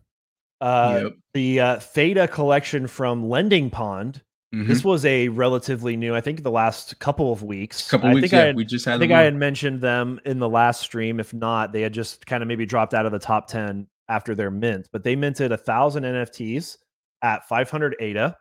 Uh, 0.60 1.02
Yep. 1.04 1.14
The 1.34 1.60
uh, 1.60 1.80
Theta 1.80 2.28
collection 2.28 2.88
from 2.88 3.30
Lending 3.30 3.70
Pond. 3.70 4.22
Mhm. 4.54 4.68
This 4.68 4.84
was 4.84 5.06
a 5.06 5.30
relatively 5.30 5.96
new, 5.96 6.14
I 6.16 6.22
think, 6.22 6.44
the 6.44 6.52
last 6.52 7.00
couple 7.00 7.32
of 7.32 7.42
weeks. 7.44 7.90
couple 7.90 8.10
I 8.10 8.14
weeks, 8.16 8.24
think 8.24 8.34
yeah, 8.34 8.40
I 8.42 8.46
had, 8.48 8.56
we 8.58 8.66
just 8.66 8.88
I 8.88 8.98
think 8.98 9.12
I 9.14 9.22
had 9.22 9.36
mentioned 9.36 9.80
them 9.80 10.20
in 10.26 10.40
the 10.40 10.50
last 10.50 10.82
stream. 10.82 11.20
If 11.22 11.34
not, 11.34 11.72
they 11.72 11.82
had 11.82 11.94
just 11.94 12.26
kind 12.26 12.42
of 12.44 12.48
maybe 12.48 12.66
dropped 12.66 12.94
out 12.94 13.06
of 13.06 13.12
the 13.14 13.20
top 13.20 13.48
10 13.48 13.88
after 14.10 14.36
their 14.36 14.52
mint, 14.52 14.90
but 14.92 15.04
they 15.04 15.16
minted 15.16 15.52
a 15.54 15.58
thousand 15.58 16.04
NFTs 16.04 16.78
at 17.22 17.48
500 17.48 17.96
ADA. 18.00 18.36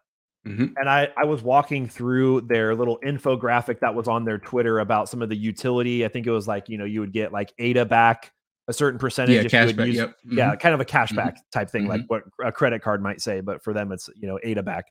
Mhm. 0.47 0.73
And 0.77 0.88
I, 0.88 1.09
I 1.19 1.25
was 1.27 1.43
walking 1.43 1.87
through 1.88 2.43
their 2.43 2.75
little 2.75 2.99
infographic 3.05 3.81
that 3.81 3.95
was 3.95 4.09
on 4.09 4.25
their 4.25 4.38
Twitter 4.38 4.79
about 4.79 5.09
some 5.09 5.21
of 5.21 5.29
the 5.29 5.37
utility. 5.37 6.05
I 6.05 6.09
think 6.09 6.27
it 6.27 6.31
was 6.31 6.49
like, 6.49 6.69
you 6.69 6.79
know, 6.79 6.87
you 6.87 7.01
would 7.01 7.12
get 7.12 7.31
like 7.33 7.53
ADA 7.59 7.85
back 7.85 8.33
a 8.69 8.73
certain 8.73 8.99
percentage 8.99 9.35
yeah, 9.35 9.43
if 9.43 9.53
you 9.53 9.66
would 9.66 9.77
cashback. 9.77 9.87
use 9.88 9.97
Yep. 9.97 10.16
yeah, 10.31 10.51
mhm. 10.55 10.61
kind 10.61 10.75
of 10.75 10.81
a 10.81 10.85
cashback 10.85 11.37
type 11.53 11.69
thing, 11.71 11.87
like 11.88 12.03
Mhm. 12.03 12.09
what 12.09 12.23
a 12.43 12.53
credit 12.53 12.81
card 12.83 13.03
might 13.03 13.21
say, 13.21 13.40
but 13.40 13.62
for 13.62 13.73
them, 13.75 13.93
it's 13.93 14.09
you 14.16 14.29
know 14.29 14.38
ADA 14.43 14.62
back. 14.62 14.87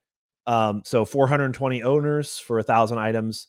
Um, 0.45 0.81
so 0.85 1.05
420 1.05 1.81
owners 1.83 2.37
for 2.37 2.59
a 2.59 2.63
thousand 2.63 2.97
items. 2.99 3.47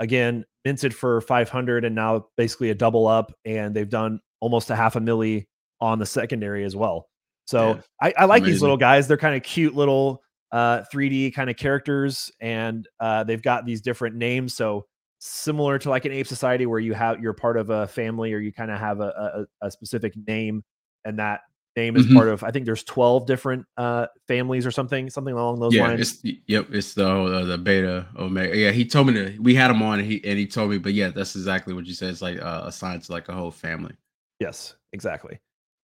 Again, 0.00 0.44
minted 0.64 0.94
for 0.94 1.20
500, 1.22 1.84
and 1.84 1.94
now 1.94 2.26
basically 2.36 2.70
a 2.70 2.74
double 2.74 3.06
up, 3.06 3.32
and 3.44 3.74
they've 3.74 3.88
done 3.88 4.20
almost 4.40 4.70
a 4.70 4.76
half 4.76 4.96
a 4.96 5.00
milli 5.00 5.46
on 5.80 5.98
the 5.98 6.06
secondary 6.06 6.64
as 6.64 6.76
well. 6.76 7.08
So 7.48 7.76
Yeah, 7.76 7.80
I, 8.02 8.14
I 8.18 8.24
like 8.26 8.44
these 8.44 8.60
little 8.60 8.76
guys. 8.76 9.08
They're 9.08 9.16
kind 9.16 9.34
of 9.34 9.42
cute 9.42 9.74
little 9.74 10.22
uh 10.52 10.82
3D 10.92 11.30
kind 11.34 11.48
of 11.48 11.56
characters, 11.56 12.30
and 12.40 12.86
uh, 13.00 13.24
they've 13.24 13.42
got 13.42 13.64
these 13.64 13.80
different 13.80 14.16
names. 14.16 14.52
So 14.54 14.84
similar 15.18 15.78
to 15.78 15.88
like 15.88 16.04
an 16.04 16.12
ape 16.12 16.26
society 16.26 16.66
where 16.66 16.78
you 16.78 16.92
have 16.92 17.20
you're 17.20 17.32
part 17.32 17.56
of 17.56 17.70
a 17.70 17.86
family 17.88 18.34
or 18.34 18.38
you 18.38 18.52
kind 18.52 18.70
of 18.70 18.78
have 18.78 19.00
a, 19.00 19.46
a, 19.62 19.66
a 19.66 19.70
specific 19.70 20.12
name 20.26 20.62
and 21.06 21.18
that 21.18 21.40
name 21.74 21.96
is 21.96 22.04
Mhm. 22.06 22.14
part 22.14 22.28
of 22.28 22.44
i 22.44 22.50
think 22.50 22.64
there's 22.66 22.84
12 22.84 23.26
different 23.26 23.64
uh 23.76 24.06
families 24.28 24.64
or 24.66 24.70
something 24.70 25.10
something 25.10 25.34
along 25.34 25.58
those 25.58 25.74
yeah, 25.74 25.88
lines 25.88 26.00
it's 26.24 26.40
yep, 26.46 26.68
it's 26.72 26.94
the 26.94 27.08
uh, 27.08 27.44
the 27.44 27.58
beta 27.58 28.06
omega. 28.16 28.56
Yeah, 28.56 28.70
he 28.70 28.84
told 28.84 29.08
me 29.08 29.12
to. 29.14 29.38
We 29.40 29.54
had 29.54 29.70
him 29.70 29.82
on, 29.82 29.98
and 30.00 30.08
he 30.10 30.24
and 30.24 30.38
he 30.38 30.46
told 30.46 30.70
me, 30.70 30.78
but 30.78 30.92
yeah, 30.94 31.08
that's 31.08 31.34
exactly 31.36 31.74
what 31.74 31.86
you 31.86 31.94
said. 31.94 32.10
It's 32.10 32.22
like 32.22 32.40
uh, 32.40 32.62
assigned 32.64 33.02
to 33.04 33.12
like 33.12 33.28
a 33.28 33.32
whole 33.32 33.50
family. 33.50 33.94
yes 34.40 34.74
exactly 34.92 35.38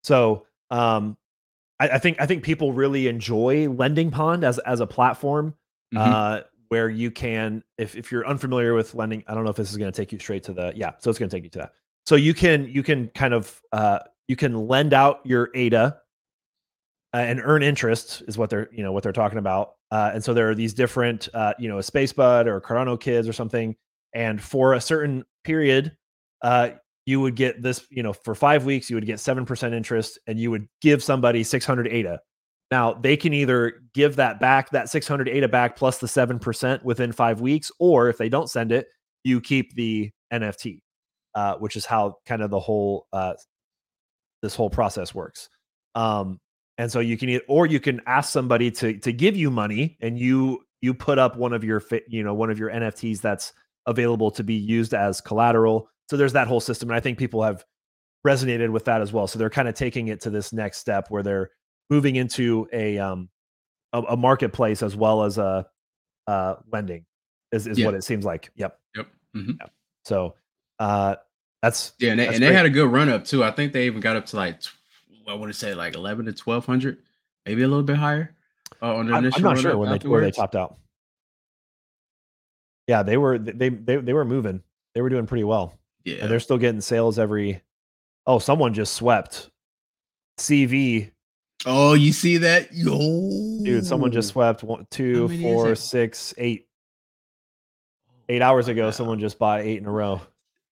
so 0.04 0.46
um 0.72 1.18
I, 1.82 1.96
I 1.96 1.98
think 1.98 2.22
I 2.22 2.26
think 2.26 2.44
people 2.44 2.72
really 2.74 3.08
enjoy 3.08 3.68
Lending 3.70 4.12
Pond 4.12 4.44
as 4.44 4.60
as 4.60 4.80
a 4.80 4.88
platform 4.88 5.56
Mhm. 5.94 6.00
uh, 6.00 6.44
where 6.70 6.90
you 6.90 7.12
can, 7.12 7.64
if 7.78 7.96
if 7.98 8.12
you're 8.12 8.26
unfamiliar 8.26 8.74
with 8.74 8.96
lending, 8.96 9.24
I 9.28 9.34
don't 9.34 9.44
know 9.44 9.50
if 9.50 9.58
this 9.58 9.72
is 9.72 9.78
going 9.78 9.92
to 9.92 9.96
take 10.02 10.14
you 10.14 10.20
straight 10.20 10.44
to 10.44 10.54
the 10.54 10.72
yeah, 10.76 10.92
so 11.00 11.10
it's 11.10 11.20
going 11.20 11.30
to 11.30 11.36
take 11.36 11.44
you 11.44 11.50
to 11.50 11.60
that. 11.60 11.74
So 12.06 12.16
you 12.16 12.34
can 12.34 12.66
you 12.70 12.82
can 12.84 13.10
kind 13.10 13.34
of 13.34 13.62
uh, 13.74 14.00
you 14.30 14.36
can 14.38 14.68
lend 14.68 14.94
out 14.94 15.20
your 15.26 15.50
ADA 15.54 15.98
uh, 17.14 17.18
and 17.18 17.42
earn 17.44 17.62
interest 17.64 18.24
is 18.28 18.38
what 18.38 18.50
they're 18.50 18.70
you 18.72 18.84
know 18.84 18.92
what 18.94 19.04
they're 19.04 19.12
talking 19.12 19.38
about. 19.40 19.74
Uh, 19.92 20.12
and 20.14 20.24
so 20.24 20.34
there 20.34 20.50
are 20.50 20.56
these 20.56 20.74
different 20.74 21.28
uh, 21.34 21.54
you 21.60 21.68
know 21.68 21.78
a 21.78 21.82
Spacebud 21.82 22.46
or 22.46 22.62
Cardano 22.62 22.98
Kids 23.00 23.28
or 23.28 23.34
something, 23.34 23.76
and 24.14 24.42
for 24.42 24.74
a 24.74 24.82
certain 24.82 25.26
period, 25.44 25.98
uh, 26.42 26.70
you 27.06 27.20
would 27.20 27.36
get 27.36 27.62
this 27.62 27.86
you 27.90 28.04
know 28.04 28.14
for 28.14 28.36
five 28.36 28.66
weeks 28.66 28.90
you 28.90 28.96
would 28.96 29.06
get 29.06 29.20
seven 29.20 29.46
percent 29.46 29.74
interest, 29.74 30.20
and 30.28 30.40
you 30.40 30.52
would 30.52 30.68
give 30.82 31.04
somebody 31.04 31.44
600 31.44 31.88
ADA. 31.88 32.20
Now 32.70 32.94
they 32.94 33.18
can 33.18 33.34
either 33.34 33.82
give 33.94 34.16
that 34.16 34.40
back, 34.40 34.70
that 34.72 34.90
600 34.90 35.28
ADA 35.28 35.48
back 35.48 35.76
plus 35.76 35.98
the 35.98 36.08
seven 36.08 36.40
percent 36.40 36.84
within 36.86 37.12
five 37.12 37.42
weeks, 37.42 37.72
or 37.80 38.10
if 38.10 38.18
they 38.18 38.30
don't 38.30 38.50
send 38.50 38.72
it, 38.72 38.88
you 39.24 39.42
keep 39.42 39.76
the 39.76 40.12
NFT, 40.32 40.82
uh, 41.36 41.56
which 41.56 41.76
is 41.76 41.86
how 41.86 42.16
kind 42.26 42.42
of 42.42 42.50
the 42.50 42.60
whole 42.60 43.08
uh, 43.12 43.34
this 44.42 44.56
whole 44.56 44.70
process 44.70 45.14
works. 45.14 45.50
Um, 45.96 46.40
and 46.78 46.92
so 46.92 47.00
you 47.00 47.18
can 47.18 47.40
or 47.48 47.66
you 47.66 47.80
can 47.80 48.02
ask 48.08 48.32
somebody 48.32 48.72
to 48.72 48.98
to 49.00 49.12
give 49.12 49.36
you 49.36 49.52
money, 49.52 49.98
and 50.02 50.18
you 50.18 50.64
you 50.82 50.94
put 50.94 51.20
up 51.20 51.38
one 51.38 51.54
of 51.54 51.64
your 51.64 51.84
you 52.08 52.24
know 52.24 52.34
one 52.34 52.50
of 52.50 52.58
your 52.58 52.72
NFTs 52.72 53.22
that's 53.22 53.54
available 53.86 54.32
to 54.32 54.44
be 54.44 54.56
used 54.56 54.94
as 54.94 55.22
collateral. 55.22 55.90
So 56.12 56.18
there's 56.18 56.34
that 56.34 56.50
whole 56.50 56.60
system, 56.60 56.90
and 56.90 56.98
I 56.98 57.00
think 57.00 57.18
people 57.18 57.42
have 57.42 57.64
resonated 58.28 58.70
with 58.70 58.84
that 58.84 59.00
as 59.00 59.14
well. 59.14 59.28
So 59.28 59.40
they're 59.40 59.50
kind 59.50 59.70
of 59.70 59.76
taking 59.76 60.10
it 60.10 60.20
to 60.22 60.30
this 60.30 60.52
next 60.52 60.80
step 60.80 61.06
where 61.08 61.24
they're 61.24 61.52
moving 61.90 62.18
into 62.18 62.68
a 62.74 62.98
um 62.98 63.30
a, 63.94 64.02
a 64.02 64.18
marketplace 64.18 64.84
as 64.84 64.94
well 64.94 65.24
as 65.24 65.38
a 65.38 65.66
uh 66.28 66.56
lending 66.70 67.06
is, 67.54 67.66
is 67.66 67.80
Yeah. 67.80 67.86
what 67.86 67.96
it 67.96 68.04
seems 68.04 68.26
like. 68.26 68.52
Yep. 68.56 68.78
Yep. 68.98 69.08
Mhm. 69.38 69.58
So 70.04 70.36
uh 70.80 71.16
that's 71.62 71.94
Yeah, 71.98 72.12
and 72.12 72.20
they, 72.20 72.28
and 72.28 72.44
they 72.44 72.52
had 72.52 72.66
a 72.66 72.70
good 72.70 72.92
run 72.92 73.08
up 73.08 73.24
too. 73.24 73.42
I 73.42 73.52
think 73.52 73.72
they 73.72 73.86
even 73.86 74.02
got 74.02 74.18
up 74.18 74.26
to 74.28 74.36
like 74.36 74.60
I 75.30 75.34
want 75.36 75.50
to 75.50 75.58
say 75.58 75.74
like 75.74 75.96
eleven 75.96 76.26
to 76.26 76.34
twelve 76.34 76.66
hundred, 76.66 76.98
maybe 77.46 77.62
a 77.62 77.70
little 77.70 77.84
bit 77.84 77.96
higher. 77.96 78.36
Uh, 78.82 78.96
on 78.96 79.06
their 79.06 79.16
I'm, 79.16 79.20
I'm 79.20 79.26
initial 79.28 79.42
not 79.44 79.60
sure 79.60 79.78
when 79.78 79.98
they 79.98 80.10
where 80.10 80.20
they 80.20 80.32
topped 80.32 80.58
out. 80.58 80.76
Yeah, 82.88 83.02
they 83.02 83.16
were 83.16 83.40
they 83.40 83.70
they 83.70 83.96
they 83.96 84.12
were 84.12 84.26
moving. 84.26 84.62
They 84.94 85.00
were 85.00 85.10
doing 85.10 85.26
pretty 85.26 85.46
well. 85.46 85.78
Yeah, 86.06 86.18
And 86.22 86.32
they're 86.32 86.40
still 86.40 86.58
getting 86.58 86.82
sales 86.82 87.20
every 87.20 87.62
Oh, 88.26 88.40
someone 88.40 88.74
just 88.74 88.94
swept 88.94 89.50
CV. 90.38 91.12
Oh, 91.66 91.94
you 91.94 92.12
see 92.12 92.38
that? 92.38 92.74
Yo, 92.74 92.98
Dude, 93.64 93.86
someone 93.86 94.12
just 94.12 94.30
swept 94.30 94.64
one, 94.64 94.88
two, 94.90 95.28
many 95.28 95.38
is 95.38 95.42
four, 95.44 95.72
it? 95.74 95.76
six, 95.78 96.34
eight. 96.38 96.68
Eight 98.30 98.42
hours 98.42 98.68
ago, 98.68 98.86
Wow. 98.86 98.92
someone 98.92 99.20
just 99.20 99.38
bought 99.38 99.62
eight 99.62 99.78
in 99.80 99.86
a 99.86 99.92
row. 99.92 100.22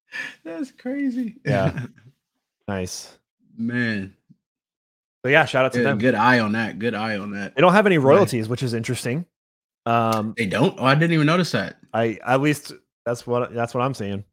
That's 0.43 0.71
crazy. 0.71 1.35
Yeah. 1.45 1.85
Nice. 2.67 3.17
man. 3.57 4.15
So 5.25 5.29
yeah, 5.31 5.45
shout 5.45 5.65
out 5.65 5.73
to 5.73 5.79
Good, 5.79 5.85
them. 5.87 5.97
good 5.97 6.13
eye 6.15 6.37
on 6.39 6.51
that. 6.51 6.77
Good 6.77 6.93
eye 6.93 7.17
on 7.17 7.31
that. 7.31 7.55
They 7.55 7.61
don't 7.61 7.73
have 7.73 7.87
any 7.87 7.97
royalties, 7.97 8.47
which 8.47 8.61
is 8.61 8.75
interesting. 8.75 9.25
Um, 9.87 10.35
They 10.37 10.45
don't. 10.45 10.75
Oh, 10.79 10.85
I 10.85 10.93
didn't 10.93 11.13
even 11.13 11.25
notice 11.25 11.51
that. 11.53 11.77
I 11.93 12.19
at 12.23 12.41
least 12.41 12.71
that's 13.07 13.25
what 13.25 13.53
that's 13.55 13.73
what 13.73 13.81
I'm 13.81 13.95
saying. 13.95 14.23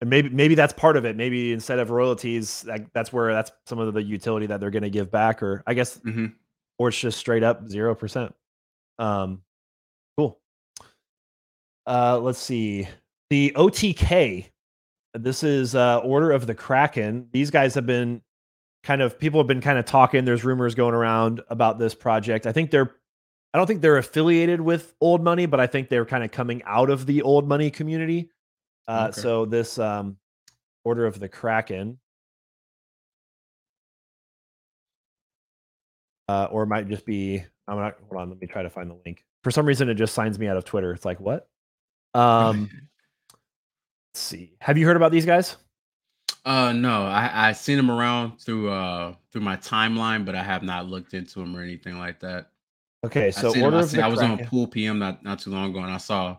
And 0.00 0.08
maybe 0.08 0.30
maybe 0.30 0.54
that's 0.54 0.72
part 0.72 0.96
of 0.96 1.04
it. 1.04 1.16
Maybe 1.16 1.52
instead 1.52 1.78
of 1.78 1.90
royalties, 1.90 2.64
like 2.66 2.90
that's 2.92 3.12
where 3.12 3.32
that's 3.32 3.52
some 3.66 3.78
of 3.78 3.92
the 3.92 4.02
utility 4.02 4.46
that 4.46 4.60
they're 4.60 4.70
going 4.70 4.82
to 4.82 4.90
give 4.90 5.10
back, 5.10 5.42
or 5.42 5.62
I 5.66 5.74
guess, 5.74 5.96
hmm 5.96 6.26
or 6.78 6.88
it's 6.88 6.98
just 6.98 7.18
straight 7.18 7.42
up 7.42 7.68
zero 7.68 7.94
percent. 7.94 8.34
Um, 8.98 9.42
cool. 10.16 10.40
Uh, 11.86 12.18
let's 12.18 12.38
see 12.38 12.88
the 13.28 13.52
OTK. 13.54 14.46
This 15.12 15.42
is 15.42 15.74
uh, 15.74 15.98
Order 15.98 16.32
of 16.32 16.46
the 16.46 16.54
Kraken. 16.54 17.28
These 17.32 17.50
guys 17.50 17.74
have 17.74 17.84
been 17.84 18.22
kind 18.82 19.02
of 19.02 19.18
people 19.18 19.40
have 19.40 19.46
been 19.46 19.60
kind 19.60 19.78
of 19.78 19.84
talking. 19.84 20.24
There's 20.24 20.44
rumors 20.44 20.74
going 20.74 20.94
around 20.94 21.42
about 21.48 21.78
this 21.78 21.94
project. 21.94 22.46
I 22.46 22.52
think 22.52 22.70
they're 22.70 22.94
I 23.52 23.58
don't 23.58 23.66
think 23.66 23.82
they're 23.82 23.98
affiliated 23.98 24.60
with 24.60 24.94
old 25.00 25.22
money, 25.22 25.46
but 25.46 25.60
I 25.60 25.66
think 25.66 25.88
they're 25.88 26.06
kind 26.06 26.22
of 26.22 26.30
coming 26.30 26.62
out 26.64 26.88
of 26.88 27.06
the 27.06 27.22
old 27.22 27.48
money 27.48 27.70
community. 27.70 28.30
Uh, 28.90 29.06
Okay. 29.10 29.20
So 29.20 29.44
this 29.46 29.78
um, 29.78 30.16
Order 30.84 31.06
of 31.06 31.20
the 31.20 31.28
Kraken, 31.28 31.98
uh, 36.28 36.48
or 36.50 36.62
it 36.64 36.66
might 36.66 36.88
just 36.88 37.04
be. 37.06 37.44
I'm 37.68 37.76
not. 37.78 37.96
Hold 38.08 38.20
on. 38.22 38.28
Let 38.30 38.40
me 38.40 38.46
try 38.46 38.62
to 38.62 38.70
find 38.70 38.90
the 38.90 38.96
link. 39.04 39.24
For 39.44 39.50
some 39.50 39.66
reason, 39.66 39.88
it 39.88 39.94
just 39.94 40.14
signs 40.14 40.38
me 40.38 40.48
out 40.48 40.56
of 40.56 40.64
Twitter. 40.64 40.92
It's 40.92 41.04
like 41.04 41.20
what? 41.20 41.48
Um, 42.14 42.68
let's 44.14 44.20
see. 44.20 44.54
Have 44.60 44.76
you 44.78 44.86
heard 44.86 44.96
about 44.96 45.12
these 45.12 45.26
guys? 45.26 45.56
Uh, 46.44 46.72
no, 46.72 47.02
I 47.04 47.48
I 47.50 47.52
seen 47.52 47.76
them 47.76 47.90
around 47.90 48.38
through 48.40 48.70
uh 48.70 49.14
through 49.30 49.42
my 49.42 49.56
timeline, 49.56 50.24
but 50.24 50.34
I 50.34 50.42
have 50.42 50.62
not 50.62 50.86
looked 50.86 51.14
into 51.14 51.38
them 51.40 51.54
or 51.56 51.62
anything 51.62 51.98
like 51.98 52.18
that. 52.20 52.48
Okay, 53.04 53.28
I 53.28 53.30
so 53.30 53.52
seen 53.52 53.58
'em- 53.62 53.64
Order 53.66 53.76
I, 53.76 53.80
of 53.80 53.90
seen- 53.90 54.00
the 54.00 54.06
I 54.06 54.08
was 54.08 54.20
on 54.20 54.38
Pool 54.46 54.66
PM 54.66 54.98
not 54.98 55.22
not 55.22 55.38
too 55.38 55.50
long 55.50 55.70
ago, 55.70 55.80
and 55.80 55.92
I 55.92 55.98
saw 55.98 56.36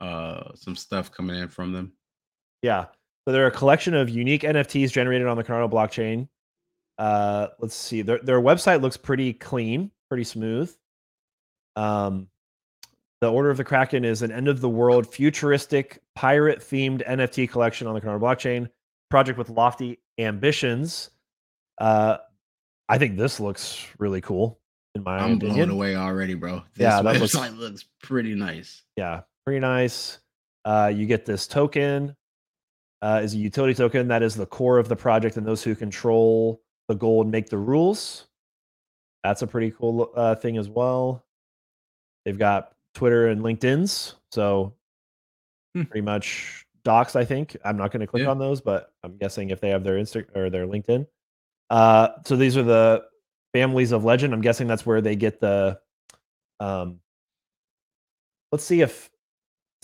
uh 0.00 0.54
some 0.54 0.76
stuff 0.76 1.10
coming 1.10 1.36
in 1.36 1.48
from 1.48 1.72
them. 1.72 1.92
Yeah. 2.62 2.86
So 3.26 3.32
they're 3.32 3.46
a 3.46 3.50
collection 3.52 3.94
of 3.94 4.08
unique 4.08 4.42
NFTs 4.42 4.92
generated 4.92 5.26
on 5.26 5.36
the 5.36 5.44
Cardano 5.44 5.70
blockchain. 5.70 6.28
Uh, 6.98 7.48
let's 7.58 7.74
see. 7.74 8.02
Their 8.02 8.18
their 8.20 8.40
website 8.40 8.80
looks 8.82 8.96
pretty 8.96 9.32
clean, 9.32 9.90
pretty 10.08 10.24
smooth. 10.24 10.74
Um, 11.76 12.28
the 13.20 13.30
Order 13.30 13.50
of 13.50 13.56
the 13.56 13.64
Kraken 13.64 14.04
is 14.04 14.22
an 14.22 14.30
end 14.30 14.48
of 14.48 14.60
the 14.60 14.68
world 14.68 15.06
futuristic 15.12 16.00
pirate 16.14 16.60
themed 16.60 17.06
NFT 17.06 17.50
collection 17.50 17.86
on 17.86 17.94
the 17.94 18.00
Cardano 18.00 18.20
blockchain. 18.20 18.68
Project 19.10 19.38
with 19.38 19.48
lofty 19.50 19.98
ambitions. 20.18 21.10
Uh, 21.78 22.18
I 22.88 22.98
think 22.98 23.16
this 23.16 23.40
looks 23.40 23.86
really 23.98 24.20
cool. 24.20 24.60
In 24.94 25.02
my 25.02 25.18
I'm 25.18 25.34
opinion, 25.36 25.56
blown 25.68 25.70
away 25.70 25.96
already, 25.96 26.34
bro. 26.34 26.62
This 26.74 26.84
Yeah, 26.84 27.02
that 27.02 27.20
looks- 27.20 27.34
looks 27.58 27.84
pretty 28.02 28.34
nice. 28.34 28.82
yeah, 28.96 29.22
pretty 29.46 29.60
nice. 29.60 30.18
Uh, 30.64 30.92
you 30.94 31.06
get 31.06 31.24
this 31.24 31.46
token 31.46 32.14
uh, 33.00 33.20
is 33.22 33.34
a 33.34 33.36
utility 33.36 33.72
token 33.74 34.08
that 34.08 34.22
is 34.22 34.34
the 34.34 34.46
core 34.46 34.78
of 34.78 34.88
the 34.88 34.96
project, 34.96 35.36
and 35.36 35.46
those 35.46 35.62
who 35.62 35.74
control 35.74 36.60
the 36.88 36.94
gold 36.94 37.28
make 37.28 37.48
the 37.48 37.56
rules. 37.58 38.26
That's 39.22 39.42
a 39.42 39.46
pretty 39.46 39.70
cool 39.70 40.10
uh, 40.16 40.34
thing 40.34 40.56
as 40.58 40.68
well. 40.68 41.24
They've 42.24 42.38
got 42.38 42.72
Twitter 42.94 43.28
and 43.28 43.40
LinkedIn's, 43.42 44.14
so 44.32 44.74
Hmm. 45.74 45.82
pretty 45.82 46.00
much 46.04 46.64
docs. 46.84 47.14
I 47.16 47.24
think 47.24 47.56
I'm 47.64 47.76
not 47.76 47.92
going 47.92 48.00
to 48.00 48.06
click 48.06 48.22
Yeah. 48.22 48.30
on 48.30 48.38
those, 48.38 48.60
but 48.60 48.92
I'm 49.04 49.16
guessing 49.18 49.50
if 49.50 49.60
they 49.60 49.68
have 49.68 49.84
their 49.84 49.96
Insta 49.96 50.24
or 50.34 50.48
their 50.50 50.66
LinkedIn. 50.66 51.06
Uh, 51.70 52.08
so 52.24 52.34
these 52.36 52.56
are 52.56 52.62
the 52.62 53.04
families 53.52 53.92
of 53.92 54.04
legend. 54.04 54.32
I'm 54.32 54.40
guessing 54.40 54.66
that's 54.66 54.86
where 54.86 55.00
they 55.00 55.14
get 55.16 55.38
the. 55.40 55.78
Um, 56.58 57.00
let's 58.52 58.64
see 58.64 58.80
if 58.80 59.10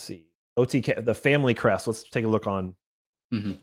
see 0.03 0.25
OTK 0.59 1.05
the 1.05 1.15
family 1.15 1.55
crest. 1.55 1.87
Let's 1.87 2.03
take 2.05 2.25
a 2.25 2.29
look 2.29 2.47
on 2.47 2.75
Mhm. 3.33 3.59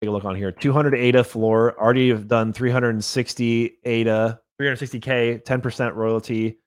take 0.00 0.08
a 0.08 0.10
look 0.12 0.24
on 0.24 0.36
here. 0.36 0.52
200 0.52 0.94
ADA 0.94 1.24
floor. 1.24 1.78
Already 1.80 2.10
have 2.10 2.28
done 2.28 2.52
360 2.52 3.78
ADA, 3.84 4.40
360k, 4.60 5.38
10% 5.44 5.94
royalty, 5.96 6.58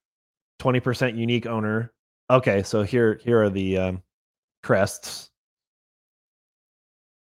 20% 0.60 1.16
unique 1.16 1.46
owner. 1.46 1.94
Okay, 2.30 2.64
so 2.64 2.84
here 2.84 3.20
here 3.24 3.42
are 3.42 3.50
the 3.50 3.78
um, 3.78 4.04
crests. 4.64 5.30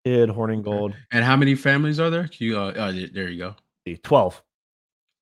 Kid, 0.05 0.29
Horning. 0.31 0.63
Gold, 0.63 0.95
And 1.13 1.25
how 1.25 1.37
many 1.37 1.55
families 1.55 2.01
are 2.01 2.11
there? 2.11 2.27
Can 2.29 2.47
you 2.47 2.59
uh, 2.59 2.73
oh, 2.77 2.93
there 2.93 3.29
you 3.29 3.39
go. 3.39 3.55
see, 3.87 3.97
12. 3.99 4.43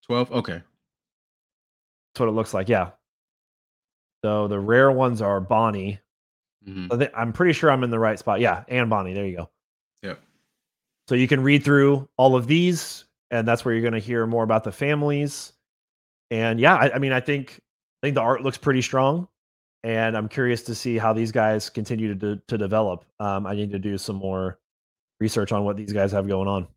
Twelve. 0.06 0.32
Okay. 0.32 0.62
That's 2.14 2.20
what 2.20 2.28
it 2.28 2.32
looks 2.32 2.54
like. 2.54 2.68
Yeah. 2.68 2.90
So 4.28 4.46
the 4.46 4.60
rare 4.60 4.92
ones 4.92 5.22
are 5.22 5.40
Bonnie. 5.40 6.00
Mhm. 6.68 6.92
I 6.92 6.96
thi- 6.98 7.14
I'm 7.16 7.32
pretty 7.32 7.54
sure 7.54 7.70
I'm 7.70 7.82
in 7.82 7.88
the 7.88 7.98
right 7.98 8.18
spot. 8.18 8.40
Yeah, 8.40 8.62
and 8.68 8.90
Bonnie. 8.90 9.14
There 9.14 9.24
you 9.24 9.36
go. 9.38 9.50
Yep. 10.02 10.20
So 11.08 11.14
you 11.14 11.26
can 11.26 11.42
read 11.42 11.64
through 11.64 12.06
all 12.18 12.36
of 12.36 12.46
these, 12.46 13.06
and 13.30 13.48
that's 13.48 13.64
where 13.64 13.72
you're 13.72 13.80
going 13.80 13.94
to 13.94 14.06
hear 14.06 14.26
more 14.26 14.44
about 14.44 14.64
the 14.64 14.72
families. 14.72 15.54
And 16.30 16.60
yeah, 16.60 16.74
I, 16.76 16.96
I 16.96 16.98
mean, 16.98 17.12
I 17.12 17.20
think 17.20 17.58
I 18.02 18.06
think 18.06 18.16
the 18.16 18.20
art 18.20 18.42
looks 18.42 18.58
pretty 18.58 18.82
strong, 18.82 19.28
and 19.82 20.14
I'm 20.14 20.28
curious 20.28 20.62
to 20.64 20.74
see 20.74 20.98
how 20.98 21.14
these 21.14 21.32
guys 21.32 21.70
continue 21.70 22.08
to 22.08 22.14
de- 22.36 22.42
to 22.48 22.58
develop. 22.58 23.06
Um, 23.18 23.46
I 23.46 23.54
need 23.54 23.70
to 23.72 23.78
do 23.78 23.96
some 23.96 24.16
more 24.16 24.58
research 25.20 25.52
on 25.52 25.64
what 25.64 25.78
these 25.78 25.94
guys 25.94 26.12
have 26.12 26.28
going 26.28 26.48
on, 26.48 26.68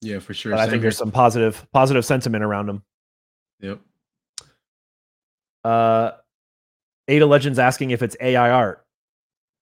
Yeah, 0.00 0.18
for 0.20 0.32
sure. 0.32 0.52
but 0.52 0.60
I 0.60 0.66
think 0.70 0.80
there's 0.80 0.96
some 0.96 1.10
positive 1.12 1.66
positive 1.74 2.06
sentiment 2.06 2.42
around 2.42 2.66
them. 2.66 2.82
Yep. 3.60 3.80
Uh, 5.62 6.12
Ada 7.08 7.26
Legends 7.26 7.58
asking 7.58 7.90
if 7.90 8.02
it's 8.02 8.16
AI 8.20 8.50
art. 8.50 8.84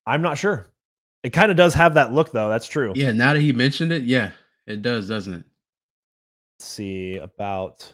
I'm 0.05 0.21
not 0.21 0.37
sure. 0.37 0.67
It 1.23 1.31
kind 1.31 1.49
of 1.51 1.57
does 1.57 1.73
have 1.73 1.95
that 1.95 2.13
look, 2.13 2.31
though. 2.31 2.49
That's 2.49 2.67
true. 2.67 2.93
Yeah. 2.95 3.11
Now 3.11 3.33
that 3.33 3.41
he 3.41 3.51
mentioned 3.51 3.91
it, 3.91 4.03
yeah, 4.03 4.31
it 4.67 4.81
does, 4.81 5.07
doesn't 5.07 5.33
it? 5.33 5.43
see 6.59 7.17
about 7.17 7.93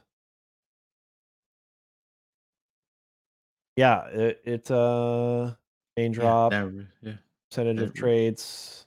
yeah, 3.76 4.06
it, 4.08 4.42
it 4.46 4.72
uh 4.72 5.52
main 5.98 6.12
Yeah, 6.14 6.20
drop, 6.20 6.52
that, 6.52 6.88
yeah, 7.02 7.14
percentage 7.50 7.82
of 7.82 7.94
trades. 7.94 8.86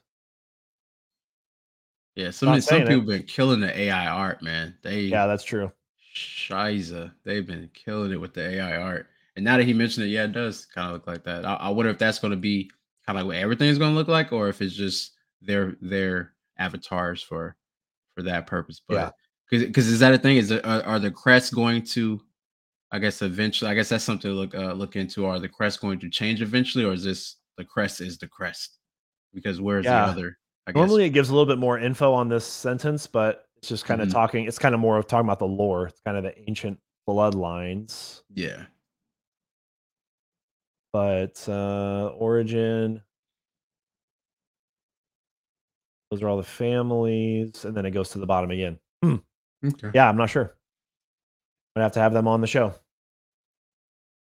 yeah. 2.15 2.31
Some 2.31 2.49
some 2.61 2.61
saying 2.61 2.83
it. 2.83 2.87
people 2.89 3.05
been 3.05 3.23
killing 3.23 3.59
the 3.59 3.77
AI 3.77 4.07
art, 4.07 4.41
man. 4.41 4.75
They 4.83 5.01
Yeah, 5.01 5.27
that's 5.27 5.43
true. 5.43 5.71
Shiza, 6.15 7.11
they've 7.23 7.45
been 7.45 7.69
killing 7.73 8.11
it 8.11 8.21
with 8.21 8.33
the 8.33 8.41
AI 8.49 8.77
art. 8.77 9.07
And 9.35 9.43
now 9.43 9.57
that 9.57 9.65
he 9.65 9.73
mentioned 9.73 10.05
it, 10.05 10.09
yeah, 10.09 10.23
it 10.23 10.31
does 10.31 10.65
kind 10.65 10.87
of 10.87 10.93
look 10.93 11.07
like 11.07 11.23
that. 11.25 11.45
I, 11.45 11.55
I 11.55 11.69
wonder 11.69 11.91
if 11.91 11.97
that's 11.97 12.19
going 12.19 12.31
to 12.31 12.37
be 12.37 12.69
kind 13.05 13.19
of 13.19 13.25
like 13.25 13.35
what 13.35 13.41
everything's 13.43 13.77
going 13.77 13.91
to 13.91 13.97
look 13.97 14.07
like, 14.07 14.31
or 14.31 14.47
if 14.49 14.61
it's 14.61 14.75
just 14.75 15.11
their 15.41 15.75
their 15.81 16.33
avatars 16.57 17.21
for 17.21 17.55
for 18.15 18.23
that 18.23 18.47
purpose. 18.47 18.81
But 18.87 19.13
because 19.49 19.65
because 19.67 19.87
is 19.87 19.99
that 19.99 20.13
a 20.13 20.17
thing? 20.17 20.37
Is 20.37 20.51
it, 20.51 20.65
are, 20.65 20.81
are 20.83 20.99
the 20.99 21.11
crests 21.11 21.49
going 21.51 21.83
to? 21.87 22.21
I 22.91 22.99
guess 22.99 23.21
eventually. 23.21 23.69
I 23.69 23.73
guess 23.73 23.89
that's 23.89 24.03
something 24.05 24.29
to 24.31 24.35
look 24.35 24.55
uh, 24.55 24.71
look 24.73 24.95
into. 24.95 25.25
Are 25.25 25.39
the 25.39 25.49
crests 25.49 25.79
going 25.79 25.99
to 25.99 26.09
change 26.09 26.41
eventually, 26.41 26.85
or 26.85 26.93
is 26.93 27.03
this 27.03 27.35
the 27.57 27.65
crest 27.65 27.99
is 27.99 28.17
the 28.17 28.27
crest? 28.27 28.77
Because 29.33 29.59
where's 29.59 29.83
Yeah. 29.85 30.05
the 30.05 30.11
other? 30.11 30.37
I 30.67 30.71
guess. 30.71 30.77
Normally 30.77 31.03
it 31.05 31.09
gives 31.09 31.29
a 31.29 31.33
little 31.33 31.45
bit 31.45 31.59
more 31.59 31.77
info 31.77 32.13
on 32.13 32.29
this 32.29 32.45
sentence, 32.45 33.05
but 33.05 33.45
it's 33.57 33.67
just 33.67 33.85
kind 33.85 34.01
of 34.01 34.07
Mhm. 34.07 34.13
talking, 34.13 34.45
it's 34.45 34.57
kind 34.57 34.73
of 34.73 34.81
more 34.81 34.97
of 34.97 35.07
talking 35.07 35.27
about 35.27 35.39
the 35.39 35.47
lore. 35.47 35.87
It's 35.87 35.99
kind 36.01 36.17
of 36.17 36.23
the 36.23 36.33
ancient 36.49 36.79
bloodlines. 37.07 38.21
yeah. 38.33 38.63
But 40.95 41.43
uh 41.49 42.13
origin. 42.17 43.01
Those 46.09 46.23
are 46.23 46.29
all 46.29 46.37
the 46.37 46.43
families, 46.43 47.65
and 47.65 47.75
then 47.75 47.85
it 47.85 47.91
goes 47.91 48.11
to 48.11 48.17
the 48.17 48.25
bottom 48.25 48.49
again. 48.49 48.79
Okay. 49.03 49.89
Yeah, 49.93 50.07
I'm 50.07 50.15
not 50.15 50.29
sure. 50.29 50.55
I'd 51.75 51.81
have 51.81 51.91
to 51.93 51.99
have 51.99 52.13
them 52.13 52.29
on 52.29 52.39
the 52.39 52.47
show. 52.47 52.75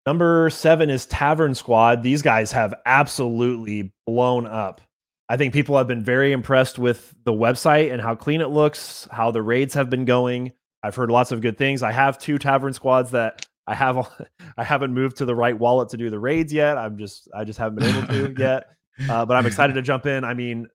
Number 0.05 0.51
seven 0.51 0.91
is 0.91 1.07
Tavern 1.07 1.55
Squad. 1.55 2.03
These 2.03 2.21
guys 2.21 2.51
have 2.51 2.75
absolutely 2.85 3.91
blown 4.05 4.45
up. 4.45 4.81
I 5.29 5.37
think 5.37 5.53
people 5.53 5.75
have 5.79 5.87
been 5.87 6.03
very 6.03 6.31
impressed 6.31 6.77
with 6.77 7.15
the 7.23 7.33
website 7.33 7.91
and 7.91 7.99
how 7.99 8.13
clean 8.13 8.41
it 8.41 8.49
looks, 8.49 9.07
how 9.09 9.31
the 9.31 9.41
raids 9.41 9.73
have 9.73 9.89
been 9.89 10.05
going. 10.05 10.51
I've 10.83 10.95
heard 10.95 11.09
lots 11.09 11.31
of 11.31 11.41
good 11.41 11.57
things. 11.57 11.81
I 11.81 11.91
have 11.91 12.19
two 12.19 12.37
Tavern 12.37 12.73
Squads 12.73 13.09
that 13.11 13.47
I 13.71 13.75
have. 13.75 14.11
I 14.57 14.63
haven't 14.63 14.93
moved 14.93 15.17
to 15.17 15.25
the 15.25 15.33
right 15.33 15.57
wallet 15.57 15.89
to 15.89 15.97
do 15.97 16.09
the 16.09 16.19
raids 16.19 16.51
yet. 16.51 16.77
I'm 16.77 16.97
just, 16.97 17.29
I 17.33 17.45
just 17.45 17.57
haven't 17.57 17.79
been 17.79 17.95
able 17.95 18.07
to 18.07 18.35
yet. 18.37 18.65
Uh, 19.09 19.25
but 19.25 19.37
I'm 19.37 19.45
excited 19.45 19.73
to 19.73 19.81
jump 19.91 20.05
in. 20.05 20.25
I 20.25 20.33
mean, 20.33 20.67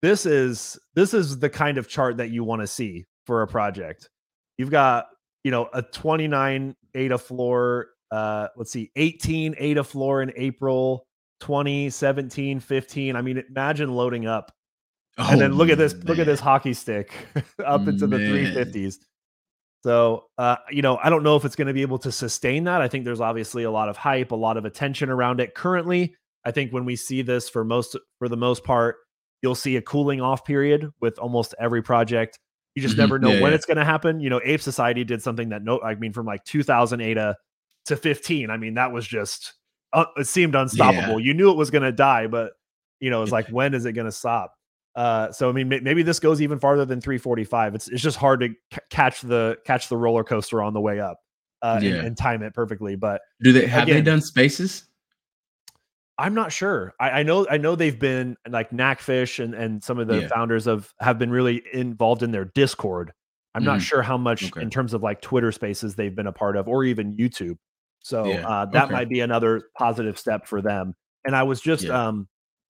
this 0.00 0.24
is 0.24 0.78
this 0.94 1.12
is 1.12 1.38
the 1.38 1.50
kind 1.50 1.78
of 1.78 1.88
chart 1.88 2.16
that 2.16 2.30
you 2.30 2.42
want 2.42 2.62
to 2.62 2.66
see 2.66 3.04
for 3.26 3.42
a 3.42 3.46
project. 3.46 4.08
You've 4.56 4.70
got, 4.70 5.06
you 5.44 5.50
know, 5.50 5.68
a 5.74 5.82
29 5.82 6.74
ADA 6.94 7.18
floor, 7.18 7.88
uh, 8.10 8.48
let's 8.56 8.72
see, 8.72 8.90
18 8.96 9.54
ADA 9.58 9.84
floor 9.84 10.22
in 10.22 10.32
April, 10.36 11.06
20, 11.40 11.90
17, 11.90 12.60
15. 12.60 13.16
I 13.16 13.20
mean, 13.20 13.44
imagine 13.50 13.92
loading 13.94 14.26
up. 14.26 14.52
and 15.18 15.40
then 15.40 15.52
look 15.52 15.68
at 15.68 15.76
this, 15.78 15.94
look 16.04 16.18
at 16.18 16.26
this 16.26 16.40
Oh, 16.40 16.44
hockey 16.44 16.72
stick 16.72 17.12
up 17.64 17.86
into 17.86 18.06
the 18.06 18.16
350s. 18.16 18.96
So, 19.86 20.24
uh, 20.36 20.56
you 20.68 20.82
know, 20.82 20.98
I 21.00 21.10
don't 21.10 21.22
know 21.22 21.36
if 21.36 21.44
it's 21.44 21.54
going 21.54 21.68
to 21.68 21.72
be 21.72 21.82
able 21.82 21.98
to 21.98 22.10
sustain 22.10 22.64
that. 22.64 22.82
I 22.82 22.88
think 22.88 23.04
there's 23.04 23.20
obviously 23.20 23.62
a 23.62 23.70
lot 23.70 23.88
of 23.88 23.96
hype, 23.96 24.32
a 24.32 24.34
lot 24.34 24.56
of 24.56 24.64
attention 24.64 25.10
around 25.10 25.38
it 25.38 25.54
currently. 25.54 26.16
I 26.44 26.50
think 26.50 26.72
when 26.72 26.84
we 26.84 26.96
see 26.96 27.22
this 27.22 27.48
for 27.48 27.62
most 27.64 27.96
for 28.18 28.28
the 28.28 28.36
most 28.36 28.64
part, 28.64 28.96
you'll 29.42 29.54
see 29.54 29.76
a 29.76 29.80
cooling 29.82 30.20
off 30.20 30.44
period 30.44 30.90
with 31.00 31.20
almost 31.20 31.54
every 31.60 31.84
project. 31.84 32.36
You 32.74 32.82
just 32.82 32.96
Mhm. 32.96 32.98
never 32.98 33.18
know 33.20 33.30
Yeah, 33.30 33.42
when 33.42 33.52
yeah. 33.52 33.54
it's 33.54 33.64
going 33.64 33.76
to 33.76 33.84
happen. 33.84 34.18
You 34.18 34.28
know, 34.28 34.40
Ape 34.42 34.60
Society 34.60 35.04
did 35.04 35.22
something 35.22 35.50
that 35.50 35.62
no, 35.62 35.80
I 35.80 35.94
mean, 35.94 36.12
from 36.12 36.26
like 36.26 36.42
2008 36.42 37.14
to, 37.14 37.36
to 37.84 37.96
15. 37.96 38.50
I 38.50 38.56
mean, 38.56 38.74
that 38.74 38.90
was 38.90 39.06
just 39.06 39.54
uh, 39.92 40.06
it 40.16 40.26
seemed 40.26 40.56
unstoppable. 40.56 41.20
You 41.20 41.32
knew 41.32 41.52
it 41.52 41.56
was 41.56 41.70
going 41.70 41.84
to 41.84 41.92
die, 41.92 42.26
but 42.26 42.54
you 42.98 43.10
know, 43.10 43.22
it's 43.22 43.30
like 43.30 43.46
when 43.50 43.72
is 43.72 43.84
it 43.84 43.92
going 43.92 44.06
to 44.06 44.10
stop? 44.10 44.52
Uh, 44.96 45.30
so 45.30 45.48
I 45.48 45.52
mean, 45.52 45.68
maybe 45.68 46.02
this 46.02 46.18
goes 46.18 46.40
even 46.40 46.58
farther 46.58 46.86
than 46.86 47.00
345. 47.02 47.74
It's 47.74 47.88
it's 47.88 48.02
just 48.02 48.16
hard 48.16 48.40
to 48.40 48.48
c- 48.72 48.80
catch 48.90 49.20
the 49.20 49.58
catch 49.66 49.88
the 49.88 49.96
roller 49.96 50.24
coaster 50.24 50.62
on 50.62 50.72
the 50.72 50.80
way 50.80 50.98
up, 51.00 51.18
uh, 51.62 51.74
and, 51.76 51.84
Yeah. 51.84 51.94
and 51.96 52.16
time 52.16 52.42
it 52.42 52.54
perfectly. 52.54 52.96
But 52.96 53.20
Do 53.42 53.52
they 53.52 53.66
have 53.66 53.86
they 53.86 54.00
done 54.00 54.22
spaces? 54.22 54.86
I'm 56.18 56.32
not 56.32 56.50
sure. 56.50 56.94
I, 56.98 57.10
I 57.10 57.22
know 57.24 57.46
I 57.50 57.58
know 57.58 57.76
they've 57.76 57.98
been 57.98 58.36
like 58.48 58.72
Knackfish 58.72 59.38
and 59.38 59.54
and 59.54 59.84
some 59.84 59.98
of 59.98 60.08
the 60.08 60.22
Yeah. 60.22 60.28
founders 60.28 60.66
of 60.66 60.92
have 61.00 61.18
been 61.18 61.30
really 61.30 61.62
involved 61.74 62.22
in 62.22 62.30
their 62.30 62.46
Discord. 62.46 63.12
I'm 63.54 63.64
not 63.64 63.80
Mhm. 63.80 63.82
sure 63.82 64.02
how 64.02 64.16
much 64.16 64.44
Okay. 64.50 64.62
in 64.62 64.70
terms 64.70 64.94
of 64.94 65.02
like 65.02 65.20
Twitter 65.20 65.52
Spaces 65.52 65.94
they've 65.94 66.14
been 66.14 66.26
a 66.26 66.32
part 66.32 66.56
of, 66.56 66.68
or 66.68 66.84
even 66.84 67.16
YouTube. 67.18 67.56
So 68.00 68.30
Yeah, 68.30 68.48
uh, 68.48 68.64
that 68.66 68.84
okay. 68.84 68.92
might 68.92 69.08
be 69.10 69.20
another 69.20 69.64
positive 69.76 70.18
step 70.18 70.46
for 70.46 70.62
them. 70.62 70.94
And 71.26 71.36
I 71.36 71.42
was 71.42 71.60
just 71.60 71.84
Yeah. 71.84 72.06
um 72.06 72.28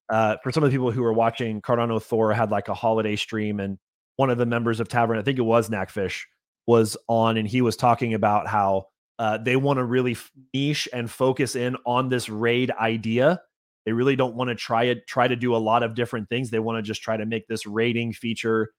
uh 0.09 0.37
for 0.43 0.53
some 0.53 0.63
of 0.63 0.71
the 0.71 0.75
people 0.75 0.91
who 0.91 1.03
were 1.03 1.13
watching 1.13 1.61
Cardano 1.61 2.03
Thor 2.03 2.33
had 2.33 2.51
like 2.51 2.69
a 2.69 2.75
holiday 2.75 3.17
stream, 3.17 3.61
and 3.61 3.79
one 4.17 4.31
of 4.31 4.39
the 4.39 4.47
members 4.47 4.81
of 4.81 4.89
Tavern, 4.89 5.19
I 5.19 5.23
think 5.23 5.39
it 5.39 5.43
was 5.43 5.69
Knackfish, 5.69 6.27
was 6.67 6.97
on, 7.09 7.37
and 7.37 7.47
he 7.47 7.61
was 7.63 7.77
talking 7.77 8.15
about 8.15 8.47
how 8.47 8.87
uh, 9.19 9.39
they 9.39 9.57
want 9.57 9.79
to 9.79 9.85
really 9.85 10.17
niche 10.53 10.89
and 10.93 11.11
focus 11.11 11.57
in 11.57 11.77
on 11.87 12.09
this 12.09 12.29
raid 12.29 12.71
idea. 12.73 13.41
They 13.85 13.93
really 13.93 14.17
don't 14.17 14.35
want 14.35 14.49
to 14.49 14.55
try 14.55 14.85
it, 14.85 15.07
try 15.07 15.29
to 15.29 15.37
do 15.37 15.55
a 15.55 15.59
lot 15.59 15.83
of 15.83 15.95
different 15.95 16.29
things. 16.29 16.51
They 16.51 16.59
want 16.59 16.79
to 16.79 16.83
just 16.83 17.03
try 17.03 17.17
to 17.17 17.25
make 17.25 17.47
this 17.47 17.67
rating 17.67 18.13
feature 18.13 18.73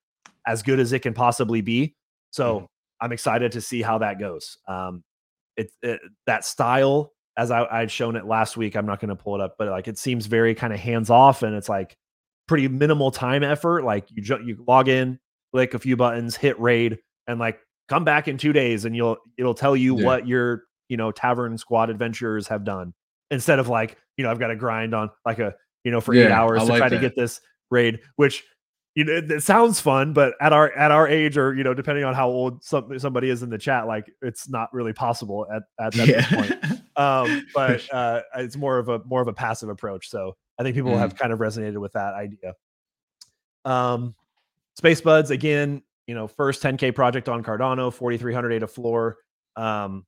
as 0.45 0.63
good 0.63 0.79
as 0.79 0.91
it 0.93 0.99
can 0.99 1.13
possibly 1.13 1.61
be. 1.61 1.95
So 2.31 2.59
Mhm. 2.61 2.67
I'm 3.01 3.11
excited 3.11 3.51
to 3.53 3.61
see 3.61 3.81
how 3.81 3.99
that 3.99 4.19
goes. 4.19 4.57
Um, 4.67 5.03
it, 5.55 5.71
it 5.81 6.01
that 6.25 6.45
style, 6.45 7.13
as 7.37 7.51
I, 7.51 7.65
I'd 7.65 7.91
shown 7.91 8.15
it 8.15 8.25
last 8.25 8.57
week, 8.57 8.75
I'm 8.75 8.85
not 8.85 8.99
going 8.99 9.09
to 9.09 9.15
pull 9.15 9.35
it 9.35 9.41
up, 9.41 9.55
but 9.57 9.67
like 9.69 9.87
it 9.87 9.97
seems 9.97 10.25
very 10.25 10.55
kind 10.55 10.73
of 10.73 10.79
hands 10.79 11.09
off, 11.09 11.43
and 11.43 11.55
it's 11.55 11.69
like 11.69 11.95
pretty 12.47 12.67
minimal 12.67 13.11
time 13.11 13.43
effort. 13.43 13.83
Like 13.83 14.07
you 14.11 14.21
ju- 14.23 14.41
you 14.43 14.63
log 14.67 14.87
in, 14.87 15.19
click 15.53 15.73
a 15.73 15.79
few 15.79 15.95
buttons, 15.95 16.35
hit 16.35 16.59
raid, 16.59 16.97
and 17.27 17.39
like 17.39 17.59
come 17.89 18.03
back 18.03 18.27
in 18.27 18.37
two 18.37 18.53
days, 18.53 18.85
and 18.85 18.95
you'll 18.95 19.17
it'll 19.37 19.53
tell 19.53 19.75
you 19.75 19.97
Yeah. 19.99 20.05
what 20.05 20.27
your 20.27 20.63
you 20.89 20.97
know 20.97 21.11
tavern 21.11 21.57
squad 21.57 21.89
adventurers 21.89 22.47
have 22.47 22.63
done 22.63 22.93
instead 23.29 23.59
of 23.59 23.67
like 23.67 23.97
you 24.17 24.23
know 24.23 24.31
I've 24.31 24.39
got 24.39 24.47
to 24.47 24.55
grind 24.55 24.95
on 24.95 25.09
like 25.25 25.39
a 25.39 25.53
you 25.83 25.91
know 25.91 26.01
for 26.01 26.13
eight 26.15 26.31
hours 26.31 26.61
I 26.63 26.65
to 26.65 26.71
like 26.71 26.79
try 26.79 26.89
to 26.89 26.99
get 26.99 27.15
this 27.15 27.39
raid, 27.69 27.99
which 28.15 28.43
you 28.97 29.03
know 29.03 29.13
it, 29.13 29.29
it 29.29 29.43
sounds 29.43 29.79
fun, 29.79 30.11
but 30.11 30.33
at 30.41 30.53
our 30.53 30.71
at 30.71 30.89
our 30.89 31.07
age 31.07 31.37
or 31.37 31.53
you 31.53 31.63
know 31.63 31.75
depending 31.75 32.03
on 32.03 32.15
how 32.15 32.27
old 32.27 32.63
some, 32.63 32.97
somebody 32.97 33.29
is 33.29 33.43
in 33.43 33.51
the 33.51 33.57
chat, 33.59 33.85
like 33.85 34.11
it's 34.23 34.49
not 34.49 34.73
really 34.73 34.91
possible 34.91 35.45
at 35.53 35.61
at, 35.79 35.95
at 35.99 36.07
this 36.07 36.25
point 36.33 36.81
um, 36.97 37.45
but 37.53 37.87
uh, 37.93 38.21
it's 38.37 38.57
more 38.57 38.79
of 38.79 38.89
a 38.89 38.99
more 39.05 39.21
of 39.21 39.27
a 39.27 39.33
passive 39.33 39.69
approach. 39.69 40.09
So 40.09 40.35
I 40.57 40.63
think 40.63 40.75
people 40.75 40.97
have 40.97 41.15
kind 41.15 41.31
of 41.31 41.37
resonated 41.37 41.77
with 41.77 41.93
that 41.93 42.15
idea. 42.15 42.55
Um, 43.65 44.15
Spacebudz 44.81 45.29
again, 45.29 45.83
you 46.07 46.15
know, 46.15 46.27
first 46.27 46.63
10k 46.63 46.95
project 46.95 47.29
on 47.29 47.43
Cardano, 47.43 47.93
4300 47.93 48.53
ADA 48.53 48.67
floor. 48.67 49.17
Um, 49.55 50.07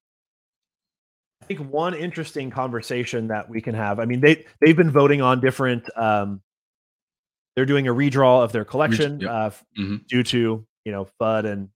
I 1.44 1.46
think 1.46 1.60
one 1.60 1.94
interesting 1.94 2.50
conversation 2.50 3.28
that 3.28 3.48
we 3.48 3.62
can 3.62 3.76
have. 3.76 4.00
I 4.00 4.06
mean, 4.06 4.20
they 4.20 4.48
they've 4.60 4.76
been 4.76 4.92
voting 4.92 5.22
on 5.22 5.40
different. 5.40 5.88
Um, 5.96 6.42
they're 7.56 7.66
doing 7.66 7.88
a 7.88 7.93
redraw 7.93 8.43
of 8.43 8.52
their 8.52 8.66
collection 8.66 9.20
yep. 9.20 9.30
uh, 9.30 9.50
Mhm. 9.78 10.08
due 10.08 10.24
to 10.24 10.66
you 10.86 10.91
know 10.91 11.06
FUD 11.20 11.45
and 11.45 11.70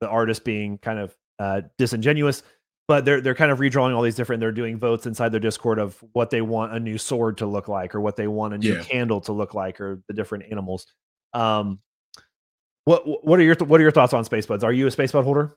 the 0.00 0.08
artist 0.08 0.44
being 0.44 0.78
kind 0.78 0.98
of 0.98 1.14
uh, 1.38 1.62
disingenuous. 1.78 2.42
But 2.86 3.06
they're 3.06 3.20
they're 3.22 3.34
kind 3.34 3.50
of 3.50 3.58
redrawing 3.60 3.96
all 3.96 4.02
these 4.02 4.14
different. 4.14 4.40
They're 4.40 4.52
doing 4.52 4.78
votes 4.78 5.06
inside 5.06 5.30
their 5.30 5.40
Discord 5.40 5.78
of 5.78 5.96
what 6.12 6.28
they 6.28 6.42
want 6.42 6.74
a 6.74 6.78
new 6.80 6.98
sword 6.98 7.38
to 7.38 7.46
look 7.46 7.66
like, 7.66 7.94
or 7.94 8.00
what 8.02 8.16
they 8.16 8.26
want 8.28 8.52
a 8.54 8.58
new 8.58 8.74
Yeah. 8.74 8.82
candle 8.82 9.22
to 9.22 9.32
look 9.32 9.54
like, 9.54 9.80
or 9.80 10.02
the 10.06 10.12
different 10.14 10.44
animals. 10.50 10.86
Um, 11.32 11.80
what 12.84 13.24
what 13.24 13.40
are 13.40 13.42
your 13.42 13.54
what 13.56 13.80
are 13.80 13.82
your 13.82 13.90
thoughts 13.92 14.12
on 14.12 14.24
Spacebudz? 14.24 14.62
Are 14.62 14.72
you 14.72 14.86
a 14.86 14.90
Spacebud 14.90 15.24
holder? 15.24 15.56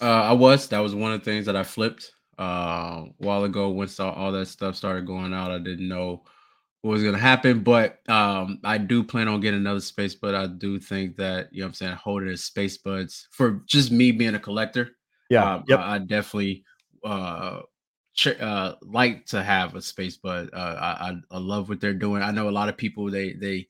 Uh, 0.00 0.04
I 0.04 0.32
was. 0.32 0.68
That 0.68 0.80
was 0.80 0.94
one 0.94 1.12
of 1.12 1.20
the 1.20 1.24
things 1.24 1.46
that 1.46 1.56
I 1.56 1.62
flipped 1.62 2.12
uh, 2.38 2.42
a 2.42 3.06
while 3.16 3.44
ago. 3.44 3.70
Once 3.70 3.98
all, 3.98 4.12
all 4.12 4.30
that 4.32 4.46
stuff 4.46 4.76
started 4.76 5.06
going 5.06 5.32
out, 5.32 5.50
I 5.50 5.58
didn't 5.58 5.88
know 5.88 6.24
what 6.82 6.92
was 6.92 7.02
going 7.02 7.14
to 7.14 7.20
happen. 7.20 7.60
But 7.60 7.98
um, 8.08 8.60
I 8.64 8.78
do 8.78 9.02
plan 9.02 9.28
on 9.28 9.40
getting 9.40 9.60
another 9.60 9.80
space. 9.80 10.14
But 10.14 10.34
I 10.34 10.46
do 10.46 10.78
think 10.78 11.16
that 11.16 11.48
you 11.52 11.60
know, 11.60 11.66
what 11.66 11.68
I'm 11.68 11.74
saying, 11.74 11.96
holding 11.96 12.28
as 12.28 12.48
Spacebudz 12.48 13.26
for 13.30 13.62
just 13.66 13.90
me 13.90 14.12
being 14.12 14.34
a 14.34 14.40
collector. 14.40 14.90
Yeah. 15.30 15.54
um, 15.54 15.64
yep. 15.66 15.80
I, 15.80 15.96
I 15.96 15.98
definitely 15.98 16.64
uh, 17.04 17.60
ch- 18.14 18.40
uh, 18.40 18.76
like 18.82 19.26
to 19.26 19.42
have 19.42 19.74
a 19.74 19.78
Spacebud. 19.78 20.50
Uh, 20.52 20.56
I, 20.56 21.10
I 21.10 21.14
I 21.30 21.38
love 21.38 21.68
what 21.68 21.80
they're 21.80 21.94
doing. 21.94 22.22
I 22.22 22.30
know 22.30 22.48
a 22.48 22.50
lot 22.50 22.68
of 22.68 22.76
people 22.76 23.10
they 23.10 23.32
they 23.34 23.66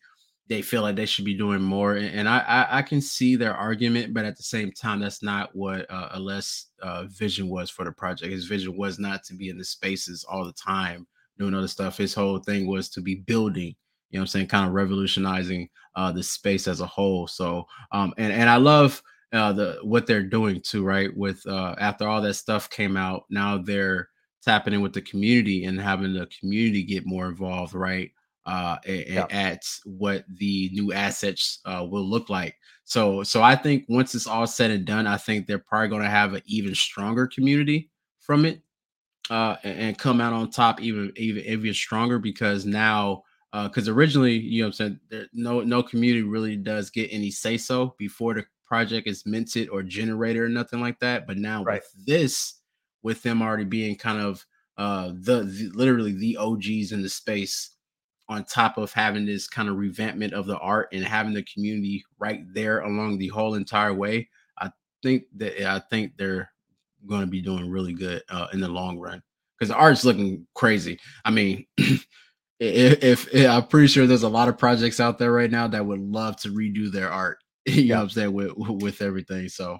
they 0.49 0.63
feel 0.63 0.83
like 0.83 0.95
they 0.95 1.07
should 1.07 1.25
be 1.25 1.35
doing 1.35 1.61
more, 1.61 1.95
and, 1.95 2.07
and 2.07 2.29
I, 2.29 2.39
I 2.39 2.79
I 2.79 2.83
can 2.83 3.01
see 3.01 3.37
their 3.37 3.55
argument, 3.55 4.15
but 4.15 4.25
at 4.25 4.37
the 4.37 4.43
same 4.43 4.71
time, 4.73 5.01
that's 5.01 5.23
not 5.23 5.51
what 5.55 5.87
uh, 5.91 6.17
Aless 6.17 6.67
uh, 6.83 7.05
vision 7.07 7.49
was 7.49 7.69
for 7.69 7.85
the 7.85 7.93
project. 7.93 8.33
His 8.33 8.47
vision 8.47 8.77
was 8.77 8.99
not 8.99 9.25
to 9.25 9.35
be 9.35 9.49
in 9.49 9.59
the 9.59 9.65
spaces 9.65 10.25
all 10.25 10.45
the 10.45 10.53
time 10.53 11.07
doing 11.39 11.55
other 11.55 11.69
stuff. 11.69 11.97
His 11.99 12.15
whole 12.15 12.39
thing 12.39 12.67
was 12.67 12.89
to 12.91 13.01
be 13.01 13.17
building. 13.17 13.75
You 14.11 14.19
know, 14.19 14.21
what 14.21 14.23
I'm 14.23 14.27
saying, 14.29 14.47
kind 14.49 14.67
of 14.67 14.73
revolutionizing 14.73 15.69
uh, 15.97 16.13
the 16.13 16.23
space 16.23 16.69
as 16.69 16.81
a 16.81 16.87
whole. 16.87 17.27
So, 17.27 17.67
um, 17.93 18.15
and 18.19 18.33
and 18.33 18.49
I 18.49 18.57
love 18.57 19.03
uh 19.33 19.53
the 19.53 19.79
what 19.83 20.07
they're 20.07 20.23
doing 20.23 20.61
too, 20.61 20.85
right? 20.85 21.15
With 21.17 21.45
uh 21.47 21.75
after 21.79 22.07
all 22.09 22.23
that 22.23 22.35
stuff 22.35 22.71
came 22.71 22.97
out, 22.97 23.25
now 23.31 23.59
they're 23.59 24.09
tapping 24.43 24.75
in 24.75 24.81
with 24.81 24.93
the 24.93 25.03
community 25.03 25.65
and 25.65 25.81
having 25.81 26.15
the 26.15 26.29
community 26.39 26.83
get 26.85 27.07
more 27.07 27.27
involved, 27.27 27.75
right? 27.75 28.11
Uh 28.45 28.77
yeah. 28.87 29.27
at 29.31 29.63
what 29.85 30.25
the 30.39 30.71
new 30.73 30.93
assets 30.93 31.61
uh 31.65 31.85
will 31.89 32.09
look 32.09 32.31
like. 32.31 32.55
So 32.85 33.23
so 33.25 33.43
I 33.43 33.57
think 33.57 33.85
once 33.89 34.15
it's 34.15 34.29
all 34.29 34.47
said 34.47 34.71
and 34.71 34.85
done, 34.85 35.07
I 35.07 35.17
think 35.17 35.47
they're 35.47 35.59
probably 35.59 35.89
gonna 35.89 36.09
have 36.09 36.35
an 36.35 36.43
even 36.47 36.75
stronger 36.75 37.27
community 37.27 37.91
from 38.21 38.45
it 38.45 38.63
uh 39.31 39.57
and, 39.65 39.79
and 39.79 39.99
come 39.99 40.21
out 40.21 40.33
on 40.33 40.51
top 40.51 40.81
even 40.81 41.13
even 41.17 41.45
even 41.45 41.75
stronger 41.75 42.19
because 42.19 42.65
now 42.65 43.23
because 43.65 43.89
uh, 43.89 43.93
originally, 43.93 44.37
you 44.37 44.63
know, 44.63 44.67
I'm 44.67 44.73
saying 44.73 45.01
there, 45.09 45.27
no 45.33 45.61
no 45.61 45.83
community 45.83 46.23
really 46.23 46.57
does 46.57 46.91
get 46.91 47.09
any 47.13 47.31
say 47.31 47.57
so 47.57 47.95
before 47.99 48.35
the 48.35 48.45
project 48.67 49.07
is 49.07 49.25
minted 49.25 49.69
or 49.69 49.83
generated 49.83 50.43
or 50.43 50.49
nothing 50.49 50.81
like 50.81 50.99
that. 51.01 51.27
But 51.27 51.39
now 51.39 51.63
right. 51.63 51.81
with 51.81 52.07
this, 52.07 52.61
with 53.03 53.23
them 53.23 53.43
already 53.43 53.65
being 53.65 53.97
kind 53.97 54.21
of 54.21 54.45
uh 54.77 55.13
the, 55.15 55.45
the 55.45 55.71
literally 55.75 56.13
the 56.13 56.37
OGs 56.37 56.93
in 56.93 57.03
the 57.03 57.09
space, 57.09 57.77
on 58.29 58.45
top 58.45 58.77
of 58.77 58.93
having 58.93 59.25
this 59.25 59.49
kind 59.49 59.69
of 59.69 59.77
revampment 59.77 60.33
of 60.33 60.47
the 60.47 60.59
art 60.59 60.89
and 60.93 61.05
having 61.05 61.33
the 61.33 61.45
community 61.45 62.05
right 62.19 62.43
there 62.53 62.81
along 62.81 63.19
the 63.19 63.29
whole 63.29 63.55
entire 63.55 63.95
way, 63.95 64.29
I 64.59 64.71
think 65.03 65.25
that 65.37 65.65
I 65.67 65.79
think 65.79 66.13
they're 66.17 66.51
going 67.07 67.23
to 67.23 67.27
be 67.27 67.41
doing 67.41 67.71
really 67.71 67.93
good 67.93 68.23
uh, 68.29 68.47
in 68.53 68.61
the 68.61 68.69
long 68.69 68.99
run 68.99 69.23
because 69.59 69.71
the 69.71 69.77
art's 69.77 70.05
looking 70.05 70.47
crazy. 70.55 70.99
I 71.25 71.31
mean. 71.31 71.67
if, 72.59 73.05
if, 73.05 73.35
if, 73.35 73.51
I'm 73.51 73.67
pretty 73.67 73.89
sure 73.89 74.07
there's 74.07 74.23
a 74.23 74.29
lot 74.29 74.49
of 74.49 74.57
projects 74.57 74.99
out 74.99 75.19
there 75.19 75.31
right 75.31 75.51
now 75.51 75.67
that 75.69 75.85
would 75.85 76.01
love 76.01 76.37
to 76.39 76.49
redo 76.49 76.91
their 76.91 77.11
art. 77.11 77.39
You 77.69 77.83
yeah. 77.83 77.95
know 77.95 78.01
what 78.01 78.03
I'm 78.05 78.11
saying 78.11 78.33
with 78.33 78.53
with 78.57 79.03
everything. 79.03 79.49
So 79.49 79.79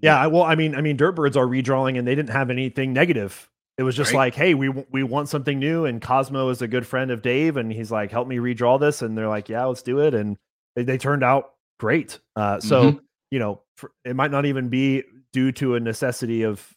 yeah, 0.00 0.26
well, 0.26 0.42
I 0.42 0.54
mean, 0.54 0.74
I 0.74 0.80
mean, 0.82 0.96
Dirtbirds 0.96 1.36
are 1.36 1.46
redrawing, 1.46 1.98
and 1.98 2.06
they 2.06 2.14
didn't 2.14 2.30
have 2.30 2.50
anything 2.50 2.92
negative. 2.92 3.50
It 3.76 3.82
was 3.82 3.96
just 3.96 4.12
right. 4.12 4.18
like, 4.18 4.34
hey, 4.34 4.54
we 4.54 4.68
we 4.68 5.02
want 5.02 5.28
something 5.28 5.58
new, 5.58 5.84
and 5.84 6.00
Cosmo 6.00 6.50
is 6.50 6.62
a 6.62 6.68
good 6.68 6.86
friend 6.86 7.10
of 7.10 7.22
Dave, 7.22 7.56
and 7.56 7.72
he's 7.72 7.90
like, 7.90 8.10
help 8.10 8.28
me 8.28 8.36
redraw 8.36 8.78
this, 8.78 9.02
and 9.02 9.16
they're 9.16 9.28
like, 9.28 9.48
yeah, 9.48 9.64
let's 9.64 9.82
do 9.82 10.00
it, 10.00 10.14
and 10.14 10.36
they, 10.76 10.84
they 10.84 10.98
turned 10.98 11.24
out 11.24 11.52
great. 11.80 12.20
Uh, 12.36 12.60
so 12.60 12.82
mm-hmm. 12.82 12.98
you 13.30 13.38
know, 13.38 13.62
for, 13.76 13.90
it 14.04 14.14
might 14.14 14.30
not 14.30 14.46
even 14.46 14.68
be 14.68 15.04
due 15.34 15.50
to 15.50 15.74
a 15.74 15.80
necessity 15.80 16.44
of 16.44 16.74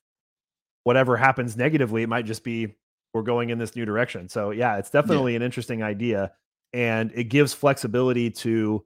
whatever 0.84 1.16
happens 1.16 1.56
negatively. 1.56 2.02
It 2.02 2.10
might 2.10 2.26
just 2.26 2.44
be 2.44 2.76
we're 3.14 3.22
going 3.22 3.52
in 3.52 3.60
this 3.60 3.76
new 3.76 3.86
direction. 3.86 4.28
So 4.28 4.50
yeah, 4.50 4.78
it's 4.78 4.90
definitely 4.90 5.34
yeah. 5.34 5.38
an 5.38 5.42
interesting 5.44 5.84
idea, 5.84 6.34
and 6.74 7.12
it 7.16 7.26
gives 7.26 7.54
flexibility 7.54 8.30
to, 8.32 8.84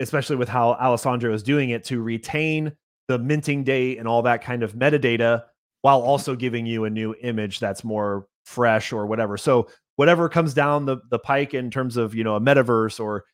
especially 0.00 0.36
with 0.36 0.48
how 0.48 0.72
Alessandro 0.72 1.32
is 1.32 1.42
doing 1.42 1.70
it, 1.70 1.84
to 1.84 2.02
retain 2.02 2.72
the 3.06 3.18
minting 3.18 3.62
date 3.62 3.98
and 3.98 4.08
all 4.08 4.22
that 4.22 4.42
kind 4.42 4.62
of 4.62 4.72
metadata 4.72 5.44
while 5.82 6.00
also 6.00 6.34
giving 6.34 6.66
you 6.66 6.84
a 6.84 6.90
new 6.90 7.14
image 7.22 7.60
that's 7.60 7.84
more 7.84 8.26
fresh 8.44 8.92
or 8.92 9.06
whatever. 9.06 9.36
So 9.36 9.68
whatever 9.96 10.28
comes 10.28 10.54
down 10.54 10.86
the 10.86 10.98
the 11.10 11.18
pike 11.18 11.52
in 11.52 11.70
terms 11.70 11.98
of 11.98 12.14
you 12.14 12.24
know 12.24 12.36
a 12.36 12.40
metaverse 12.40 12.98
or 12.98 13.24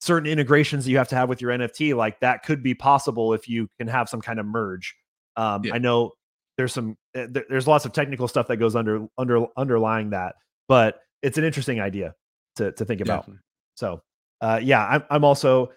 certain 0.00 0.30
integrations 0.30 0.84
that 0.84 0.90
you 0.90 0.98
have 0.98 1.08
to 1.08 1.16
have 1.16 1.30
with 1.30 1.40
your 1.40 1.52
NFT, 1.52 1.96
like 1.96 2.20
that 2.20 2.42
could 2.42 2.62
be 2.62 2.74
possible 2.74 3.32
if 3.32 3.48
you 3.48 3.68
can 3.78 3.88
have 3.88 4.10
some 4.10 4.20
kind 4.20 4.38
of 4.38 4.44
merge. 4.46 4.94
Um, 5.36 5.64
yeah. 5.64 5.74
I 5.74 5.78
know 5.78 6.12
there's 6.56 6.72
some 6.72 6.96
eh, 7.14 7.26
there's 7.48 7.66
lots 7.66 7.84
of 7.84 7.92
technical 7.92 8.28
stuff 8.28 8.48
that 8.48 8.56
goes 8.56 8.76
under 8.76 9.06
under 9.18 9.46
underlying 9.56 10.10
that, 10.10 10.36
but 10.68 11.00
it's 11.22 11.38
an 11.38 11.44
interesting 11.44 11.80
idea 11.80 12.14
to 12.56 12.72
to 12.72 12.84
think 12.84 13.00
about. 13.00 13.22
Definitely. 13.22 13.42
So 13.76 14.02
uh, 14.40 14.60
yeah, 14.62 14.86
I'm 14.86 15.04
I'm 15.10 15.24
also 15.24 15.72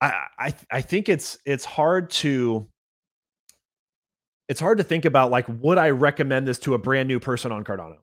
I 0.00 0.26
I 0.38 0.54
I 0.70 0.80
think 0.80 1.08
it's 1.08 1.38
it's 1.44 1.64
hard 1.64 2.10
to 2.10 2.66
it's 4.48 4.60
hard 4.60 4.78
to 4.78 4.84
think 4.84 5.04
about 5.04 5.30
like 5.30 5.46
would 5.48 5.78
I 5.78 5.90
recommend 5.90 6.46
this 6.46 6.58
to 6.60 6.74
a 6.74 6.78
brand 6.78 7.08
new 7.08 7.20
person 7.20 7.52
on 7.52 7.64
Cardano? 7.64 7.96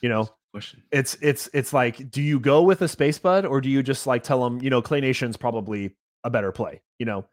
You 0.00 0.08
know, 0.08 0.28
question. 0.52 0.82
It's 0.92 1.16
it's 1.20 1.48
it's 1.52 1.72
like, 1.72 2.10
do 2.10 2.22
you 2.22 2.38
go 2.38 2.62
with 2.62 2.82
a 2.82 2.86
Spacebud 2.86 3.48
or 3.48 3.60
do 3.60 3.68
you 3.68 3.82
just 3.82 4.06
like 4.06 4.22
tell 4.22 4.42
them, 4.44 4.60
you 4.62 4.70
know, 4.70 4.82
Clay 4.82 5.00
Nation's 5.00 5.36
probably 5.36 5.96
a 6.24 6.30
better 6.30 6.52
play, 6.52 6.80
you 6.98 7.06
know? 7.06 7.26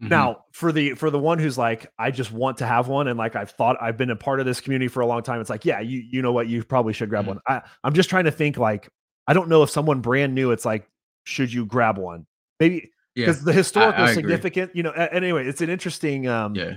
Mm-hmm. 0.00 0.08
Now, 0.08 0.44
for 0.52 0.72
the 0.72 0.94
for 0.94 1.10
the 1.10 1.18
one 1.18 1.38
who's 1.38 1.58
like, 1.58 1.90
I 1.98 2.10
just 2.10 2.32
want 2.32 2.58
to 2.58 2.66
have 2.66 2.88
one, 2.88 3.08
and 3.08 3.18
like 3.18 3.36
I've 3.36 3.50
thought 3.50 3.76
I've 3.80 3.96
been 3.96 4.10
a 4.10 4.16
part 4.16 4.40
of 4.40 4.46
this 4.46 4.60
community 4.60 4.88
for 4.88 5.00
a 5.00 5.06
long 5.06 5.22
time. 5.22 5.40
It's 5.40 5.50
like, 5.50 5.64
yeah, 5.64 5.80
you 5.80 6.02
you 6.10 6.22
know 6.22 6.32
what, 6.32 6.48
you 6.48 6.64
probably 6.64 6.92
should 6.92 7.08
grab 7.08 7.26
mm-hmm. 7.26 7.34
one. 7.34 7.40
I, 7.46 7.62
I'm 7.84 7.94
just 7.94 8.10
trying 8.10 8.24
to 8.24 8.32
think 8.32 8.56
like, 8.56 8.88
I 9.26 9.32
don't 9.32 9.48
know 9.48 9.62
if 9.62 9.70
someone 9.70 10.00
brand 10.00 10.34
new, 10.34 10.50
it's 10.50 10.64
like, 10.64 10.88
should 11.24 11.52
you 11.52 11.66
grab 11.66 11.98
one? 11.98 12.26
Maybe 12.58 12.90
because 13.14 13.38
yeah, 13.38 13.44
the 13.44 13.52
historical 13.52 14.04
I, 14.04 14.08
I 14.08 14.14
significant, 14.14 14.70
agree. 14.70 14.78
you 14.78 14.82
know. 14.82 14.90
Anyway, 14.90 15.46
it's 15.46 15.60
an 15.60 15.70
interesting 15.70 16.26
um 16.26 16.54
yeah 16.54 16.76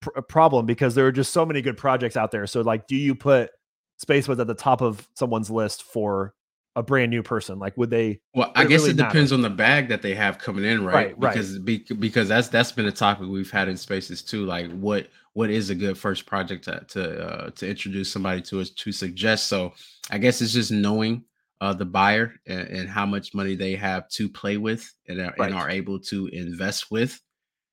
pr- 0.00 0.20
problem 0.22 0.66
because 0.66 0.94
there 0.94 1.06
are 1.06 1.12
just 1.12 1.32
so 1.32 1.44
many 1.44 1.62
good 1.62 1.76
projects 1.76 2.16
out 2.16 2.30
there. 2.30 2.46
So 2.46 2.60
like, 2.60 2.86
do 2.86 2.96
you 2.96 3.14
put 3.14 3.50
Space 3.98 4.28
was 4.28 4.38
at 4.38 4.46
the 4.46 4.54
top 4.54 4.80
of 4.80 5.08
someone's 5.14 5.50
list 5.50 5.82
for 5.82 6.34
a 6.78 6.82
brand 6.82 7.10
new 7.10 7.24
person? 7.24 7.58
Like, 7.58 7.76
would 7.76 7.90
they? 7.90 8.20
Well, 8.34 8.52
I 8.54 8.64
guess 8.64 8.82
really 8.82 8.92
it 8.92 8.96
depends 8.96 9.32
on 9.32 9.42
the 9.42 9.50
bag 9.50 9.88
that 9.88 10.00
they 10.00 10.14
have 10.14 10.38
coming 10.38 10.64
in, 10.64 10.84
right? 10.84 11.18
right 11.18 11.20
because 11.20 11.58
right. 11.58 12.00
because 12.00 12.28
that's 12.28 12.48
that's 12.48 12.70
been 12.70 12.86
a 12.86 12.92
topic 12.92 13.26
we've 13.26 13.50
had 13.50 13.68
in 13.68 13.76
spaces 13.76 14.22
too. 14.22 14.46
Like, 14.46 14.70
what 14.72 15.08
what 15.32 15.50
is 15.50 15.70
a 15.70 15.74
good 15.74 15.98
first 15.98 16.24
project 16.24 16.64
to 16.64 16.84
to 16.90 17.26
uh, 17.26 17.50
to 17.50 17.68
introduce 17.68 18.10
somebody 18.10 18.40
to 18.42 18.60
us 18.60 18.70
to 18.70 18.92
suggest? 18.92 19.48
So, 19.48 19.72
I 20.10 20.18
guess 20.18 20.40
it's 20.40 20.52
just 20.52 20.70
knowing 20.70 21.24
uh, 21.60 21.74
the 21.74 21.84
buyer 21.84 22.34
and, 22.46 22.68
and, 22.68 22.88
how 22.88 23.04
much 23.04 23.34
money 23.34 23.56
they 23.56 23.74
have 23.74 24.08
to 24.10 24.28
play 24.28 24.58
with 24.58 24.88
and, 25.08 25.18
right. 25.18 25.34
and 25.40 25.54
are 25.54 25.68
able 25.68 25.98
to 25.98 26.28
invest 26.28 26.92
with, 26.92 27.20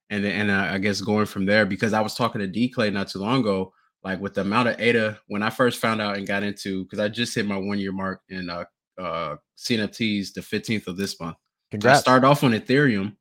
and 0.10 0.26
and 0.26 0.50
uh, 0.50 0.70
I 0.72 0.80
guess 0.80 1.00
going 1.00 1.28
from 1.28 1.46
there. 1.46 1.68
Because 1.68 1.94
I 1.94 2.02
was 2.02 2.16
talking 2.16 2.42
to 2.42 2.48
D 2.48 2.70
Clay 2.70 2.90
not 2.90 3.10
too 3.10 3.20
long 3.20 3.42
ago. 3.42 3.72
Like 4.04 4.20
with 4.20 4.36
the 4.36 4.42
amount 4.42 4.70
of 4.70 4.80
ADA, 4.80 5.20
when 5.28 5.42
I 5.42 5.50
first 5.50 5.80
found 5.80 6.00
out 6.00 6.16
and 6.16 6.28
got 6.28 6.44
into, 6.44 6.84
because 6.84 7.00
I 7.00 7.10
just 7.10 7.34
hit 7.34 7.48
my 7.48 7.58
one 7.58 7.80
year 7.80 7.92
mark 7.92 8.22
in 8.30 8.52
uh, 8.52 8.66
uh 8.98 9.36
CNFTs 9.58 10.34
the 10.34 10.42
15th 10.42 10.88
of 10.88 10.98
this 10.98 11.20
month. 11.20 11.38
Congrats. 11.72 12.00
I 12.00 12.02
started 12.02 12.28
off 12.28 12.44
on 12.44 12.52
Ethereum 12.52 13.16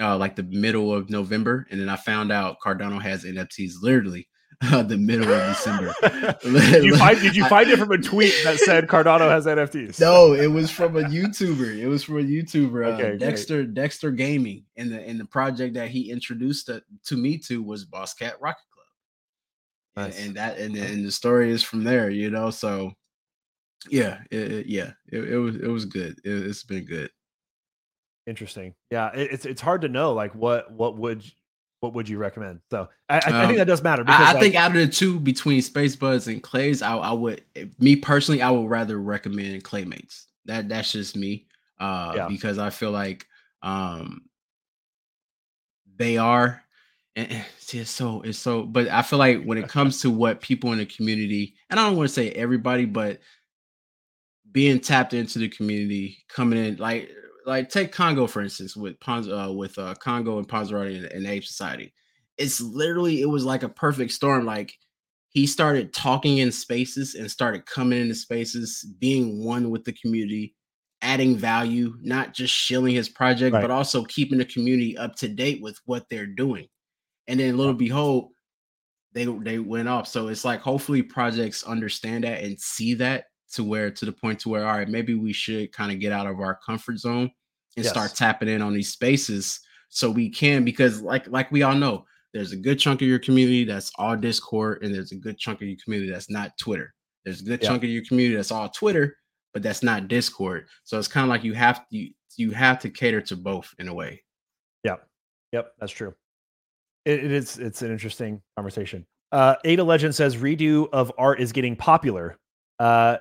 uh 0.00 0.16
like 0.16 0.36
the 0.36 0.42
middle 0.44 0.92
of 0.92 1.10
November, 1.10 1.66
and 1.70 1.80
then 1.80 1.88
I 1.88 1.96
found 1.96 2.32
out 2.32 2.56
Cardano 2.64 3.00
has 3.00 3.24
NFTs 3.24 3.74
literally 3.82 4.28
uh, 4.72 4.82
the 4.82 4.96
middle 4.96 5.30
of 5.32 5.48
December. 5.48 5.94
did 6.42 6.84
you 6.84 6.96
find 6.96 7.20
did 7.20 7.36
you 7.36 7.46
find 7.46 7.68
it 7.70 7.78
from 7.78 7.92
a 7.92 7.98
tweet 7.98 8.34
that 8.44 8.58
said 8.58 8.86
Cardano 8.86 9.28
has 9.30 9.46
NFTs? 9.46 10.00
No, 10.00 10.34
it 10.34 10.46
was 10.46 10.70
from 10.70 10.96
a 10.96 11.02
YouTuber. 11.02 11.78
It 11.78 11.88
was 11.88 12.04
from 12.04 12.18
a 12.18 12.22
YouTuber, 12.22 12.86
uh, 12.86 12.90
okay, 12.90 13.18
Dexter 13.18 13.64
great. 13.64 13.74
Dexter 13.74 14.10
Gaming, 14.10 14.64
and 14.76 14.92
the 14.92 15.00
and 15.00 15.18
the 15.18 15.24
project 15.24 15.74
that 15.74 15.90
he 15.90 16.10
introduced 16.10 16.66
to, 16.66 16.82
to 17.06 17.16
me 17.16 17.38
to 17.38 17.62
was 17.62 17.84
Boss 17.84 18.14
Cat 18.14 18.34
Rocket 18.40 18.62
Club. 18.72 20.06
Nice. 20.06 20.18
And, 20.18 20.28
and, 20.28 20.36
that 20.36 20.58
and, 20.58 20.76
and 20.76 21.04
the 21.04 21.12
story 21.12 21.50
is 21.50 21.62
from 21.62 21.84
there, 21.84 22.10
you 22.10 22.30
know. 22.30 22.50
So 22.50 22.92
yeah, 23.90 24.20
it, 24.30 24.52
it, 24.52 24.66
yeah, 24.66 24.92
it, 25.10 25.24
it, 25.32 25.36
was 25.36 25.56
it 25.56 25.68
was 25.68 25.84
good. 25.84 26.20
It, 26.24 26.44
has 26.46 26.62
been 26.62 26.84
good. 26.84 27.10
Interesting. 28.26 28.74
Yeah, 28.90 29.10
it's 29.14 29.44
it's 29.44 29.60
hard 29.60 29.82
to 29.82 29.88
know 29.88 30.12
like 30.12 30.34
what 30.34 30.70
what 30.72 30.96
would 30.96 31.24
what 31.80 31.92
would 31.92 32.08
you 32.08 32.16
recommend? 32.16 32.60
So 32.70 32.88
I, 33.10 33.20
I 33.26 33.42
um, 33.42 33.46
think 33.46 33.58
that 33.58 33.66
does 33.66 33.82
matter. 33.82 34.04
Because, 34.04 34.20
I, 34.20 34.30
I 34.30 34.32
like, 34.32 34.42
think 34.42 34.54
out 34.54 34.70
of 34.70 34.78
the 34.78 34.88
two 34.88 35.20
between 35.20 35.60
Spacebudz 35.60 36.26
and 36.26 36.42
Clays, 36.42 36.80
I, 36.80 36.96
I 36.96 37.12
would 37.12 37.44
me 37.78 37.96
personally 37.96 38.40
I 38.40 38.50
would 38.50 38.68
rather 38.68 38.98
recommend 38.98 39.62
Claymates. 39.64 40.24
That 40.46 40.68
that's 40.68 40.92
just 40.92 41.16
me. 41.16 41.46
Uh, 41.78 42.14
yeah. 42.16 42.28
because 42.28 42.58
I 42.58 42.70
feel 42.70 42.92
like 42.92 43.26
um 43.62 44.22
they 45.96 46.16
are 46.16 46.62
and 47.16 47.44
see 47.58 47.78
it's 47.80 47.90
so 47.90 48.22
it's 48.22 48.38
so 48.38 48.62
but 48.62 48.88
I 48.88 49.02
feel 49.02 49.18
like 49.18 49.44
when 49.44 49.58
it 49.58 49.68
comes 49.68 50.00
to 50.00 50.10
what 50.10 50.40
people 50.40 50.72
in 50.72 50.78
the 50.78 50.86
community, 50.86 51.54
and 51.70 51.78
I 51.78 51.86
don't 51.86 51.96
want 51.96 52.08
to 52.08 52.14
say 52.14 52.30
everybody, 52.30 52.86
but 52.86 53.20
being 54.54 54.80
tapped 54.80 55.12
into 55.12 55.38
the 55.38 55.48
community, 55.48 56.24
coming 56.28 56.64
in 56.64 56.76
like 56.76 57.10
like 57.44 57.68
take 57.68 57.92
Congo 57.92 58.26
for 58.26 58.40
instance 58.40 58.74
with 58.74 58.98
Pons 59.00 59.28
uh, 59.28 59.52
with 59.52 59.76
uh, 59.78 59.94
Congo 59.96 60.38
and 60.38 60.48
Ponzerati 60.48 60.96
and, 60.96 61.06
and 61.06 61.26
Ape 61.26 61.44
Society. 61.44 61.92
It's 62.38 62.60
literally 62.60 63.20
it 63.20 63.26
was 63.26 63.44
like 63.44 63.64
a 63.64 63.68
perfect 63.68 64.12
storm. 64.12 64.46
Like 64.46 64.72
he 65.28 65.46
started 65.46 65.92
talking 65.92 66.38
in 66.38 66.52
spaces 66.52 67.16
and 67.16 67.30
started 67.30 67.66
coming 67.66 68.00
into 68.00 68.14
spaces, 68.14 68.86
being 69.00 69.44
one 69.44 69.70
with 69.70 69.84
the 69.84 69.92
community, 69.92 70.54
adding 71.02 71.36
value, 71.36 71.96
not 72.00 72.32
just 72.32 72.54
shilling 72.54 72.94
his 72.94 73.08
project, 73.08 73.52
right. 73.52 73.60
but 73.60 73.72
also 73.72 74.04
keeping 74.04 74.38
the 74.38 74.44
community 74.44 74.96
up 74.96 75.16
to 75.16 75.28
date 75.28 75.60
with 75.60 75.78
what 75.84 76.08
they're 76.08 76.26
doing. 76.26 76.68
And 77.26 77.40
then 77.40 77.56
little 77.56 77.74
behold, 77.74 78.30
they 79.12 79.24
they 79.24 79.58
went 79.58 79.88
off. 79.88 80.06
So 80.06 80.28
it's 80.28 80.44
like 80.44 80.60
hopefully 80.60 81.02
projects 81.02 81.64
understand 81.64 82.22
that 82.22 82.44
and 82.44 82.60
see 82.60 82.94
that 82.94 83.24
to 83.54 83.64
where 83.64 83.90
to 83.90 84.04
the 84.04 84.12
point 84.12 84.38
to 84.40 84.48
where 84.48 84.66
all 84.66 84.76
right 84.76 84.88
maybe 84.88 85.14
we 85.14 85.32
should 85.32 85.72
kind 85.72 85.92
of 85.92 86.00
get 86.00 86.12
out 86.12 86.26
of 86.26 86.40
our 86.40 86.58
comfort 86.64 86.98
zone 86.98 87.30
and 87.76 87.84
yes. 87.84 87.90
start 87.90 88.14
tapping 88.14 88.48
in 88.48 88.62
on 88.62 88.72
these 88.72 88.90
spaces 88.90 89.60
so 89.88 90.10
we 90.10 90.28
can 90.28 90.64
because 90.64 91.00
like 91.00 91.26
like 91.28 91.50
we 91.50 91.62
all 91.62 91.74
know 91.74 92.04
there's 92.32 92.52
a 92.52 92.56
good 92.56 92.78
chunk 92.78 93.00
of 93.02 93.08
your 93.08 93.18
community 93.18 93.64
that's 93.64 93.92
all 93.96 94.16
discord 94.16 94.82
and 94.82 94.94
there's 94.94 95.12
a 95.12 95.16
good 95.16 95.38
chunk 95.38 95.60
of 95.60 95.68
your 95.68 95.78
community 95.82 96.10
that's 96.10 96.30
not 96.30 96.56
twitter 96.58 96.92
there's 97.24 97.40
a 97.40 97.44
good 97.44 97.62
yeah. 97.62 97.68
chunk 97.68 97.82
of 97.82 97.90
your 97.90 98.04
community 98.04 98.36
that's 98.36 98.52
all 98.52 98.68
twitter 98.68 99.16
but 99.52 99.62
that's 99.62 99.82
not 99.82 100.08
discord 100.08 100.66
so 100.84 100.98
it's 100.98 101.08
kind 101.08 101.24
of 101.24 101.28
like 101.28 101.44
you 101.44 101.52
have 101.52 101.78
to 101.88 101.96
you, 101.96 102.10
you 102.36 102.50
have 102.50 102.78
to 102.78 102.90
cater 102.90 103.20
to 103.20 103.36
both 103.36 103.72
in 103.78 103.88
a 103.88 103.94
way 103.94 104.22
yeah 104.82 104.96
yep 105.52 105.72
that's 105.78 105.92
true 105.92 106.14
it, 107.04 107.24
it 107.24 107.32
is. 107.32 107.58
It's 107.58 107.82
an 107.82 107.90
interesting 107.90 108.40
conversation. 108.56 109.06
Uh, 109.32 109.56
Ada 109.64 109.84
Legend 109.84 110.14
says 110.14 110.36
redo 110.36 110.88
of 110.92 111.12
art 111.18 111.40
is 111.40 111.52
getting 111.52 111.76
popular. 111.76 112.38
Uh, 112.78 113.18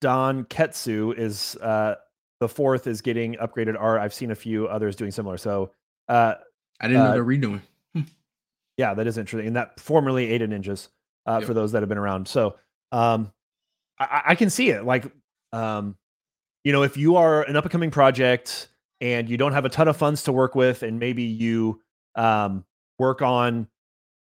Don 0.00 0.44
Ketsu 0.44 1.12
is 1.16 1.56
uh, 1.56 1.96
the 2.40 2.48
fourth 2.48 2.86
is 2.86 3.00
getting 3.00 3.34
upgraded 3.34 3.76
art. 3.78 4.00
I've 4.00 4.14
seen 4.14 4.30
a 4.30 4.34
few 4.34 4.66
others 4.66 4.96
doing 4.96 5.10
similar. 5.10 5.36
So 5.36 5.72
uh, 6.08 6.34
I 6.80 6.88
didn't 6.88 7.02
know 7.02 7.10
uh, 7.10 7.12
they're 7.12 7.24
redoing. 7.24 7.60
yeah, 8.76 8.94
that 8.94 9.06
is 9.06 9.18
interesting. 9.18 9.46
And 9.46 9.56
that 9.56 9.78
formerly 9.78 10.30
Ada 10.32 10.48
Ninjas 10.48 10.88
uh, 11.26 11.38
yep. 11.38 11.46
for 11.46 11.54
those 11.54 11.72
that 11.72 11.82
have 11.82 11.88
been 11.88 11.98
around. 11.98 12.26
So 12.26 12.56
um, 12.92 13.32
I, 13.98 14.22
I, 14.28 14.34
can 14.34 14.50
see 14.50 14.70
it. 14.70 14.84
Like, 14.84 15.04
um, 15.52 15.96
you 16.64 16.72
know, 16.72 16.82
if 16.82 16.96
you 16.96 17.16
are 17.16 17.42
an 17.42 17.56
up 17.56 17.64
and 17.64 17.70
coming 17.70 17.90
project 17.90 18.68
and 19.00 19.28
you 19.28 19.36
don't 19.36 19.52
have 19.52 19.64
a 19.64 19.68
ton 19.68 19.88
of 19.88 19.96
funds 19.96 20.24
to 20.24 20.32
work 20.32 20.54
with, 20.54 20.82
and 20.82 20.98
maybe 20.98 21.22
you 21.22 21.80
um, 22.16 22.64
work 22.98 23.22
on 23.22 23.68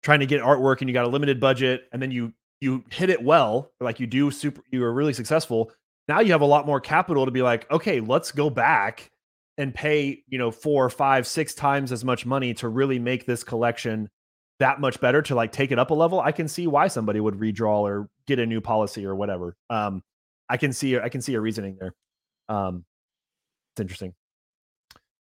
trying 0.03 0.19
to 0.19 0.25
get 0.25 0.41
artwork 0.41 0.81
and 0.81 0.89
you 0.89 0.93
got 0.93 1.05
a 1.05 1.09
limited 1.09 1.39
budget, 1.39 1.87
and 1.91 2.01
then 2.01 2.11
you 2.11 2.33
you 2.59 2.83
hit 2.89 3.09
it 3.09 3.23
well, 3.23 3.71
like 3.79 3.99
you 3.99 4.07
do 4.07 4.31
super, 4.31 4.61
you 4.71 4.83
are 4.83 4.93
really 4.93 5.13
successful. 5.13 5.71
Now 6.07 6.21
you 6.21 6.31
have 6.31 6.41
a 6.41 6.45
lot 6.45 6.65
more 6.65 6.79
capital 6.79 7.25
to 7.25 7.31
be 7.31 7.41
like, 7.41 7.69
okay, 7.71 7.99
let's 7.99 8.31
go 8.31 8.49
back 8.49 9.11
and 9.57 9.73
pay, 9.73 10.23
you 10.27 10.37
know, 10.37 10.51
four, 10.51 10.89
five, 10.89 11.27
six 11.27 11.53
times 11.53 11.91
as 11.91 12.03
much 12.03 12.25
money 12.25 12.53
to 12.55 12.69
really 12.69 12.99
make 12.99 13.25
this 13.25 13.43
collection 13.43 14.09
that 14.59 14.79
much 14.79 14.99
better 14.99 15.21
to 15.21 15.35
like 15.35 15.51
take 15.51 15.71
it 15.71 15.79
up 15.79 15.91
a 15.91 15.93
level. 15.93 16.19
I 16.19 16.31
can 16.31 16.47
see 16.47 16.67
why 16.67 16.87
somebody 16.87 17.19
would 17.19 17.35
redraw 17.35 17.81
or 17.81 18.09
get 18.25 18.39
a 18.39 18.45
new 18.45 18.61
policy 18.61 19.05
or 19.05 19.15
whatever. 19.15 19.55
Um, 19.69 20.01
I 20.49 20.57
can 20.57 20.73
see, 20.73 20.97
I 20.97 21.09
can 21.09 21.21
see 21.21 21.33
a 21.35 21.41
reasoning 21.41 21.77
there. 21.79 21.93
Um, 22.49 22.85
it's 23.73 23.81
interesting. 23.81 24.13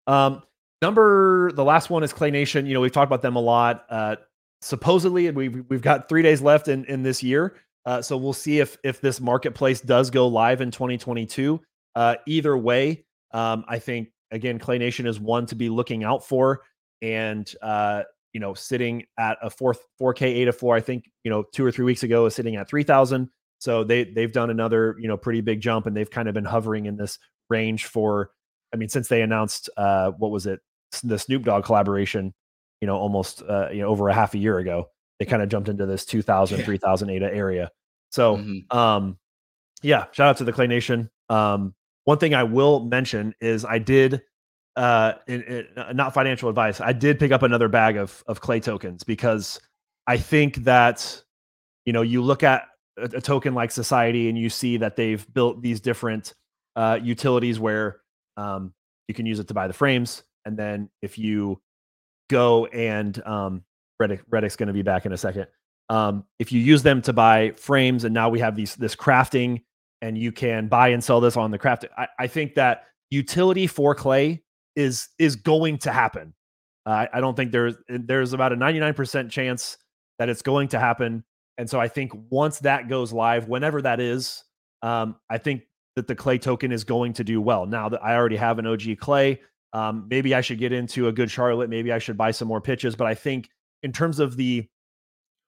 Um, 0.06 0.42
number 0.82 1.50
the 1.52 1.64
last 1.64 1.90
one 1.90 2.02
is 2.02 2.12
Clay 2.12 2.30
Nation. 2.30 2.66
You 2.66 2.74
know, 2.74 2.80
we've 2.80 2.92
talked 2.92 3.08
about 3.08 3.22
them 3.22 3.36
a 3.36 3.40
lot. 3.40 3.86
Uh, 3.88 4.16
supposedly 4.64 5.30
we've 5.30 5.64
we've 5.68 5.82
got 5.82 6.08
three 6.08 6.22
days 6.22 6.40
left 6.40 6.68
in 6.68 6.84
in 6.86 7.02
this 7.02 7.22
year. 7.22 7.56
Uh, 7.86 8.00
so 8.00 8.16
we'll 8.16 8.32
see 8.32 8.60
if 8.60 8.78
if 8.82 9.00
this 9.00 9.20
marketplace 9.20 9.80
does 9.80 10.10
go 10.10 10.26
live 10.26 10.60
in 10.60 10.70
2022. 10.70 11.60
Uh, 11.94 12.16
either 12.26 12.56
way, 12.56 13.04
um, 13.32 13.64
I 13.68 13.78
think 13.78 14.08
again, 14.30 14.58
Clay 14.58 14.78
Nation 14.78 15.06
is 15.06 15.20
one 15.20 15.46
to 15.46 15.54
be 15.54 15.68
looking 15.68 16.02
out 16.02 16.26
for, 16.26 16.62
and 17.02 17.52
uh, 17.62 18.02
you 18.32 18.40
know, 18.40 18.54
sitting 18.54 19.04
at 19.18 19.36
a 19.42 19.50
fourth 19.50 19.80
4K 20.00 20.22
ADA 20.22 20.52
floor. 20.52 20.74
I 20.74 20.80
think 20.80 21.10
you 21.22 21.30
know 21.30 21.44
two 21.52 21.64
or 21.64 21.70
three 21.70 21.84
weeks 21.84 22.02
ago 22.02 22.26
is 22.26 22.34
sitting 22.34 22.56
at 22.56 22.68
3,000. 22.68 23.28
So 23.58 23.84
they 23.84 24.04
they've 24.04 24.32
done 24.32 24.50
another 24.50 24.96
you 24.98 25.08
know 25.08 25.16
pretty 25.16 25.42
big 25.42 25.60
jump, 25.60 25.86
and 25.86 25.96
they've 25.96 26.10
kind 26.10 26.26
of 26.26 26.34
been 26.34 26.44
hovering 26.44 26.86
in 26.86 26.96
this 26.96 27.18
range 27.50 27.84
for. 27.84 28.30
I 28.72 28.76
mean, 28.76 28.88
since 28.88 29.06
they 29.06 29.22
announced 29.22 29.70
uh, 29.76 30.10
what 30.12 30.32
was 30.32 30.46
it, 30.46 30.58
the 31.04 31.18
Snoop 31.18 31.44
Dogg 31.44 31.64
collaboration 31.64 32.34
you 32.80 32.86
know, 32.86 32.96
almost 32.96 33.42
uh, 33.42 33.68
you 33.70 33.82
know 33.82 33.88
over 33.88 34.08
a 34.08 34.14
half 34.14 34.34
a 34.34 34.38
year 34.38 34.58
ago. 34.58 34.88
They 35.18 35.24
kind 35.24 35.42
of 35.42 35.48
jumped 35.48 35.68
into 35.68 35.86
this 35.86 36.04
2000, 36.04 36.58
yeah. 36.58 36.64
3000 36.64 37.10
ADA 37.10 37.32
area. 37.32 37.70
So, 38.10 38.36
mm-hmm. 38.36 38.76
um, 38.76 39.18
yeah, 39.82 40.06
shout 40.12 40.28
out 40.28 40.36
to 40.38 40.44
the 40.44 40.52
Clay 40.52 40.66
Nation. 40.66 41.10
Um, 41.28 41.74
one 42.04 42.18
thing 42.18 42.34
I 42.34 42.42
will 42.42 42.80
mention 42.80 43.34
is 43.40 43.64
I 43.64 43.78
did, 43.78 44.22
uh, 44.76 45.14
in, 45.26 45.42
in, 45.42 45.66
uh, 45.76 45.92
not 45.92 46.14
financial 46.14 46.48
advice, 46.48 46.80
I 46.80 46.92
did 46.92 47.18
pick 47.18 47.32
up 47.32 47.42
another 47.42 47.68
bag 47.68 47.96
of 47.96 48.22
of 48.26 48.40
Clay 48.40 48.60
tokens 48.60 49.04
because 49.04 49.60
I 50.06 50.16
think 50.16 50.56
that, 50.64 51.22
you 51.86 51.92
know, 51.92 52.02
you 52.02 52.22
look 52.22 52.42
at 52.42 52.64
a, 52.98 53.04
a 53.04 53.20
token 53.20 53.54
like 53.54 53.70
Society 53.70 54.28
and 54.28 54.38
you 54.38 54.50
see 54.50 54.76
that 54.78 54.96
they've 54.96 55.26
built 55.32 55.62
these 55.62 55.80
different 55.80 56.34
uh, 56.76 56.98
utilities 57.02 57.58
where 57.58 58.00
um, 58.36 58.72
you 59.08 59.14
can 59.14 59.26
use 59.26 59.38
it 59.38 59.48
to 59.48 59.54
buy 59.54 59.66
the 59.68 59.74
frames, 59.74 60.22
and 60.44 60.56
then 60.56 60.90
if 61.02 61.18
you 61.18 61.60
go 62.28 62.66
and 62.66 63.24
um, 63.26 63.64
Reddick, 63.98 64.22
Reddick's 64.28 64.56
going 64.56 64.66
to 64.68 64.72
be 64.72 64.82
back 64.82 65.06
in 65.06 65.12
a 65.12 65.16
second. 65.16 65.46
Um, 65.90 66.24
if 66.38 66.50
you 66.50 66.60
use 66.60 66.82
them 66.82 67.02
to 67.02 67.12
buy 67.12 67.52
frames, 67.56 68.04
and 68.04 68.14
now 68.14 68.28
we 68.28 68.40
have 68.40 68.56
these 68.56 68.74
this 68.74 68.96
crafting, 68.96 69.62
and 70.00 70.16
you 70.16 70.32
can 70.32 70.68
buy 70.68 70.88
and 70.88 71.02
sell 71.02 71.20
this 71.20 71.36
on 71.36 71.50
the 71.50 71.58
craft. 71.58 71.84
I, 71.96 72.08
I 72.18 72.26
think 72.26 72.54
that 72.54 72.84
utility 73.10 73.66
for 73.66 73.94
clay 73.94 74.42
is 74.76 75.08
is 75.18 75.36
going 75.36 75.78
to 75.78 75.92
happen. 75.92 76.34
Uh, 76.86 77.06
I 77.12 77.20
don't 77.20 77.36
think 77.36 77.52
there's 77.52 77.74
there's 77.88 78.32
about 78.32 78.52
a 78.52 78.56
99% 78.56 79.30
chance 79.30 79.78
that 80.18 80.28
it's 80.28 80.42
going 80.42 80.68
to 80.68 80.78
happen. 80.78 81.24
And 81.58 81.68
so 81.68 81.80
I 81.80 81.88
think 81.88 82.12
once 82.30 82.58
that 82.60 82.88
goes 82.88 83.12
live, 83.12 83.48
whenever 83.48 83.80
that 83.82 84.00
is, 84.00 84.44
um, 84.82 85.16
I 85.30 85.38
think 85.38 85.62
that 85.96 86.08
the 86.08 86.14
clay 86.14 86.38
token 86.38 86.72
is 86.72 86.84
going 86.84 87.12
to 87.14 87.24
do 87.24 87.40
well. 87.40 87.66
Now 87.66 87.88
that 87.88 88.04
I 88.04 88.14
already 88.14 88.36
have 88.36 88.58
an 88.58 88.66
OG 88.66 88.98
clay, 88.98 89.40
um, 89.74 90.06
maybe 90.08 90.34
I 90.34 90.40
should 90.40 90.58
get 90.58 90.72
into 90.72 91.08
a 91.08 91.12
good 91.12 91.30
Charlotte. 91.30 91.68
Maybe 91.68 91.92
I 91.92 91.98
should 91.98 92.16
buy 92.16 92.30
some 92.30 92.48
more 92.48 92.60
pitches. 92.60 92.94
But 92.94 93.08
I 93.08 93.14
think 93.14 93.50
in 93.82 93.92
terms 93.92 94.20
of 94.20 94.36
the 94.36 94.66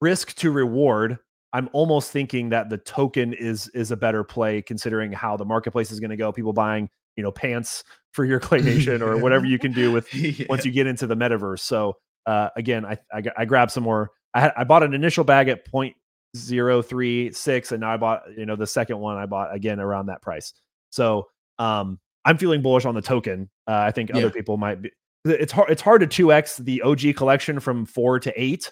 risk 0.01 0.35
to 0.37 0.51
reward, 0.51 1.19
I'm 1.53 1.71
almost 1.73 2.11
thinking 2.11 2.51
that 2.51 2.69
the 2.69 2.77
token 2.77 3.33
is 3.33 3.69
is 3.69 3.93
a 3.93 3.97
better 3.97 4.25
play 4.25 4.61
considering 4.61 5.13
how 5.13 5.37
the 5.37 5.45
marketplace 5.45 5.93
is 5.93 6.01
going 6.01 6.11
to 6.11 6.17
go. 6.17 6.33
People 6.33 6.53
buying, 6.53 6.91
you 7.17 7.23
know, 7.23 7.31
pants 7.31 7.85
for 8.13 8.25
your 8.25 8.41
clay 8.47 8.61
nation 8.61 9.01
or 9.01 9.17
whatever 9.23 9.47
you 9.47 9.61
can 9.61 9.73
do 9.73 9.93
with 9.93 10.13
yeah. 10.13 10.45
once 10.49 10.67
you 10.67 10.73
get 10.73 10.89
into 10.89 11.07
the 11.07 11.17
metaverse. 11.17 11.61
So 11.61 11.97
uh, 12.27 12.49
again, 12.57 12.85
I, 12.85 12.99
I 13.13 13.23
I 13.39 13.45
grabbed 13.45 13.71
some 13.71 13.85
more. 13.85 14.11
I 14.35 14.41
had 14.41 14.53
I 14.57 14.65
bought 14.65 14.83
an 14.83 14.93
initial 14.93 15.23
bag 15.23 15.49
at 15.49 15.65
point 15.65 15.97
zero 16.37 16.83
three 16.83 17.31
six, 17.33 17.71
and 17.71 17.81
now 17.81 17.93
I 17.93 17.97
bought 17.97 18.25
you 18.37 18.45
know 18.45 18.57
the 18.57 18.67
second 18.67 18.99
one 18.99 19.17
I 19.17 19.27
bought 19.27 19.55
again 19.55 19.79
around 19.79 20.07
that 20.07 20.21
price. 20.21 20.53
So 20.91 21.29
um, 21.61 22.01
I'm 22.27 22.37
feeling 22.37 22.61
bullish 22.61 22.85
on 22.85 22.95
the 22.95 23.01
token. 23.01 23.49
Uh, 23.67 23.77
I 23.77 23.93
think 23.93 24.11
yeah. 24.11 24.19
other 24.19 24.31
people 24.31 24.57
might 24.59 24.83
be. 24.83 24.91
It's 25.25 25.53
hard. 25.53 25.71
It's 25.71 25.81
hard 25.81 26.01
to 26.03 26.07
two 26.07 26.33
x 26.33 26.59
the 26.59 26.83
OG 26.83 27.17
collection 27.17 27.59
from 27.61 27.87
four 27.87 28.21
to 28.21 28.33
8 28.41 28.71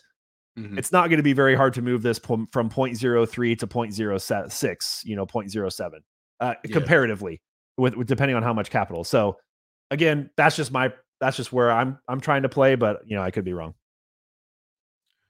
mm-hmm. 0.58 0.78
It's 0.78 0.92
not 0.92 1.08
going 1.08 1.16
to 1.18 1.22
be 1.22 1.32
very 1.32 1.54
hard 1.54 1.72
to 1.74 1.82
move 1.82 2.02
this 2.02 2.18
from, 2.18 2.48
from 2.52 2.68
0.03 2.68 3.58
to 3.58 3.66
0.06. 3.66 5.04
You 5.04 5.16
know, 5.16 5.26
0.07 5.26 5.92
uh, 6.40 6.54
yeah. 6.64 6.72
comparatively, 6.72 7.40
with, 7.76 7.96
with 7.96 8.06
depending 8.06 8.36
on 8.36 8.42
how 8.42 8.52
much 8.52 8.70
capital. 8.70 9.04
So 9.04 9.38
again, 9.90 10.30
that's 10.36 10.56
just 10.56 10.70
my 10.70 10.92
that's 11.20 11.36
just 11.36 11.52
where 11.52 11.70
I'm 11.70 11.98
I'm 12.08 12.20
trying 12.20 12.42
to 12.42 12.48
play, 12.48 12.74
but 12.74 13.02
you 13.06 13.16
know 13.16 13.22
I 13.22 13.30
could 13.30 13.44
be 13.44 13.52
wrong. 13.52 13.74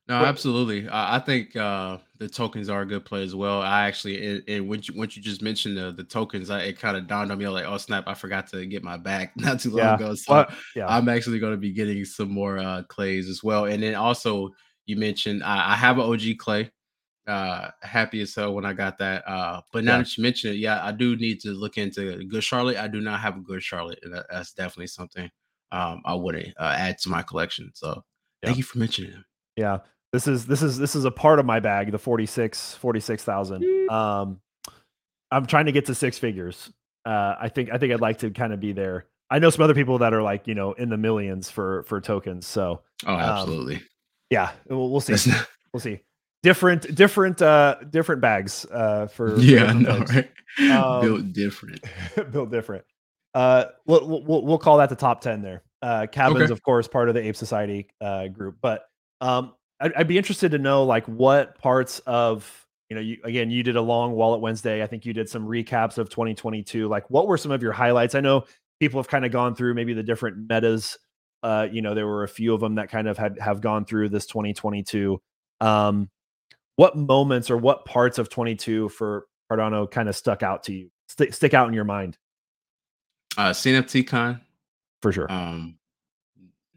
No, 0.07 0.21
but, 0.21 0.29
absolutely. 0.29 0.87
I, 0.89 1.17
I 1.17 1.19
think 1.19 1.57
uh, 1.57 1.97
the 2.19 2.29
tokens 2.29 2.69
are 2.69 2.83
a 2.83 2.87
good 2.87 3.07
play 3.07 3.23
as 3.23 3.35
well. 3.35 3.63
I 3.63 3.87
actually, 3.87 4.43
and, 4.47 4.69
when 4.69 4.83
you 4.83 4.95
once 4.95 5.17
you 5.17 5.23
just 5.23 5.41
mentioned 5.41 5.79
the 5.79 5.93
the 5.93 6.05
tokens, 6.05 6.51
I, 6.51 6.61
it 6.61 6.79
kind 6.79 6.97
of 6.97 7.07
dawned 7.07 7.33
on 7.33 7.39
me 7.39 7.49
like, 7.49 7.65
oh 7.65 7.79
snap, 7.79 8.05
I 8.07 8.13
forgot 8.13 8.47
to 8.49 8.67
get 8.67 8.83
my 8.83 8.99
back 8.99 9.33
not 9.37 9.61
too 9.61 9.71
long 9.71 9.79
yeah. 9.79 9.95
ago. 9.95 10.15
So 10.15 10.35
well, 10.35 10.47
yeah. 10.77 10.87
I'm 10.87 11.09
actually 11.09 11.39
going 11.39 11.55
to 11.55 11.59
be 11.59 11.73
getting 11.73 12.05
some 12.05 12.31
more 12.31 12.59
uh, 12.59 12.83
clays 12.83 13.31
as 13.31 13.43
well. 13.43 13.65
And 13.65 13.83
then 13.83 13.95
also, 13.95 14.51
you 14.85 14.97
mentioned 14.97 15.43
I, 15.43 15.73
I 15.73 15.77
have 15.77 15.99
an 15.99 16.05
OG 16.05 16.39
clay. 16.39 16.71
Uh, 17.27 17.71
happy 17.81 18.21
as 18.21 18.35
hell 18.35 18.55
when 18.55 18.67
I 18.67 18.75
got 18.75 18.99
that. 18.99 19.27
Uh, 19.27 19.63
but 19.73 19.83
now 19.83 19.93
yeah. 19.93 19.99
that 20.03 20.19
you 20.19 20.23
mention 20.23 20.51
it, 20.51 20.57
yeah, 20.57 20.85
I 20.85 20.93
do 20.93 21.17
need 21.17 21.41
to 21.41 21.53
look 21.53 21.79
into 21.79 22.23
good 22.27 22.45
Charlotte. 22.45 22.77
I 22.77 22.87
do 22.87 23.01
not 23.01 23.21
have 23.21 23.39
a 23.39 23.41
good 23.41 23.63
Charlotte, 23.63 24.01
and 24.03 24.13
that, 24.13 24.27
that's 24.31 24.53
definitely 24.53 24.89
something 24.89 25.31
um, 25.73 26.03
I 26.05 26.15
to 26.15 26.53
uh, 26.59 26.75
add 26.77 26.99
to 26.99 27.09
my 27.09 27.23
collection. 27.23 27.71
So 27.73 28.05
thank 28.43 28.59
you 28.59 28.63
for 28.63 28.79
mentioning 28.79 29.13
it. 29.13 29.25
Yeah. 29.57 29.79
This 30.15 30.29
is 30.29 30.47
this 30.47 30.63
is 30.63 30.79
this 30.79 30.95
is 30.95 31.05
a 31.05 31.11
part 31.11 31.41
of 31.41 31.45
my 31.45 31.59
bag, 31.59 31.91
the 31.91 31.99
46 31.99 32.77
46,000. 32.77 33.63
Mm. 33.65 33.91
Um 33.91 34.41
I'm 35.33 35.45
trying 35.45 35.67
to 35.67 35.73
get 35.73 35.87
to 35.87 35.95
six 35.97 36.19
figures. 36.19 36.71
Uh 37.05 37.35
I 37.41 37.49
think 37.49 37.73
I 37.73 37.79
think 37.79 37.93
I'd 37.93 38.01
like 38.01 38.19
to 38.19 38.31
kind 38.31 38.53
of 38.53 38.61
be 38.61 38.71
there. 38.71 39.07
I 39.29 39.41
know 39.41 39.51
some 39.51 39.65
other 39.65 39.75
people 39.75 39.99
that 39.99 40.15
are 40.15 40.23
like, 40.23 40.47
you 40.47 40.55
know, 40.55 40.73
in 40.75 40.89
the 40.89 40.97
millions 40.97 41.51
for 41.51 41.83
for 41.83 42.01
tokens. 42.01 42.47
So 42.47 42.83
Oh, 43.05 43.13
um, 43.13 43.19
absolutely. 43.19 43.75
Um, 43.77 43.83
yeah, 44.31 44.53
we'll, 44.69 44.89
we'll 44.89 45.01
see. 45.01 45.33
We'll 45.73 45.81
see. 45.81 45.99
Different 46.45 46.95
different 46.95 47.43
uh 47.43 47.79
different 47.91 48.21
bags 48.21 48.65
uh 48.67 49.09
for 49.09 49.37
Yeah, 49.41 49.73
no, 49.73 49.99
right? 49.99 50.31
Um, 50.71 51.01
built 51.01 51.33
different. 51.33 51.85
built 52.31 52.53
different. 52.53 52.85
Uh 53.35 53.65
we'll, 53.85 54.23
we'll 54.25 54.45
we'll 54.45 54.59
call 54.59 54.79
that 54.79 54.91
the 54.91 54.95
top 54.95 55.23
10 55.23 55.43
there. 55.43 55.65
Uh 55.83 56.07
cabins 56.07 56.43
okay. 56.45 56.53
of 56.53 56.63
course 56.63 56.87
part 56.87 57.09
of 57.09 57.17
the 57.17 57.21
Ape 57.27 57.35
Society 57.35 57.89
uh 58.01 58.29
group, 58.29 58.59
but 58.63 58.85
um 59.21 59.55
I'd, 59.81 59.93
I'd, 59.95 60.09
be 60.09 60.19
interested 60.19 60.51
to 60.53 60.59
know 60.59 60.85
like 60.85 61.07
what 61.07 61.59
parts 61.59 61.99
of 62.01 62.67
you 62.89 62.97
know 62.97 63.03
you 63.03 63.19
again 63.25 63.51
you 63.51 63.63
did 63.63 63.77
a 63.77 63.83
long 63.83 64.13
wallet 64.13 64.41
Wednesday. 64.41 64.83
I 64.83 64.87
think 64.87 65.05
you 65.05 65.13
did 65.13 65.29
some 65.29 65.47
recaps 65.47 65.99
of 65.99 66.09
2022. 66.11 66.89
Like 66.89 67.09
what 67.11 67.27
were 67.27 67.37
some 67.37 67.53
of 67.53 67.63
your 67.63 67.73
highlights? 67.73 68.15
I 68.15 68.21
know 68.21 68.45
people 68.81 69.01
have 69.01 69.09
kind 69.09 69.25
of 69.25 69.33
gone 69.33 69.55
through 69.55 69.75
maybe 69.75 69.95
the 69.95 70.03
different 70.03 70.49
metas. 70.49 70.99
Uh, 71.43 71.69
you 71.71 71.83
know, 71.83 71.95
there 71.95 72.07
were 72.07 72.25
a 72.25 72.29
few 72.29 72.55
of 72.55 72.61
them 72.61 72.77
that 72.77 72.89
kind 72.89 73.09
of 73.09 73.19
had 73.19 73.39
have 73.39 73.61
gone 73.61 73.85
through 73.85 74.09
this 74.09 74.27
2022. 74.27 75.21
Um, 75.61 76.09
what 76.77 76.97
moments 76.97 77.51
or 77.51 77.57
what 77.57 77.85
parts 77.85 78.19
of 78.19 78.29
22 78.29 78.89
for 78.89 79.27
Cardano 79.51 79.91
kind 79.91 80.09
of 80.09 80.17
stuck 80.17 80.43
out 80.43 80.65
to 80.65 80.73
you, 80.73 80.91
st- 81.09 81.35
stick 81.35 81.55
out 81.55 81.69
in 81.69 81.75
your 81.75 81.85
mind? 81.85 82.19
Uh, 83.37 83.51
CNFT 83.51 84.07
Con 84.07 84.41
for 85.03 85.13
sure. 85.13 85.31
Um, 85.31 85.77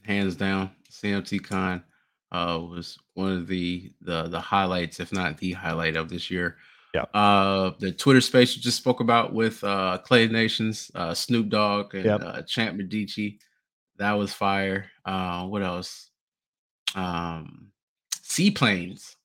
hands 0.04 0.36
down, 0.36 0.72
CNFT 0.91 1.43
Con 1.43 1.84
uh, 2.32 2.59
was 2.61 2.97
one 3.13 3.34
of 3.34 3.47
the 3.47 3.91
the 4.01 4.23
the 4.23 4.39
highlights, 4.39 4.99
if 4.99 5.11
not 5.11 5.38
the 5.38 5.53
highlight 5.53 5.95
of 5.95 6.09
this 6.09 6.30
year. 6.30 6.57
Yeah. 6.93 7.05
Uh, 7.13 7.71
the 7.80 7.91
Twitter 7.91 8.21
space 8.21 8.55
you 8.55 8.61
just 8.61 8.78
spoke 8.78 9.01
about 9.01 9.34
with 9.34 9.63
uh, 9.63 9.99
Clay 9.99 10.28
Nations, 10.28 10.89
uh, 10.95 11.13
Snoop 11.13 11.49
Dogg, 11.49 11.93
and 11.93 12.05
yep. 12.05 12.21
uh, 12.23 12.41
Champ 12.43 12.75
Medici. 12.75 13.39
That 13.97 14.13
was 14.13 14.34
fire. 14.34 14.86
Uh, 15.05 15.45
what 15.45 15.63
else? 15.63 16.07
um 16.95 17.67
seaplanes. 18.21 19.15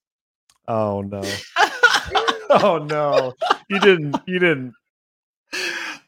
Oh 0.69 1.03
no. 1.03 1.23
oh 2.51 2.87
no. 2.89 3.35
You 3.69 3.81
didn't 3.81 4.17
you 4.27 4.39
didn't. 4.39 4.75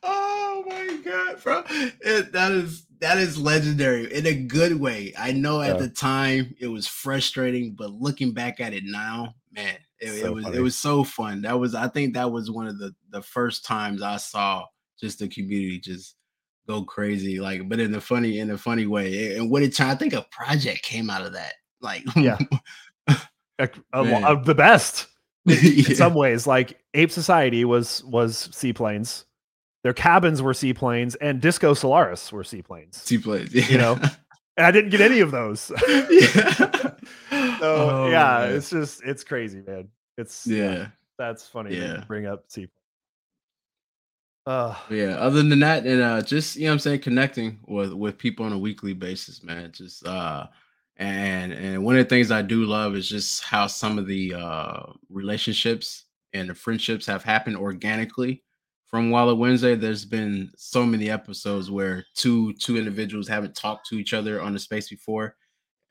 Oh 0.03 0.64
my 0.66 0.99
god, 1.05 1.42
bro. 1.42 1.62
It, 2.01 2.32
that 2.32 2.53
is 2.53 2.86
that 3.05 3.18
is 3.18 3.36
legendary 3.38 4.12
in 4.12 4.24
a 4.26 4.34
good 4.34 4.80
way. 4.80 5.12
I 5.18 5.32
know 5.32 5.61
at 5.61 5.74
Yeah. 5.76 5.82
the 5.82 5.88
time 5.90 6.55
it 6.59 6.68
was 6.68 6.86
frustrating, 6.88 7.74
but 7.74 7.90
looking 7.92 8.32
back 8.32 8.61
at 8.61 8.72
it 8.72 8.84
now, 8.84 9.34
man, 9.52 9.76
it, 10.00 10.20
So 10.20 10.26
it 10.26 10.34
was 10.34 10.44
funny. 10.44 10.57
it 10.57 10.61
was 10.61 10.76
so 10.78 11.05
fun. 11.05 11.42
That 11.42 11.59
was 11.61 11.74
I 11.74 11.88
think 11.88 12.14
that 12.14 12.32
was 12.32 12.50
one 12.50 12.66
of 12.66 12.78
the 12.78 12.94
the 13.11 13.22
first 13.22 13.64
times 13.64 14.00
I 14.02 14.16
saw 14.16 14.64
just 15.00 15.18
the 15.18 15.28
community 15.28 15.78
just 15.78 16.16
go 16.66 16.82
crazy, 16.82 17.40
like 17.40 17.68
but 17.68 17.78
in 17.78 17.94
a 17.94 18.00
funny 18.00 18.38
in 18.38 18.50
a 18.50 18.57
funny 18.59 18.86
way. 18.86 19.36
And 19.36 19.50
what 19.50 19.62
it 19.62 19.78
I 19.80 19.94
think 19.94 20.14
a 20.14 20.26
project 20.30 20.82
came 20.82 21.11
out 21.11 21.26
of 21.26 21.32
that. 21.34 21.52
Like 21.80 22.05
Yeah. 22.16 22.38
Like, 23.59 23.76
a 23.92 24.02
lo- 24.02 24.14
uh, 24.24 24.42
the 24.42 24.55
best 24.55 25.07
in 25.46 25.57
Yeah. 25.62 25.94
some 25.94 26.14
ways. 26.14 26.46
Like 26.46 26.80
Ape 26.94 27.11
Society 27.12 27.64
was 27.64 28.02
was 28.05 28.48
seaplanes. 28.52 29.26
Their 29.85 29.93
cabins 29.93 30.43
were 30.43 30.55
seaplanes, 30.55 31.14
and 31.16 31.41
Disco 31.41 31.74
Solaris 31.74 32.32
were 32.32 32.43
seaplanes. 32.43 32.97
seaplanes, 32.97 33.55
You 33.70 33.78
know? 33.78 33.99
And 34.57 34.64
I 34.64 34.70
didn't 34.70 34.91
get 34.91 35.01
any 35.01 35.18
of 35.18 35.32
those. 35.32 35.72
yeah. 35.89 36.91
So 37.59 37.59
Oh, 37.62 38.09
yeah, 38.09 38.47
man. 38.47 38.57
it's 38.57 38.70
just 38.70 39.03
it's 39.05 39.24
crazy, 39.24 39.62
man. 39.66 39.89
It's 40.16 40.47
yeah. 40.47 40.89
that's 41.18 41.45
funny. 41.47 41.76
Yeah. 41.76 42.05
bring 42.07 42.26
up 42.26 42.45
seaplanes. 42.49 42.70
Uh, 44.47 44.76
yeah, 44.91 45.16
other 45.16 45.43
than 45.43 45.59
that, 45.61 45.87
and 45.87 46.03
uh 46.03 46.20
just 46.22 46.55
you 46.55 46.64
know 46.64 46.68
what 46.68 46.72
I'm 46.74 46.78
saying, 46.80 47.01
connecting 47.01 47.59
with 47.66 47.93
with 47.95 48.16
people 48.18 48.45
on 48.47 48.53
a 48.53 48.59
weekly 48.59 48.93
basis, 48.93 49.43
man. 49.43 49.72
Just 49.72 50.07
uh 50.07 50.47
and 50.99 51.53
and 51.53 51.82
one 51.85 51.97
of 51.97 52.05
the 52.05 52.09
things 52.11 52.30
I 52.30 52.43
do 52.43 52.64
love 52.66 52.95
is 52.95 53.09
just 53.09 53.43
how 53.43 53.66
some 53.66 53.99
of 53.99 54.07
the 54.07 54.35
uh 54.35 54.82
relationships 55.09 56.05
and 56.32 56.49
the 56.51 56.55
friendships 56.55 57.07
have 57.07 57.24
happened 57.24 57.57
organically 57.57 58.43
from 58.95 59.11
Wallet 59.11 59.38
Wednesday. 59.38 59.74
There's 59.74 60.05
been 60.05 60.53
so 60.57 60.86
many 60.86 61.11
episodes 61.11 61.68
where 61.68 62.05
two 62.14 62.53
two 62.53 62.76
individuals 62.76 63.26
haven't 63.26 63.57
talked 63.57 63.88
to 63.88 63.97
each 63.97 64.14
other 64.14 64.40
on 64.40 64.53
the 64.53 64.59
space 64.61 64.88
before, 64.88 65.34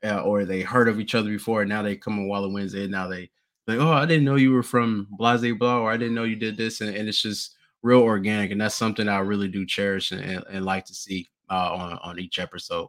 uh, 0.02 0.22
or 0.22 0.46
they 0.46 0.62
heard 0.62 0.88
of 0.88 0.98
each 0.98 1.14
other 1.14 1.28
before, 1.28 1.60
and 1.60 1.68
now 1.68 1.82
they 1.82 1.96
come 1.96 2.18
on 2.18 2.28
Wallet 2.28 2.54
Wednesday, 2.54 2.84
and 2.84 2.90
now 2.90 3.06
they 3.06 3.28
like, 3.66 3.78
oh, 3.78 3.92
I 3.92 4.06
didn't 4.06 4.24
know 4.24 4.36
you 4.36 4.52
were 4.52 4.62
from 4.62 5.06
Blase 5.10 5.52
Blah, 5.58 5.80
or 5.80 5.90
I 5.92 5.98
didn't 5.98 6.14
know 6.14 6.24
you 6.24 6.36
did 6.36 6.56
this, 6.56 6.80
and, 6.80 6.96
and 6.96 7.06
it's 7.06 7.20
just 7.20 7.54
real 7.82 8.00
organic, 8.00 8.52
and 8.52 8.60
that's 8.62 8.74
something 8.74 9.06
I 9.06 9.18
really 9.18 9.48
do 9.48 9.66
cherish 9.66 10.10
and, 10.10 10.22
and, 10.22 10.42
and 10.48 10.64
like 10.64 10.86
to 10.86 10.94
see 10.94 11.28
uh, 11.50 11.74
on 11.74 11.98
on 12.02 12.18
each 12.18 12.38
episode. 12.38 12.88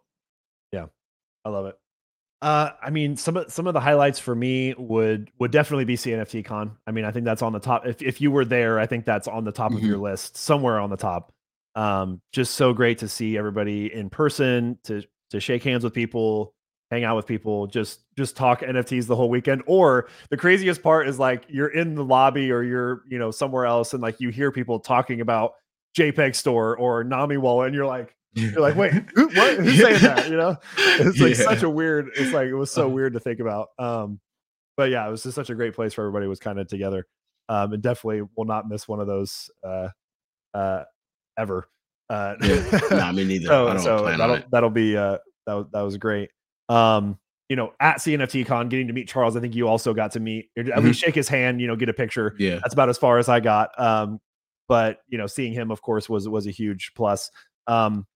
Yeah, 0.71 0.85
I 1.43 1.49
love 1.49 1.65
it. 1.65 1.75
Uh, 2.41 2.71
I 2.81 2.89
mean, 2.89 3.15
some 3.15 3.37
of 3.37 3.51
some 3.51 3.65
of 3.65 3.73
the 3.73 3.79
highlights 3.79 4.19
for 4.19 4.35
me 4.35 4.73
would 4.77 5.31
would 5.39 5.51
definitely 5.51 5.85
be 5.85 5.95
CNFT 5.95 6.43
Con. 6.43 6.77
I 6.85 6.91
mean, 6.91 7.05
I 7.05 7.11
think 7.11 7.25
that's 7.25 7.41
on 7.41 7.53
the 7.53 7.59
top. 7.59 7.87
If 7.87 8.01
if 8.01 8.21
you 8.21 8.29
were 8.29 8.45
there, 8.45 8.79
I 8.79 8.85
think 8.85 9.05
that's 9.05 9.27
on 9.27 9.45
the 9.45 9.51
top 9.51 9.71
of 9.71 9.81
your 9.81 9.97
list, 9.97 10.37
somewhere 10.37 10.79
on 10.79 10.89
the 10.89 10.97
top. 10.97 11.31
Um, 11.75 12.21
just 12.31 12.55
so 12.55 12.73
great 12.73 12.99
to 12.99 13.07
see 13.07 13.37
everybody 13.37 13.93
in 13.93 14.09
person, 14.09 14.77
to 14.83 15.03
to 15.31 15.39
shake 15.39 15.63
hands 15.63 15.83
with 15.83 15.93
people, 15.93 16.53
hang 16.91 17.03
out 17.03 17.15
with 17.15 17.25
people, 17.25 17.67
just 17.67 18.01
just 18.17 18.35
talk 18.35 18.61
NFTs 18.61 19.07
the 19.07 19.15
whole 19.15 19.29
weekend. 19.29 19.63
Or 19.65 20.07
the 20.29 20.37
craziest 20.37 20.83
part 20.83 21.07
is 21.07 21.17
like 21.17 21.45
you're 21.49 21.69
in 21.69 21.95
the 21.95 22.03
lobby 22.03 22.51
or 22.51 22.63
you're 22.63 23.03
you 23.07 23.17
know 23.17 23.31
somewhere 23.31 23.65
else, 23.65 23.93
and 23.93 24.03
like 24.03 24.19
you 24.19 24.29
hear 24.29 24.51
people 24.51 24.79
talking 24.79 25.21
about 25.21 25.53
JPEG 25.97 26.35
Store 26.35 26.77
or 26.77 27.03
Nami 27.03 27.37
Wallet, 27.37 27.67
and 27.67 27.75
you're 27.75 27.87
like 27.87 28.15
you're 28.35 28.61
like, 28.61 28.75
wait, 28.75 28.93
who, 29.15 29.27
what? 29.29 29.57
Who's 29.57 29.79
saying 29.81 30.01
that? 30.01 30.29
You 30.29 30.37
know, 30.37 30.57
it's 30.77 31.19
like 31.19 31.35
such 31.35 31.63
a 31.63 31.69
weird. 31.69 32.09
It's 32.15 32.33
like 32.33 32.47
it 32.47 32.53
was 32.55 32.69
so 32.71 32.85
Uh-huh. 32.85 32.89
weird 32.95 33.13
to 33.13 33.19
think 33.19 33.39
about. 33.39 33.69
Um, 33.79 34.19
but 34.77 34.89
yeah, 34.89 35.07
it 35.07 35.11
was 35.11 35.23
just 35.23 35.35
such 35.35 35.49
a 35.49 35.55
great 35.55 35.73
place 35.73 35.93
for 35.93 36.01
everybody 36.01 36.27
was 36.27 36.39
kind 36.39 36.59
of 36.59 36.67
together. 36.67 37.07
Um, 37.47 37.73
and 37.73 37.81
definitely 37.81 38.27
will 38.35 38.45
not 38.45 38.67
miss 38.67 38.87
one 38.87 38.99
of 38.99 39.07
those 39.07 39.49
uh, 39.63 39.89
uh, 40.53 40.83
ever. 41.37 41.69
Uh, 42.09 42.35
Yeah. 42.41 42.79
Nah, 42.91 43.11
me 43.11 43.23
neither. 43.25 43.47
so 43.47 43.67
I 43.67 43.73
don't 43.73 43.83
so 43.83 44.01
plan 44.03 44.19
that'll 44.19 44.43
that'll 44.51 44.69
be 44.69 44.97
uh, 44.97 45.17
that 45.47 45.53
was 45.53 45.65
that 45.73 45.81
was 45.81 45.97
great. 45.97 46.29
Um, 46.69 47.17
you 47.49 47.55
know, 47.55 47.73
at 47.79 47.97
CNFT 47.97 48.45
Con, 48.47 48.69
getting 48.69 48.87
to 48.87 48.93
meet 48.93 49.07
Charles. 49.07 49.37
I 49.37 49.39
think 49.39 49.53
you 49.55 49.67
also 49.67 49.93
got 49.93 50.11
to 50.13 50.19
meet 50.19 50.49
at 50.57 50.65
Mhm. 50.65 50.83
least 50.83 50.99
shake 50.99 51.13
his 51.15 51.27
hand. 51.29 51.61
You 51.61 51.67
know, 51.67 51.75
get 51.75 51.89
a 51.89 51.93
picture 51.93 52.35
Yeah, 52.39 52.55
that's 52.55 52.73
about 52.73 52.89
as 52.89 52.97
far 52.97 53.17
as 53.19 53.29
I 53.29 53.39
got. 53.39 53.69
Um, 53.79 54.19
but 54.67 54.99
you 55.07 55.17
know, 55.19 55.27
seeing 55.27 55.53
him, 55.53 55.69
of 55.71 55.81
course, 55.83 56.09
was 56.09 56.27
was 56.27 56.47
a 56.47 56.51
huge 56.51 56.91
plus. 56.95 57.29
Um, 57.67 58.07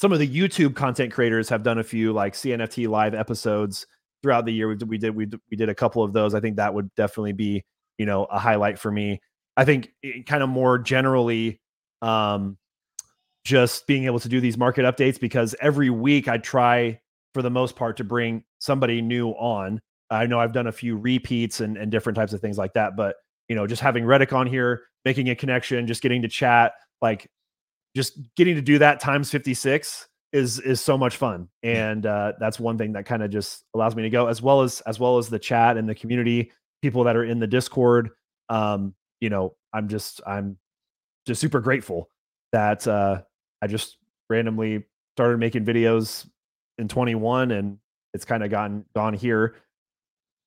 some 0.00 0.12
of 0.12 0.18
the 0.18 0.26
YouTube 0.26 0.74
content 0.74 1.12
creators 1.12 1.50
have 1.50 1.62
done 1.62 1.76
a 1.76 1.84
few 1.84 2.10
like 2.10 2.32
CNFT 2.32 2.88
live 2.88 3.12
episodes 3.14 3.86
throughout 4.22 4.46
the 4.46 4.52
year. 4.52 4.66
We 4.66 4.76
did 4.76 4.88
we 4.88 4.96
did 4.96 5.14
we 5.14 5.26
we 5.50 5.58
did 5.58 5.68
a 5.68 5.74
couple 5.74 6.02
of 6.02 6.14
those. 6.14 6.34
I 6.34 6.40
think 6.40 6.56
that 6.56 6.72
would 6.72 6.88
definitely 6.94 7.34
be 7.34 7.62
you 7.98 8.06
know 8.06 8.24
a 8.24 8.38
highlight 8.38 8.78
for 8.78 8.90
me. 8.90 9.20
I 9.58 9.66
think 9.66 9.92
kind 10.24 10.42
of 10.42 10.48
more 10.48 10.78
generally, 10.78 11.60
um, 12.00 12.56
just 13.44 13.86
being 13.86 14.06
able 14.06 14.20
to 14.20 14.28
do 14.30 14.40
these 14.40 14.56
market 14.56 14.86
updates 14.86 15.20
because 15.20 15.54
every 15.60 15.90
week 15.90 16.28
I 16.28 16.38
try 16.38 16.98
for 17.34 17.42
the 17.42 17.50
most 17.50 17.76
part 17.76 17.98
to 17.98 18.04
bring 18.04 18.42
somebody 18.58 19.02
new 19.02 19.28
on. 19.32 19.80
I 20.08 20.24
know 20.24 20.40
I've 20.40 20.54
done 20.54 20.66
a 20.66 20.72
few 20.72 20.96
repeats 20.96 21.60
and, 21.60 21.76
and 21.76 21.90
different 21.90 22.16
types 22.16 22.32
of 22.32 22.40
things 22.40 22.56
like 22.56 22.72
that, 22.72 22.96
but 22.96 23.16
you 23.50 23.54
know, 23.54 23.66
just 23.66 23.82
having 23.82 24.06
Reddick 24.06 24.32
on 24.32 24.46
here, 24.46 24.80
making 25.04 25.28
a 25.28 25.36
connection, 25.36 25.86
just 25.86 26.00
getting 26.00 26.22
to 26.22 26.28
chat, 26.28 26.72
like 27.02 27.28
just 27.94 28.18
getting 28.36 28.54
to 28.56 28.62
do 28.62 28.78
that 28.78 29.00
times 29.00 29.30
56 29.30 30.08
is 30.32 30.60
is 30.60 30.80
so 30.80 30.96
much 30.96 31.16
fun. 31.16 31.48
And 31.62 32.06
uh 32.06 32.32
that's 32.38 32.60
one 32.60 32.78
thing 32.78 32.92
that 32.92 33.06
kind 33.06 33.22
of 33.22 33.30
just 33.30 33.64
allows 33.74 33.96
me 33.96 34.02
to 34.02 34.10
go 34.10 34.26
as 34.26 34.40
well 34.40 34.62
as 34.62 34.80
as 34.82 35.00
well 35.00 35.18
as 35.18 35.28
the 35.28 35.38
chat 35.38 35.76
and 35.76 35.88
the 35.88 35.94
community, 35.94 36.52
people 36.82 37.04
that 37.04 37.16
are 37.16 37.24
in 37.24 37.40
the 37.40 37.46
Discord. 37.46 38.10
Um, 38.48 38.94
you 39.20 39.28
know, 39.28 39.54
I'm 39.72 39.88
just 39.88 40.20
I'm 40.26 40.56
just 41.26 41.40
super 41.40 41.60
grateful 41.60 42.08
that 42.52 42.86
uh 42.86 43.22
I 43.60 43.66
just 43.66 43.96
randomly 44.28 44.84
started 45.16 45.38
making 45.38 45.64
videos 45.64 46.26
in 46.78 46.88
21 46.88 47.50
and 47.50 47.78
it's 48.14 48.24
kind 48.24 48.42
of 48.42 48.50
gotten 48.50 48.84
gone 48.94 49.14
here. 49.14 49.56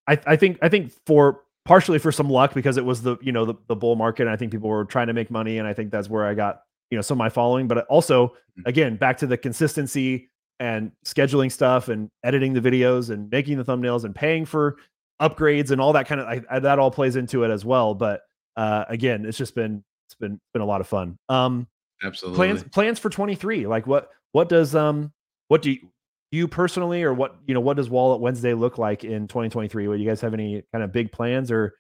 I, 0.08 0.20
I 0.26 0.36
think 0.36 0.60
I 0.62 0.70
think 0.70 0.91
for 1.06 1.41
partially 1.66 2.00
for 2.00 2.12
some 2.12 2.30
luck 2.30 2.54
because 2.54 2.78
it 2.78 2.86
was 2.86 3.02
the 3.02 3.18
you 3.22 3.32
know 3.32 3.46
the, 3.46 3.54
the 3.68 3.76
bull 3.76 3.96
market 3.96 4.24
and 4.24 4.32
I 4.32 4.36
think 4.36 4.52
people 4.52 4.70
were 4.70 4.86
trying 4.86 5.08
to 5.08 5.14
make 5.14 5.32
money 5.32 5.58
and 5.58 5.68
I 5.68 5.74
think 5.74 5.91
that's 5.91 6.10
where 6.10 6.26
I 6.26 6.34
got 6.34 6.62
you 6.92 6.98
know 6.98 7.02
some 7.02 7.16
of 7.16 7.20
my 7.20 7.30
following 7.30 7.68
but 7.68 7.86
also 7.88 8.30
Mhm. 8.60 8.68
again 8.68 8.96
back 8.98 9.18
to 9.18 9.28
the 9.28 9.38
consistency 9.38 10.30
and 10.60 10.92
scheduling 11.06 11.52
stuff 11.52 11.88
and 11.90 12.10
editing 12.24 12.54
the 12.54 12.62
videos 12.62 13.10
and 13.10 13.30
making 13.32 13.58
the 13.58 13.64
thumbnails 13.66 14.04
and 14.04 14.14
paying 14.14 14.46
for 14.46 14.78
upgrades 15.22 15.72
and 15.72 15.82
all 15.82 15.94
that 15.94 16.08
kind 16.08 16.22
of 16.22 16.28
I, 16.28 16.42
I, 16.50 16.60
that 16.60 16.80
all 16.80 16.92
plays 16.92 17.16
into 17.16 17.44
it 17.44 17.50
as 17.52 17.66
well 17.66 17.94
but 17.96 18.22
uh 18.58 18.86
again 18.88 19.26
it's 19.26 19.38
just 19.38 19.56
been 19.56 19.84
it's 20.08 20.16
been 20.16 20.40
been 20.54 20.62
a 20.62 20.66
lot 20.66 20.82
of 20.82 20.88
fun 20.88 21.18
um 21.30 21.68
absolutely. 22.04 22.38
plans 22.38 22.64
plans 22.64 23.00
for 23.00 23.10
23 23.10 23.66
like 23.68 23.88
what 23.88 24.10
what 24.34 24.50
does 24.50 24.76
um 24.76 25.12
what 25.48 25.62
do 25.62 25.72
you 25.72 25.90
you 26.32 26.48
personally 26.48 27.04
or 27.04 27.14
what 27.14 27.36
you 27.48 27.54
know 27.54 27.60
what 27.60 27.78
does 27.78 27.90
wallet 27.90 28.20
wednesday 28.20 28.54
look 28.54 28.78
like 28.78 29.04
in 29.04 29.28
2023 29.28 29.88
Will 29.88 29.98
you 29.98 30.08
guys 30.08 30.20
have 30.22 30.34
any 30.34 30.64
kind 30.72 30.84
of 30.84 30.92
big 30.92 31.12
plans 31.12 31.52
or 31.52 31.76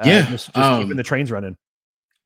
uh, 0.00 0.06
Yeah, 0.06 0.22
just, 0.30 0.52
just 0.54 0.70
keeping 0.72 0.90
um, 0.92 0.96
the 0.96 1.02
trains 1.02 1.30
running 1.30 1.56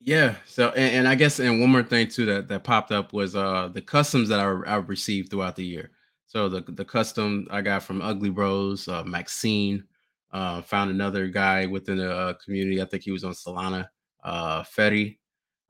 Yeah. 0.04 0.36
So, 0.46 0.70
and, 0.70 0.96
and 0.96 1.08
I 1.08 1.14
guess, 1.14 1.38
and 1.38 1.60
one 1.60 1.70
more 1.70 1.82
thing 1.82 2.08
too 2.08 2.26
that 2.26 2.48
that 2.48 2.64
popped 2.64 2.90
up 2.92 3.12
was 3.12 3.36
uh 3.36 3.68
the 3.72 3.82
customs 3.82 4.28
that 4.28 4.40
I 4.40 4.44
I 4.44 4.76
received 4.76 5.30
throughout 5.30 5.56
the 5.56 5.64
year. 5.64 5.90
So 6.26 6.48
the 6.48 6.62
the 6.62 6.84
custom 6.84 7.46
I 7.50 7.62
got 7.62 7.82
from 7.84 8.02
Ugly 8.02 8.30
Bros, 8.30 8.88
uh, 8.88 9.04
Maxine, 9.04 9.84
uh, 10.32 10.62
found 10.62 10.90
another 10.90 11.28
guy 11.28 11.66
within 11.66 11.98
the 11.98 12.12
uh, 12.12 12.32
community. 12.34 12.82
I 12.82 12.86
think 12.86 13.02
he 13.04 13.12
was 13.12 13.24
on 13.24 13.32
Solana. 13.32 13.88
Uh, 14.24 14.62
Fetty. 14.62 15.18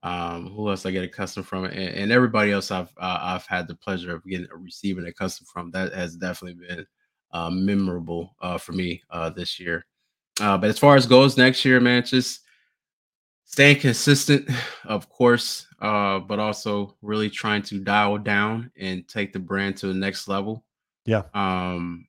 Um, 0.05 0.49
who 0.49 0.69
else 0.69 0.85
I 0.85 0.91
get 0.91 1.05
a 1.05 1.09
custom 1.09 1.45
from, 1.45 1.65
and, 1.65 1.75
and 1.75 2.11
everybody 2.11 2.51
else 2.51 2.73
I've 2.73 2.91
uh, 2.97 3.19
I've 3.21 3.47
had 3.47 3.69
the 3.69 3.77
pleasure 3.77 4.17
of 4.17 4.25
getting 4.25 4.49
receiving 4.53 5.07
a 5.07 5.13
custom 5.13 5.47
from. 5.47 5.71
That 5.71 5.93
has 5.93 6.17
definitely 6.17 6.67
been 6.67 6.87
uh, 7.33 7.51
memorable 7.51 8.35
uh, 8.41 8.59
for 8.59 8.73
me 8.73 9.01
uh, 9.11 9.31
this 9.31 9.61
year. 9.61 9.87
Uh, 10.41 10.59
but 10.59 10.71
as 10.71 10.79
far 10.79 10.97
as 10.97 11.07
goes 11.07 11.37
next 11.37 11.65
year, 11.65 11.79
man, 11.79 12.05
just 12.05 12.41
staying 13.53 13.81
consistent, 13.81 14.49
of 14.85 15.09
course, 15.09 15.67
uh, 15.81 16.19
but 16.19 16.39
also 16.39 16.97
really 17.03 17.31
trying 17.31 17.63
to 17.63 17.79
dial 17.79 18.19
down 18.19 18.71
and 18.79 19.07
take 19.09 19.33
the 19.33 19.39
brand 19.39 19.77
to 19.77 19.87
the 19.87 19.95
next 19.95 20.27
level. 20.27 20.65
Yeah. 21.05 21.23
Um, 21.35 22.07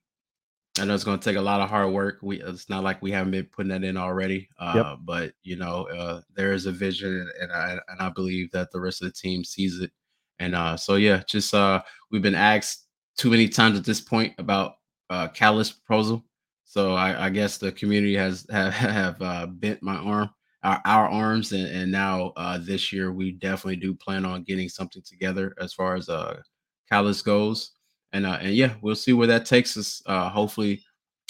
I 0.78 0.84
know 0.84 0.94
it's 0.94 1.04
going 1.04 1.18
to 1.20 1.24
take 1.24 1.36
a 1.36 1.42
lot 1.42 1.60
of 1.60 1.68
hard 1.68 1.92
work. 1.92 2.18
We 2.22 2.42
it's 2.42 2.68
not 2.68 2.82
like 2.82 3.00
we 3.00 3.12
haven't 3.12 3.30
been 3.30 3.46
putting 3.46 3.70
that 3.70 3.84
in 3.84 3.96
already. 3.96 4.48
Uh, 4.58 4.72
Yep. 4.76 4.98
but 5.02 5.32
you 5.44 5.56
know, 5.56 5.86
uh, 5.88 6.20
there 6.34 6.52
is 6.52 6.66
a 6.66 6.72
vision, 6.72 7.30
and, 7.40 7.52
I 7.52 7.78
and 7.88 8.00
I 8.00 8.08
believe 8.08 8.50
that 8.50 8.72
the 8.72 8.80
rest 8.80 9.00
of 9.02 9.06
the 9.06 9.12
team 9.12 9.44
sees 9.44 9.78
it. 9.80 9.92
And 10.40 10.54
uh, 10.56 10.76
so 10.76 10.96
yeah, 10.96 11.22
just 11.28 11.54
uh, 11.54 11.80
we've 12.10 12.22
been 12.22 12.34
asked 12.34 12.86
too 13.16 13.30
many 13.30 13.48
times 13.48 13.78
at 13.78 13.84
this 13.84 14.00
point 14.00 14.34
about 14.38 14.72
uh, 15.10 15.28
Catalyst 15.28 15.84
proposal. 15.84 16.24
So 16.64 16.94
I, 16.94 17.26
I 17.26 17.30
guess 17.30 17.56
the 17.58 17.70
community 17.70 18.16
has 18.16 18.44
have, 18.50 18.72
have 18.72 19.22
uh, 19.22 19.46
bent 19.46 19.80
my 19.80 19.94
arm, 19.96 20.30
our, 20.64 20.80
our 20.84 21.08
arms, 21.08 21.52
and, 21.52 21.68
and 21.68 21.92
now 21.92 22.32
uh, 22.36 22.58
this 22.58 22.92
year 22.92 23.12
we 23.12 23.30
definitely 23.30 23.76
do 23.76 23.94
plan 23.94 24.24
on 24.24 24.42
getting 24.42 24.68
something 24.68 25.02
together 25.02 25.54
as 25.60 25.72
far 25.72 25.94
as 25.94 26.08
uh, 26.08 26.40
Catalyst 26.90 27.24
goes. 27.24 27.70
And 28.12 28.26
uh, 28.26 28.38
and 28.40 28.54
yeah, 28.54 28.74
we'll 28.82 28.96
see 28.96 29.12
where 29.12 29.28
that 29.28 29.46
takes 29.46 29.76
us. 29.76 30.02
Uh, 30.06 30.28
hopefully, 30.28 30.82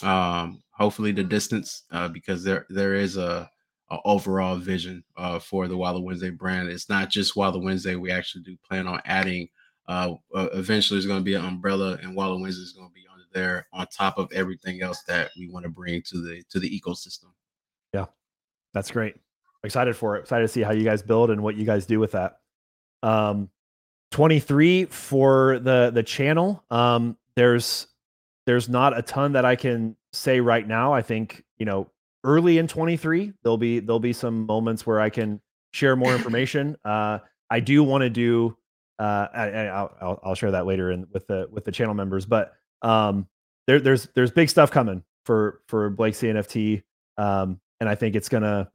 Um, 0.03 0.63
hopefully 0.71 1.13
the 1.13 1.23
distance, 1.23 1.85
uh, 1.93 2.09
because 2.09 2.43
there 2.43 2.67
there 2.69 2.95
is 2.95 3.17
a, 3.17 3.49
a 3.91 3.99
overall 4.05 4.57
vision 4.57 5.05
uh, 5.17 5.39
for 5.39 5.69
the 5.69 5.77
Wallet 5.77 6.03
Wednesday 6.03 6.31
brand. 6.31 6.69
It's 6.69 6.89
not 6.89 7.11
just 7.11 7.37
Wallet 7.37 7.63
Wednesday. 7.63 7.95
We 7.97 8.11
actually 8.11 8.43
do 8.43 8.57
plan 8.69 8.87
on 8.89 9.01
adding. 9.05 9.49
Uh 9.87 10.17
eventually, 10.35 10.99
there's 10.99 11.07
going 11.07 11.21
to 11.21 11.25
be 11.25 11.35
an 11.35 11.45
umbrella, 11.45 11.99
and 12.03 12.17
Wallet 12.17 12.41
Wednesday 12.41 12.65
is 12.65 12.73
going 12.73 12.89
to 12.89 12.95
be 12.95 13.07
under 13.11 13.25
there 13.33 13.67
on 13.73 13.87
top 13.87 14.19
of 14.19 14.33
everything 14.33 14.83
else 14.83 15.03
that 15.07 15.31
we 15.39 15.49
want 15.49 15.65
to 15.65 15.71
bring 15.71 16.03
to 16.11 16.21
the 16.21 16.43
to 16.51 16.59
the 16.59 16.69
ecosystem. 16.69 17.31
Yeah, 17.93 18.07
that's 18.73 18.91
great. 18.91 19.15
Excited 19.65 19.97
for 19.97 20.17
it. 20.17 20.21
Excited 20.21 20.43
to 20.43 20.49
see 20.49 20.61
how 20.61 20.73
you 20.73 20.85
guys 20.85 21.03
build 21.03 21.31
and 21.31 21.43
what 21.43 21.57
you 21.57 21.65
guys 21.65 21.87
do 21.87 21.99
with 21.99 22.13
that. 22.13 22.39
Um, 23.03 23.51
23 24.13 24.85
for 24.87 25.59
the 25.59 25.91
the 25.93 26.03
channel. 26.03 26.63
Um, 26.71 27.17
there's 27.35 27.89
there's 28.47 28.69
not 28.69 28.97
a 28.97 29.03
ton 29.03 29.33
that 29.33 29.45
I 29.45 29.57
can 29.57 29.97
say 30.13 30.41
right 30.41 30.67
now. 30.67 30.93
I 30.93 31.03
think 31.03 31.43
you 31.59 31.67
know 31.67 31.91
early 32.23 32.59
in 32.59 32.69
23 32.69 33.33
there'll 33.43 33.59
be 33.59 33.81
there'll 33.81 33.99
be 33.99 34.13
some 34.13 34.47
moments 34.47 34.87
where 34.87 35.01
I 35.01 35.11
can 35.11 35.41
share 35.73 35.97
more 35.97 36.15
information. 36.15 36.77
Uh, 36.85 37.19
I 37.51 37.61
do 37.61 37.85
want 37.85 38.03
to 38.03 38.11
do. 38.11 38.57
Uh, 38.99 39.27
I, 39.35 39.89
will 40.03 40.21
I'll 40.25 40.35
share 40.35 40.53
that 40.53 40.67
later 40.67 40.91
in 40.91 41.07
with 41.13 41.27
the 41.27 41.49
with 41.51 41.65
the 41.65 41.73
channel 41.73 41.95
members, 41.95 42.27
but 42.27 42.55
um, 42.83 43.27
there, 43.67 43.81
there's 43.81 44.09
there's 44.15 44.31
big 44.31 44.49
stuff 44.49 44.71
coming 44.71 45.03
for 45.25 45.61
for 45.69 45.91
Blake 45.91 46.15
CNFT, 46.15 46.83
um, 47.19 47.61
and 47.81 47.89
I 47.89 47.95
think 47.95 48.17
it's 48.17 48.29
gonna 48.29 48.71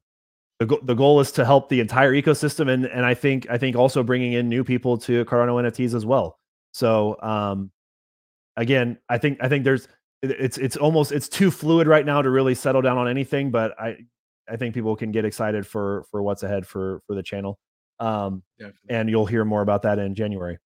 the, 0.60 0.66
go- 0.66 0.82
the 0.84 0.94
goal 0.94 1.20
is 1.20 1.32
to 1.34 1.46
help 1.46 1.70
the 1.70 1.80
entire 1.80 2.14
ecosystem 2.14 2.70
and 2.70 2.86
and 2.86 3.06
I 3.06 3.14
think 3.14 3.50
I 3.50 3.58
think 3.58 3.76
also 3.76 4.04
bringing 4.04 4.34
in 4.34 4.50
new 4.50 4.64
people 4.64 4.98
to 5.00 5.26
Cardano 5.26 5.62
NFTs 5.64 5.96
as 5.96 6.06
well. 6.06 6.38
So 6.74 7.18
um, 7.22 7.72
again, 8.58 8.98
I 9.08 9.18
think 9.18 9.40
I 9.42 9.48
think 9.48 9.64
there's 9.64 9.88
it's 10.22 10.58
it's 10.58 10.76
almost 10.76 11.12
it's 11.12 11.30
too 11.30 11.50
fluid 11.50 11.88
right 11.88 12.06
now 12.06 12.22
to 12.22 12.30
really 12.30 12.56
settle 12.56 12.82
down 12.82 12.98
on 12.98 13.08
anything, 13.08 13.52
but 13.52 13.80
I 13.80 13.98
I 14.50 14.58
think 14.58 14.74
people 14.74 14.96
can 14.96 15.12
get 15.12 15.26
excited 15.26 15.66
for 15.66 16.04
for 16.12 16.22
what's 16.22 16.44
ahead 16.44 16.68
for 16.68 17.02
for 17.08 17.16
the 17.16 17.24
channel. 17.24 17.58
Um, 18.00 18.44
and 18.90 19.10
you'll 19.10 19.26
hear 19.26 19.46
more 19.46 19.62
about 19.62 19.82
that 19.84 20.00
in 20.00 20.16
January. 20.16 20.58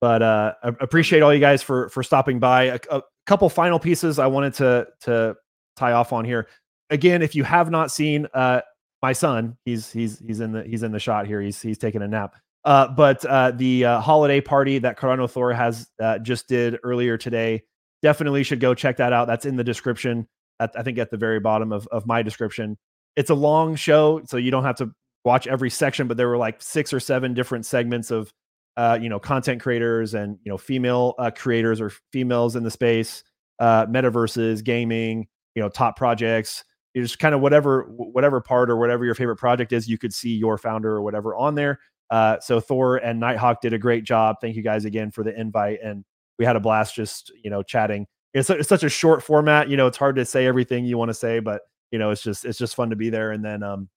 But 0.00 0.22
uh, 0.22 0.54
I 0.62 0.68
appreciate 0.80 1.22
all 1.22 1.32
you 1.32 1.40
guys 1.40 1.62
for 1.62 1.88
for 1.88 2.02
stopping 2.02 2.38
by. 2.38 2.64
A, 2.64 2.78
a 2.90 3.02
couple 3.26 3.48
final 3.48 3.78
pieces 3.78 4.18
I 4.18 4.26
wanted 4.26 4.54
to 4.54 4.88
to 5.02 5.36
tie 5.76 5.92
off 5.92 6.12
on 6.12 6.24
here. 6.24 6.48
Again, 6.90 7.22
if 7.22 7.34
you 7.34 7.44
have 7.44 7.70
not 7.70 7.90
seen 7.90 8.26
uh, 8.34 8.60
my 9.06 9.12
son, 9.12 9.56
he's 9.64 9.92
he's 9.92 10.18
he's 10.18 10.40
in 10.40 10.50
the 10.50 10.64
he's 10.64 10.82
in 10.82 10.90
the 10.90 10.98
shot 10.98 11.28
here. 11.28 11.40
He's 11.40 11.62
he's 11.62 11.78
taking 11.78 12.02
a 12.02 12.08
nap. 12.08 12.34
Uh, 12.64 12.88
but 12.88 13.24
uh, 13.24 13.52
the 13.52 13.84
uh, 13.84 14.00
holiday 14.00 14.40
party 14.40 14.80
that 14.80 14.98
Cardano 14.98 15.30
Thor 15.30 15.52
has 15.52 15.88
uh, 16.02 16.18
just 16.18 16.48
did 16.48 16.80
earlier 16.82 17.16
today, 17.16 17.62
definitely 18.02 18.42
should 18.42 18.58
go 18.58 18.74
check 18.74 18.96
that 18.96 19.12
out. 19.12 19.28
That's 19.28 19.46
in 19.46 19.54
the 19.54 19.62
description. 19.62 20.26
At, 20.58 20.72
I 20.76 20.82
think 20.82 20.98
at 20.98 21.12
the 21.12 21.16
very 21.16 21.38
bottom 21.38 21.72
of, 21.72 21.86
of 21.92 22.04
my 22.04 22.22
description. 22.22 22.78
It's 23.14 23.30
a 23.30 23.34
long 23.34 23.76
show, 23.76 24.22
so 24.26 24.38
you 24.38 24.50
don't 24.50 24.64
have 24.64 24.74
to 24.78 24.90
watch 25.24 25.46
every 25.46 25.70
section, 25.70 26.08
but 26.08 26.16
there 26.16 26.26
were 26.26 26.36
like 26.36 26.60
six 26.60 26.92
or 26.92 26.98
seven 26.98 27.32
different 27.32 27.64
segments 27.64 28.10
of, 28.10 28.32
uh, 28.76 28.98
you 29.00 29.08
know, 29.08 29.20
content 29.20 29.62
creators 29.62 30.14
and 30.14 30.36
you 30.42 30.50
know 30.50 30.58
female 30.58 31.14
uh, 31.20 31.30
creators 31.30 31.80
or 31.80 31.92
females 32.12 32.56
in 32.56 32.64
the 32.64 32.72
space, 32.72 33.22
metaverses, 33.60 34.64
gaming, 34.64 35.28
you 35.54 35.62
know, 35.62 35.68
top 35.68 35.96
projects. 35.96 36.64
Just 37.02 37.18
kind 37.18 37.34
of 37.34 37.40
whatever 37.40 37.82
whatever 37.88 38.40
part 38.40 38.70
or 38.70 38.76
whatever 38.76 39.04
your 39.04 39.14
favorite 39.14 39.36
project 39.36 39.72
is, 39.72 39.86
you 39.86 39.98
could 39.98 40.14
see 40.14 40.34
your 40.34 40.56
founder 40.56 40.90
or 40.90 41.02
whatever 41.02 41.36
on 41.36 41.54
there 41.54 41.78
uh, 42.10 42.38
so 42.40 42.60
Thor 42.60 42.96
and 42.96 43.18
Nighthawk 43.18 43.60
did 43.60 43.72
a 43.72 43.78
great 43.78 44.04
job. 44.04 44.36
Thank 44.40 44.56
you 44.56 44.62
guys 44.62 44.84
again 44.84 45.10
for 45.10 45.24
the 45.24 45.38
invite, 45.38 45.80
and 45.82 46.04
we 46.38 46.44
had 46.44 46.56
a 46.56 46.60
blast 46.60 46.94
just 46.94 47.32
you 47.42 47.50
know 47.50 47.62
chatting. 47.62 48.06
It's, 48.34 48.50
it's 48.50 48.68
such 48.68 48.84
a 48.84 48.88
short 48.88 49.22
format, 49.22 49.68
you 49.68 49.76
know. 49.76 49.86
It's 49.86 49.96
hard 49.96 50.16
to 50.16 50.24
say 50.24 50.46
everything 50.46 50.84
you 50.84 50.98
want 50.98 51.08
to 51.08 51.14
say, 51.14 51.40
but 51.40 51.62
you 51.90 51.98
know, 51.98 52.10
it's 52.10 52.22
just 52.22 52.44
it's 52.44 52.58
just 52.58 52.74
fun 52.74 52.90
to 52.90 52.96
be 52.96 53.10
there. 53.10 53.32
And 53.32 53.44
then 53.44 53.62
um, 53.62 53.88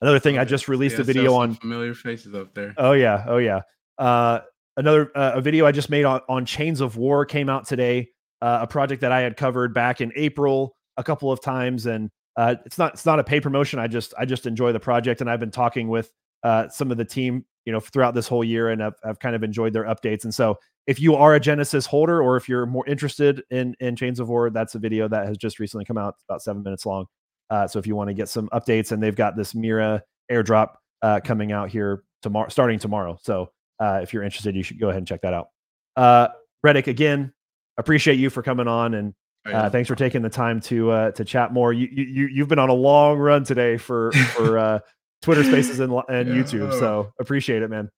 another 0.00 0.18
thing, 0.18 0.38
I 0.38 0.44
just 0.44 0.68
released 0.68 0.96
yeah, 0.96 1.02
a 1.02 1.04
video 1.04 1.34
on 1.34 1.54
familiar 1.54 1.94
faces 1.94 2.34
up 2.34 2.54
there. 2.54 2.74
Oh 2.76 2.92
yeah, 2.92 3.24
oh 3.26 3.38
yeah. 3.38 3.62
Uh, 3.98 4.40
another 4.76 5.10
uh, 5.16 5.32
a 5.34 5.40
video 5.40 5.66
I 5.66 5.72
just 5.72 5.90
made 5.90 6.04
on, 6.04 6.20
on 6.28 6.46
Chains 6.46 6.80
of 6.80 6.96
War 6.96 7.24
came 7.24 7.48
out 7.48 7.66
today. 7.66 8.10
Uh, 8.42 8.58
a 8.62 8.66
project 8.66 9.00
that 9.00 9.12
I 9.12 9.20
had 9.20 9.36
covered 9.36 9.72
back 9.72 10.02
in 10.02 10.12
April 10.14 10.75
a 10.96 11.04
couple 11.04 11.30
of 11.30 11.40
times, 11.40 11.86
and 11.86 12.10
uh, 12.36 12.56
it's 12.64 12.78
not 12.78 12.94
it's 12.94 13.06
not 13.06 13.18
a 13.18 13.24
pay 13.24 13.40
promotion. 13.40 13.78
I 13.78 13.86
just 13.86 14.14
I 14.18 14.24
just 14.24 14.46
enjoy 14.46 14.72
the 14.72 14.80
project, 14.80 15.20
and 15.20 15.30
I've 15.30 15.40
been 15.40 15.50
talking 15.50 15.88
with 15.88 16.10
uh, 16.42 16.68
some 16.68 16.90
of 16.90 16.96
the 16.96 17.04
team, 17.04 17.44
you 17.64 17.72
know, 17.72 17.80
throughout 17.80 18.14
this 18.14 18.28
whole 18.28 18.44
year, 18.44 18.70
and 18.70 18.82
I've, 18.82 18.94
I've 19.04 19.18
kind 19.18 19.34
of 19.34 19.42
enjoyed 19.42 19.72
their 19.72 19.84
updates. 19.84 20.24
And 20.24 20.34
so, 20.34 20.58
if 20.86 21.00
you 21.00 21.14
are 21.14 21.34
a 21.34 21.40
Genesis 21.40 21.86
holder, 21.86 22.22
or 22.22 22.36
if 22.36 22.48
you're 22.48 22.66
more 22.66 22.86
interested 22.86 23.42
in 23.50 23.74
in 23.80 23.96
Chains 23.96 24.20
of 24.20 24.28
War, 24.28 24.50
that's 24.50 24.74
a 24.74 24.78
video 24.78 25.08
that 25.08 25.26
has 25.26 25.36
just 25.36 25.58
recently 25.58 25.84
come 25.84 25.98
out, 25.98 26.14
it's 26.14 26.24
about 26.28 26.42
seven 26.42 26.62
minutes 26.62 26.86
long. 26.86 27.06
Uh, 27.48 27.66
so 27.66 27.78
if 27.78 27.86
you 27.86 27.94
want 27.94 28.08
to 28.08 28.14
get 28.14 28.28
some 28.28 28.48
updates, 28.48 28.92
and 28.92 29.02
they've 29.02 29.16
got 29.16 29.36
this 29.36 29.54
Mira 29.54 30.02
airdrop 30.30 30.74
uh, 31.02 31.20
coming 31.22 31.52
out 31.52 31.70
here 31.70 32.02
tomorrow, 32.22 32.48
starting 32.48 32.78
tomorrow. 32.78 33.18
So 33.22 33.50
uh, 33.78 34.00
if 34.02 34.12
you're 34.12 34.22
interested, 34.22 34.56
you 34.56 34.62
should 34.62 34.80
go 34.80 34.88
ahead 34.88 34.98
and 34.98 35.06
check 35.06 35.22
that 35.22 35.34
out. 35.34 35.48
Uh, 35.96 36.28
Reddick, 36.62 36.88
again, 36.88 37.32
appreciate 37.78 38.18
you 38.18 38.30
for 38.30 38.42
coming 38.42 38.68
on 38.68 38.94
and 38.94 39.14
uh, 39.52 39.70
thanks 39.70 39.88
for 39.88 39.94
taking 39.94 40.22
the 40.22 40.30
time 40.30 40.60
to 40.62 40.90
uh, 40.90 41.10
to 41.12 41.24
chat 41.24 41.52
more. 41.52 41.72
You 41.72 41.88
you 41.92 42.28
you've 42.28 42.48
been 42.48 42.58
on 42.58 42.68
a 42.68 42.74
long 42.74 43.18
run 43.18 43.44
today 43.44 43.76
for 43.76 44.12
for 44.12 44.58
uh, 44.66 44.78
Twitter 45.22 45.44
Spaces 45.44 45.80
and, 45.80 45.92
and 46.08 46.28
yeah. 46.28 46.34
YouTube. 46.34 46.78
So 46.78 47.12
appreciate 47.20 47.62
it, 47.62 47.68
man. 47.68 47.90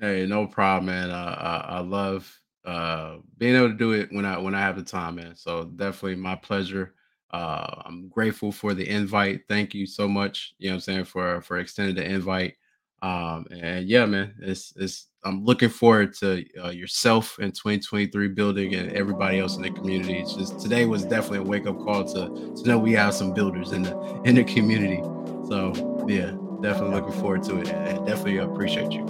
Hey, 0.00 0.26
no 0.26 0.46
problem, 0.46 0.86
man. 0.86 1.10
Uh, 1.10 1.64
I, 1.68 1.76
I 1.76 1.80
love 1.80 2.32
uh, 2.64 3.16
being 3.36 3.56
able 3.56 3.68
to 3.68 3.74
do 3.74 3.92
it 3.92 4.12
when 4.12 4.24
I 4.24 4.38
when 4.38 4.54
I 4.54 4.60
have 4.60 4.76
the 4.76 4.82
time, 4.82 5.16
man. 5.16 5.34
So 5.34 5.64
definitely 5.64 6.16
my 6.16 6.36
pleasure. 6.36 6.94
Uh, 7.30 7.82
I'm 7.84 8.08
grateful 8.08 8.52
for 8.52 8.74
the 8.74 8.88
invite. 8.88 9.42
Thank 9.48 9.74
you 9.74 9.86
so 9.86 10.08
much. 10.08 10.54
You 10.58 10.70
know 10.70 10.74
I'm 10.74 10.80
saying 10.80 11.04
for 11.04 11.40
for 11.42 11.58
extending 11.58 11.96
the 11.96 12.04
invite. 12.04 12.54
Um, 13.02 13.46
and 13.50 13.88
yeah, 13.88 14.06
man, 14.06 14.34
it's 14.40 14.72
it's 14.76 15.06
I'm 15.24 15.44
looking 15.44 15.68
forward 15.68 16.14
to 16.14 16.44
uh, 16.62 16.70
yourself 16.70 17.38
in 17.38 17.52
2023 17.52 18.28
building 18.28 18.74
and 18.74 18.92
everybody 18.92 19.38
else 19.38 19.56
in 19.56 19.62
the 19.62 19.70
community. 19.70 20.18
It's 20.18 20.34
just 20.34 20.60
today 20.60 20.84
was 20.84 21.04
definitely 21.04 21.38
a 21.38 21.42
wake 21.42 21.66
up 21.66 21.78
call 21.78 22.04
to 22.04 22.54
to 22.56 22.68
know 22.68 22.78
we 22.78 22.92
have 22.92 23.14
some 23.14 23.32
builders 23.34 23.72
in 23.72 23.82
the 23.82 24.20
in 24.24 24.34
the 24.34 24.44
community. 24.44 25.02
So 25.48 25.72
yeah, 26.08 26.32
definitely 26.60 26.96
looking 26.96 27.20
forward 27.20 27.42
to 27.44 27.58
it. 27.58 27.68
And 27.68 28.06
definitely 28.06 28.38
appreciate 28.38 28.92
you. 28.92 29.06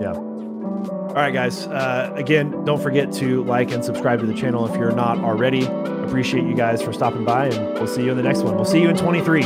Yeah. 0.00 0.12
All 0.12 1.18
right, 1.18 1.32
guys. 1.32 1.66
Uh, 1.66 2.12
again, 2.16 2.64
don't 2.64 2.82
forget 2.82 3.12
to 3.14 3.44
like 3.44 3.70
and 3.70 3.84
subscribe 3.84 4.20
to 4.20 4.26
the 4.26 4.34
channel 4.34 4.66
if 4.66 4.74
you're 4.78 4.92
not 4.92 5.18
already. 5.18 5.66
Appreciate 5.66 6.44
you 6.44 6.54
guys 6.54 6.82
for 6.82 6.92
stopping 6.92 7.24
by, 7.24 7.48
and 7.48 7.74
we'll 7.74 7.86
see 7.86 8.04
you 8.04 8.10
in 8.10 8.16
the 8.16 8.22
next 8.22 8.40
one. 8.40 8.56
We'll 8.56 8.64
see 8.64 8.80
you 8.80 8.88
in 8.88 8.96
23. 8.96 9.42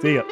See 0.00 0.14
ya. 0.14 0.22